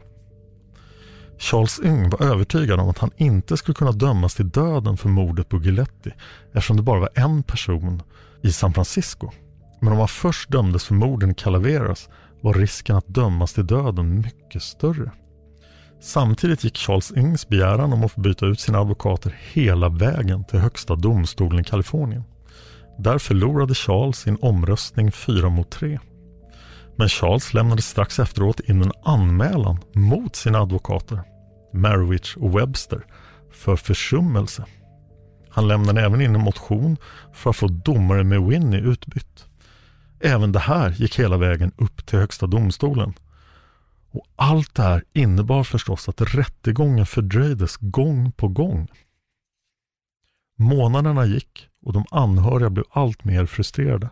Charles 1.37 1.79
Yng 1.83 2.09
var 2.09 2.23
övertygad 2.23 2.79
om 2.79 2.89
att 2.89 2.97
han 2.97 3.11
inte 3.17 3.57
skulle 3.57 3.75
kunna 3.75 3.91
dömas 3.91 4.35
till 4.35 4.49
döden 4.49 4.97
för 4.97 5.09
mordet 5.09 5.49
på 5.49 5.57
Giletti 5.57 6.11
eftersom 6.53 6.77
det 6.77 6.83
bara 6.83 6.99
var 6.99 7.09
en 7.15 7.43
person 7.43 8.01
i 8.41 8.51
San 8.51 8.73
Francisco. 8.73 9.31
Men 9.79 9.93
om 9.93 9.99
han 9.99 10.07
först 10.07 10.51
dömdes 10.51 10.85
för 10.85 10.93
morden 10.93 11.31
i 11.31 11.33
Calaveras 11.33 12.09
var 12.41 12.53
risken 12.53 12.95
att 12.95 13.07
dömas 13.07 13.53
till 13.53 13.67
döden 13.67 14.15
mycket 14.15 14.63
större. 14.63 15.11
Samtidigt 16.01 16.63
gick 16.63 16.77
Charles 16.77 17.11
Ings 17.11 17.47
begäran 17.47 17.93
om 17.93 18.03
att 18.03 18.11
få 18.11 18.21
byta 18.21 18.45
ut 18.45 18.59
sina 18.59 18.79
advokater 18.79 19.35
hela 19.53 19.89
vägen 19.89 20.43
till 20.43 20.59
högsta 20.59 20.95
domstolen 20.95 21.59
i 21.59 21.63
Kalifornien. 21.63 22.23
Där 22.97 23.17
förlorade 23.17 23.75
Charles 23.75 24.17
sin 24.17 24.37
omröstning 24.41 25.11
4 25.11 25.49
mot 25.49 25.71
3. 25.71 25.99
Men 26.95 27.09
Charles 27.09 27.53
lämnade 27.53 27.81
strax 27.81 28.19
efteråt 28.19 28.59
in 28.59 28.81
en 28.81 28.91
anmälan 29.03 29.77
mot 29.93 30.35
sina 30.35 30.59
advokater, 30.59 31.21
Marowitch 31.73 32.37
och 32.37 32.59
Webster, 32.59 33.05
för 33.51 33.75
försummelse. 33.75 34.65
Han 35.49 35.67
lämnade 35.67 36.01
även 36.01 36.21
in 36.21 36.35
en 36.35 36.41
motion 36.41 36.97
för 37.33 37.49
att 37.49 37.55
få 37.55 37.67
domare 37.67 38.23
med 38.23 38.41
Winnie 38.41 38.81
utbytt. 38.81 39.46
Även 40.19 40.51
det 40.51 40.59
här 40.59 40.89
gick 40.89 41.19
hela 41.19 41.37
vägen 41.37 41.71
upp 41.77 42.05
till 42.05 42.19
högsta 42.19 42.47
domstolen. 42.47 43.13
Och 44.11 44.25
allt 44.35 44.75
det 44.75 44.83
här 44.83 45.03
innebar 45.13 45.63
förstås 45.63 46.09
att 46.09 46.21
rättegången 46.21 47.05
fördröjdes 47.05 47.77
gång 47.77 48.31
på 48.31 48.47
gång. 48.47 48.87
Månaderna 50.57 51.25
gick 51.25 51.69
och 51.85 51.93
de 51.93 52.05
anhöriga 52.11 52.69
blev 52.69 52.85
allt 52.89 53.23
mer 53.23 53.45
frustrerade. 53.45 54.09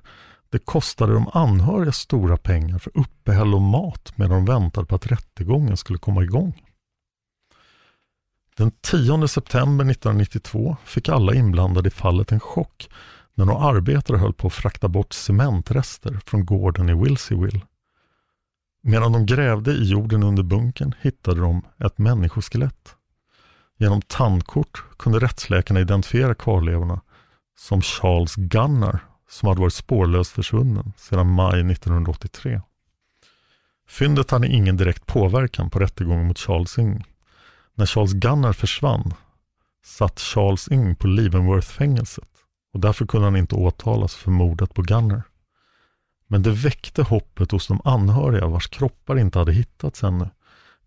Det 0.50 0.60
kostade 0.60 1.14
de 1.14 1.30
anhöriga 1.34 1.92
stora 1.92 2.38
pengar 2.38 2.80
för 2.80 2.92
uppehälle 2.98 3.56
och 3.56 3.62
mat 3.62 4.14
medan 4.16 4.46
de 4.46 4.54
väntade 4.54 4.88
på 4.88 4.96
att 4.96 5.08
rättegången 5.08 5.78
skulle 5.78 6.00
komma 6.00 6.24
igång. 6.24 6.62
Den 8.58 8.72
10 8.82 9.28
september 9.28 9.86
1992 9.86 10.78
fick 10.86 11.10
alla 11.10 11.34
inblandade 11.34 11.88
i 11.88 11.92
fallet 11.92 12.32
en 12.32 12.40
chock 12.40 12.90
när 13.36 13.46
några 13.46 13.60
arbetare 13.60 14.18
höll 14.18 14.34
på 14.34 14.48
att 14.48 14.54
frakta 14.54 14.88
bort 14.88 15.14
cementrester 15.14 16.20
från 16.26 16.46
gården 16.46 16.90
i 16.90 16.94
Wilseyville. 16.94 17.62
Medan 18.82 19.12
de 19.12 19.26
grävde 19.26 19.72
i 19.72 19.84
jorden 19.84 20.24
under 20.24 20.44
bunkern 20.44 20.94
hittade 21.02 21.42
de 21.42 21.62
ett 21.86 21.98
människoskelett. 21.98 22.96
Genom 23.78 24.02
tandkort 24.02 24.84
kunde 24.98 25.20
rättsläkarna 25.20 25.80
identifiera 25.80 26.36
kvarlevorna 26.36 27.02
som 27.58 27.82
Charles 27.82 28.36
Gunnar 28.36 29.00
som 29.30 29.50
hade 29.50 29.62
varit 29.62 29.74
spårlöst 29.74 30.32
försvunnen 30.32 30.94
sedan 30.98 31.32
maj 31.32 31.72
1983. 31.72 32.62
Fyndet 33.88 34.32
hade 34.32 34.48
ingen 34.48 34.78
direkt 34.78 35.06
påverkan 35.06 35.70
på 35.70 35.80
rättegången 35.80 36.28
mot 36.28 36.40
Charles 36.40 36.80
Yng. 36.80 37.04
När 37.76 37.86
Charles 37.86 38.14
Gunnar 38.14 38.54
försvann 38.54 39.14
satt 39.86 40.20
Charles 40.20 40.72
Yng 40.72 40.96
på 40.96 41.08
Leavenworth-fängelset 41.08 42.35
och 42.76 42.82
därför 42.82 43.06
kunde 43.06 43.28
han 43.28 43.36
inte 43.36 43.56
åtalas 43.56 44.16
för 44.16 44.32
mordet 44.32 44.74
på 44.74 44.82
Gunner. 44.82 45.24
Men 46.28 46.44
det 46.44 46.52
väckte 46.52 47.04
hoppet 47.04 47.52
hos 47.52 47.68
de 47.68 47.82
anhöriga 47.84 48.48
vars 48.48 48.68
kroppar 48.68 49.20
inte 49.20 49.40
hade 49.40 49.54
hittats 49.54 50.04
ännu. 50.04 50.30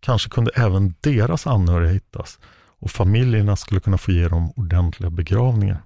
Kanske 0.00 0.30
kunde 0.30 0.50
även 0.54 0.94
deras 1.00 1.46
anhöriga 1.46 1.92
hittas 1.92 2.38
och 2.78 2.90
familjerna 2.90 3.56
skulle 3.56 3.80
kunna 3.80 3.98
få 3.98 4.12
ge 4.12 4.28
dem 4.28 4.52
ordentliga 4.56 5.10
begravningar. 5.10 5.82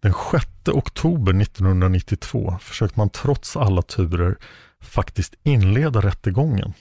Den 0.00 0.14
6 0.30 0.46
oktober 0.68 1.42
1992 1.42 2.58
försökte 2.60 3.00
man 3.00 3.10
trots 3.10 3.56
alla 3.56 3.82
turer 3.82 4.36
faktiskt 4.80 5.34
inleda 5.42 6.00
rättegången. 6.00 6.72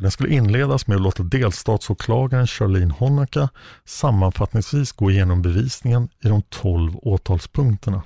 Den 0.00 0.10
skulle 0.10 0.34
inledas 0.34 0.86
med 0.86 0.96
att 0.96 1.02
låta 1.02 1.22
delstatsåklagaren 1.22 2.46
Charlene 2.46 2.94
Honaka 2.98 3.48
sammanfattningsvis 3.84 4.92
gå 4.92 5.10
igenom 5.10 5.42
bevisningen 5.42 6.08
i 6.24 6.28
de 6.28 6.42
12 6.42 6.96
åtalspunkterna. 6.96 8.02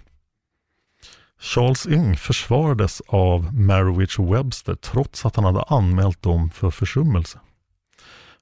Charles 1.41 1.87
Ng 1.87 2.17
försvarades 2.17 3.03
av 3.07 3.55
Marowitch 3.55 4.19
och 4.19 4.35
Webster 4.35 4.75
trots 4.75 5.27
att 5.27 5.37
han 5.37 5.45
hade 5.45 5.63
anmält 5.63 6.23
dem 6.23 6.51
för 6.51 6.71
försummelse. 6.71 7.39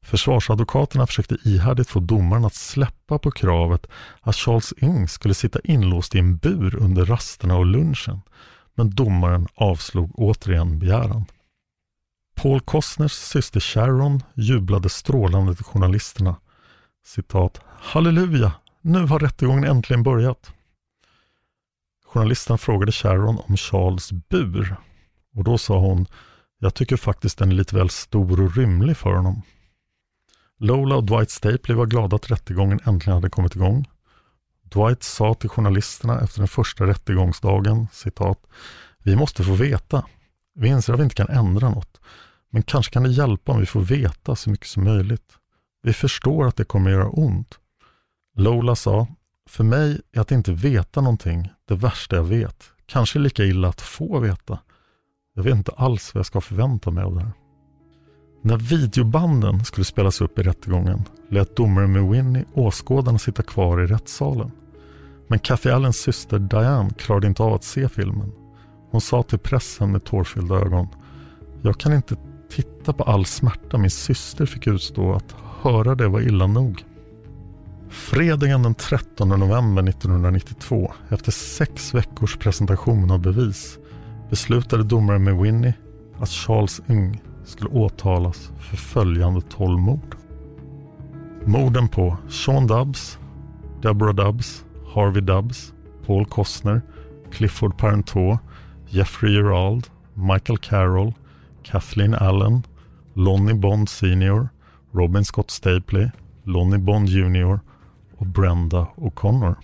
Försvarsadvokaterna 0.02 1.06
försökte 1.06 1.36
ihärdigt 1.44 1.88
få 1.88 2.00
domaren 2.00 2.44
att 2.44 2.54
släppa 2.54 3.18
på 3.18 3.30
kravet 3.30 3.86
att 4.20 4.36
Charles 4.36 4.74
Ng 4.80 5.08
skulle 5.08 5.34
sitta 5.34 5.58
inlåst 5.64 6.14
i 6.14 6.18
en 6.18 6.36
bur 6.36 6.76
under 6.76 7.04
rasterna 7.04 7.56
och 7.56 7.66
lunchen, 7.66 8.20
men 8.74 8.90
domaren 8.90 9.48
avslog 9.54 10.10
återigen 10.14 10.78
begäran. 10.78 11.24
Paul 12.34 12.60
Costners 12.60 13.12
syster 13.12 13.60
Sharon 13.60 14.22
jublade 14.34 14.88
strålande 14.88 15.54
till 15.54 15.64
journalisterna. 15.64 16.36
Citat. 17.04 17.60
Halleluja, 17.80 18.52
nu 18.80 19.06
har 19.06 19.18
rättegången 19.18 19.64
äntligen 19.64 20.02
börjat. 20.02 20.52
Journalisten 22.04 22.58
frågade 22.58 22.92
Sharon 22.92 23.38
om 23.48 23.56
Charles 23.56 24.12
bur 24.12 24.76
och 25.34 25.44
då 25.44 25.58
sa 25.58 25.78
hon 25.78 26.06
Jag 26.58 26.74
tycker 26.74 26.96
faktiskt 26.96 27.38
den 27.38 27.52
är 27.52 27.54
lite 27.54 27.76
väl 27.76 27.90
stor 27.90 28.40
och 28.40 28.56
rymlig 28.56 28.96
för 28.96 29.12
honom. 29.12 29.42
Lola 30.58 30.96
och 30.96 31.04
Dwight 31.04 31.30
Stapley 31.30 31.76
var 31.76 31.86
glada 31.86 32.16
att 32.16 32.30
rättegången 32.30 32.80
äntligen 32.84 33.14
hade 33.14 33.30
kommit 33.30 33.56
igång. 33.56 33.88
Dwight 34.62 35.02
sa 35.02 35.34
till 35.34 35.48
journalisterna 35.48 36.20
efter 36.20 36.38
den 36.38 36.48
första 36.48 36.86
rättegångsdagen, 36.86 37.86
citat, 37.92 38.46
Vi 38.98 39.16
måste 39.16 39.44
få 39.44 39.52
veta. 39.52 40.04
Vi 40.54 40.68
inser 40.68 40.92
att 40.92 40.98
vi 40.98 41.04
inte 41.04 41.14
kan 41.14 41.28
ändra 41.28 41.70
något, 41.70 42.00
men 42.50 42.62
kanske 42.62 42.92
kan 42.92 43.02
det 43.02 43.10
hjälpa 43.10 43.52
om 43.52 43.60
vi 43.60 43.66
får 43.66 43.80
veta 43.80 44.36
så 44.36 44.50
mycket 44.50 44.66
som 44.66 44.84
möjligt. 44.84 45.38
Vi 45.82 45.92
förstår 45.92 46.46
att 46.46 46.56
det 46.56 46.64
kommer 46.64 46.90
att 46.90 46.96
göra 46.96 47.08
ont. 47.08 47.58
Lola 48.36 48.74
sa, 48.74 49.06
för 49.48 49.64
mig 49.64 50.00
är 50.12 50.20
att 50.20 50.32
inte 50.32 50.52
veta 50.52 51.00
någonting 51.00 51.50
det 51.68 51.74
värsta 51.74 52.16
jag 52.16 52.24
vet. 52.24 52.70
Kanske 52.86 53.18
lika 53.18 53.44
illa 53.44 53.68
att 53.68 53.80
få 53.80 54.18
veta. 54.18 54.58
Jag 55.34 55.42
vet 55.42 55.54
inte 55.54 55.72
alls 55.72 56.14
vad 56.14 56.18
jag 56.18 56.26
ska 56.26 56.40
förvänta 56.40 56.90
mig 56.90 57.04
av 57.04 57.14
det 57.14 57.20
här. 57.20 57.32
När 58.42 58.56
videobanden 58.56 59.64
skulle 59.64 59.84
spelas 59.84 60.20
upp 60.20 60.38
i 60.38 60.42
rättegången 60.42 61.02
lät 61.28 61.56
domaren 61.56 61.92
med 61.92 62.08
Winnie 62.08 62.44
åskådarna 62.54 63.18
sitta 63.18 63.42
kvar 63.42 63.80
i 63.80 63.86
rättssalen. 63.86 64.50
Men 65.28 65.38
Kathy 65.38 65.70
Allens 65.70 65.96
syster 65.96 66.38
Diane 66.38 66.90
klarade 66.90 67.26
inte 67.26 67.42
av 67.42 67.54
att 67.54 67.64
se 67.64 67.88
filmen. 67.88 68.32
Hon 68.92 69.00
sa 69.00 69.22
till 69.22 69.38
pressen 69.38 69.92
med 69.92 70.04
tårfyllda 70.04 70.54
ögon. 70.54 70.88
Jag 71.62 71.78
kan 71.78 71.92
inte 71.92 72.16
titta 72.50 72.92
på 72.92 73.04
all 73.04 73.26
smärta 73.26 73.78
min 73.78 73.90
syster 73.90 74.46
fick 74.46 74.66
utstå. 74.66 75.12
Att 75.12 75.34
höra 75.62 75.94
det 75.94 76.08
var 76.08 76.20
illa 76.20 76.46
nog. 76.46 76.84
Fredagen 77.88 78.62
den 78.62 78.74
13 78.74 79.28
november 79.28 79.88
1992, 79.88 80.92
efter 81.08 81.32
sex 81.32 81.94
veckors 81.94 82.36
presentation 82.36 83.10
av 83.10 83.20
bevis, 83.20 83.78
beslutade 84.30 84.84
domaren 84.84 85.24
med 85.24 85.36
Winnie 85.36 85.74
att 86.18 86.28
Charles 86.28 86.80
Ng 86.86 87.22
skulle 87.44 87.70
åtalas 87.70 88.50
för 88.58 88.76
följande 88.76 89.40
12 89.40 89.78
mord. 89.78 90.16
Morden 91.44 91.88
på 91.88 92.16
Sean 92.28 92.66
Dubbs, 92.66 93.18
Deborah 93.82 94.14
Dubbs, 94.14 94.64
Harvey 94.94 95.22
Dubbs, 95.22 95.72
Paul 96.06 96.26
Costner, 96.26 96.82
Clifford 97.30 97.78
Parenteau, 97.78 98.38
Jeffrey 98.92 99.32
Gerald, 99.32 99.90
Michael 100.14 100.58
Carroll, 100.58 101.12
Kathleen 101.62 102.14
Allen, 102.14 102.62
Lonnie 103.14 103.54
Bond 103.54 103.88
Senior 103.88 104.48
Robin 104.92 105.24
Scott 105.24 105.50
Stapley, 105.50 106.10
Lonnie 106.44 106.78
Bond 106.78 107.08
Jr 107.08 107.60
och 108.16 108.26
Brenda 108.26 108.86
O'Connor. 108.96 109.54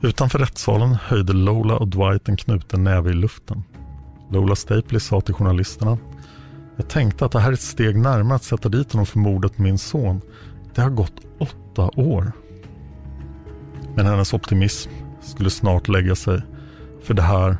Utanför 0.00 0.38
rättssalen 0.38 0.94
höjde 0.94 1.32
Lola 1.32 1.76
och 1.76 1.88
Dwight 1.88 2.28
en 2.28 2.36
knuten 2.36 2.84
näve 2.84 3.10
i 3.10 3.14
luften. 3.14 3.62
Lola 4.30 4.56
Stapley 4.56 5.00
sa 5.00 5.20
till 5.20 5.34
journalisterna 5.34 5.98
Jag 6.76 6.88
tänkte 6.88 7.24
att 7.24 7.32
det 7.32 7.40
här 7.40 7.48
är 7.48 7.52
ett 7.52 7.60
steg 7.60 7.96
närmare 7.96 8.36
att 8.36 8.44
sätta 8.44 8.68
dit 8.68 8.92
honom 8.92 9.06
för 9.06 9.18
mordet 9.18 9.56
på 9.56 9.62
min 9.62 9.78
son. 9.78 10.20
Det 10.74 10.82
har 10.82 10.90
gått 10.90 11.20
åtta 11.38 11.90
år. 12.00 12.32
Men 13.94 14.06
hennes 14.06 14.34
optimism 14.34 14.90
skulle 15.20 15.50
snart 15.50 15.88
lägga 15.88 16.14
sig. 16.14 16.42
För 17.04 17.14
det 17.14 17.22
här 17.22 17.56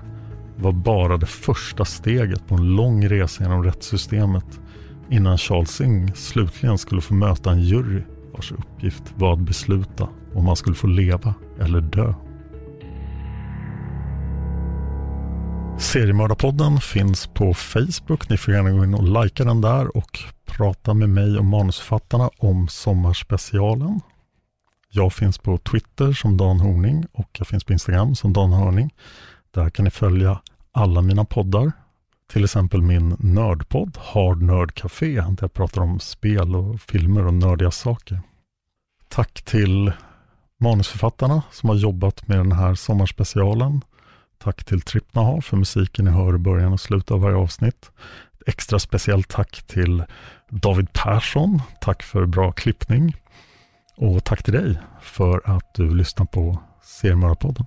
var 0.56 0.72
bara 0.72 1.16
det 1.16 1.26
första 1.26 1.84
steget 1.84 2.48
på 2.48 2.54
en 2.54 2.76
lång 2.76 3.08
resa 3.08 3.42
genom 3.42 3.64
rättssystemet 3.64 4.60
innan 5.10 5.38
Charles 5.38 5.70
Singh 5.70 6.12
slutligen 6.12 6.78
skulle 6.78 7.00
få 7.00 7.14
möta 7.14 7.50
en 7.50 7.60
jury 7.60 8.02
vars 8.32 8.52
uppgift 8.52 9.02
var 9.16 9.32
att 9.32 9.38
besluta 9.38 10.08
om 10.34 10.46
han 10.46 10.56
skulle 10.56 10.76
få 10.76 10.86
leva 10.86 11.34
eller 11.60 11.80
dö. 11.80 12.14
Seriemördarpodden 15.78 16.80
finns 16.80 17.26
på 17.26 17.54
Facebook. 17.54 18.28
Ni 18.28 18.36
får 18.36 18.54
gärna 18.54 18.70
gå 18.70 18.84
in 18.84 18.94
och 18.94 19.22
likea 19.24 19.46
den 19.46 19.60
där 19.60 19.96
och 19.96 20.18
prata 20.46 20.94
med 20.94 21.08
mig 21.08 21.38
och 21.38 21.44
manusförfattarna 21.44 22.30
om 22.38 22.68
sommarspecialen. 22.68 24.00
Jag 24.90 25.12
finns 25.12 25.38
på 25.38 25.58
Twitter 25.58 26.12
som 26.12 26.36
Dan 26.36 26.60
Horning 26.60 27.06
och 27.12 27.28
jag 27.38 27.46
finns 27.46 27.64
på 27.64 27.72
Instagram 27.72 28.14
som 28.14 28.32
Dan 28.32 28.52
Hörning. 28.52 28.90
Där 29.54 29.70
kan 29.70 29.84
ni 29.84 29.90
följa 29.90 30.40
alla 30.72 31.02
mina 31.02 31.24
poddar. 31.24 31.72
Till 32.32 32.44
exempel 32.44 32.82
min 32.82 33.16
nördpodd 33.20 33.98
Hard 34.00 34.42
Nerd 34.42 34.74
Café 34.74 35.14
där 35.14 35.36
jag 35.40 35.52
pratar 35.52 35.82
om 35.82 36.00
spel 36.00 36.56
och 36.56 36.80
filmer 36.80 37.26
och 37.26 37.34
nördiga 37.34 37.70
saker. 37.70 38.20
Tack 39.08 39.42
till 39.42 39.92
manusförfattarna 40.60 41.42
som 41.50 41.68
har 41.68 41.76
jobbat 41.76 42.28
med 42.28 42.38
den 42.38 42.52
här 42.52 42.74
sommarspecialen. 42.74 43.80
Tack 44.38 44.64
till 44.64 44.80
Trippnaha 44.80 45.40
för 45.40 45.56
musiken 45.56 46.04
ni 46.04 46.10
hör 46.10 46.34
i 46.34 46.38
början 46.38 46.72
och 46.72 46.80
slutet 46.80 47.10
av 47.10 47.20
varje 47.20 47.36
avsnitt. 47.36 47.90
Ett 48.32 48.48
extra 48.48 48.78
speciellt 48.78 49.28
tack 49.28 49.62
till 49.66 50.04
David 50.50 50.92
Persson. 50.92 51.62
Tack 51.80 52.02
för 52.02 52.26
bra 52.26 52.52
klippning. 52.52 53.16
Och 53.96 54.24
tack 54.24 54.42
till 54.42 54.52
dig 54.52 54.78
för 55.00 55.40
att 55.44 55.74
du 55.74 55.94
lyssnar 55.94 56.26
på 56.26 56.58
Seriemördarpodden. 56.82 57.66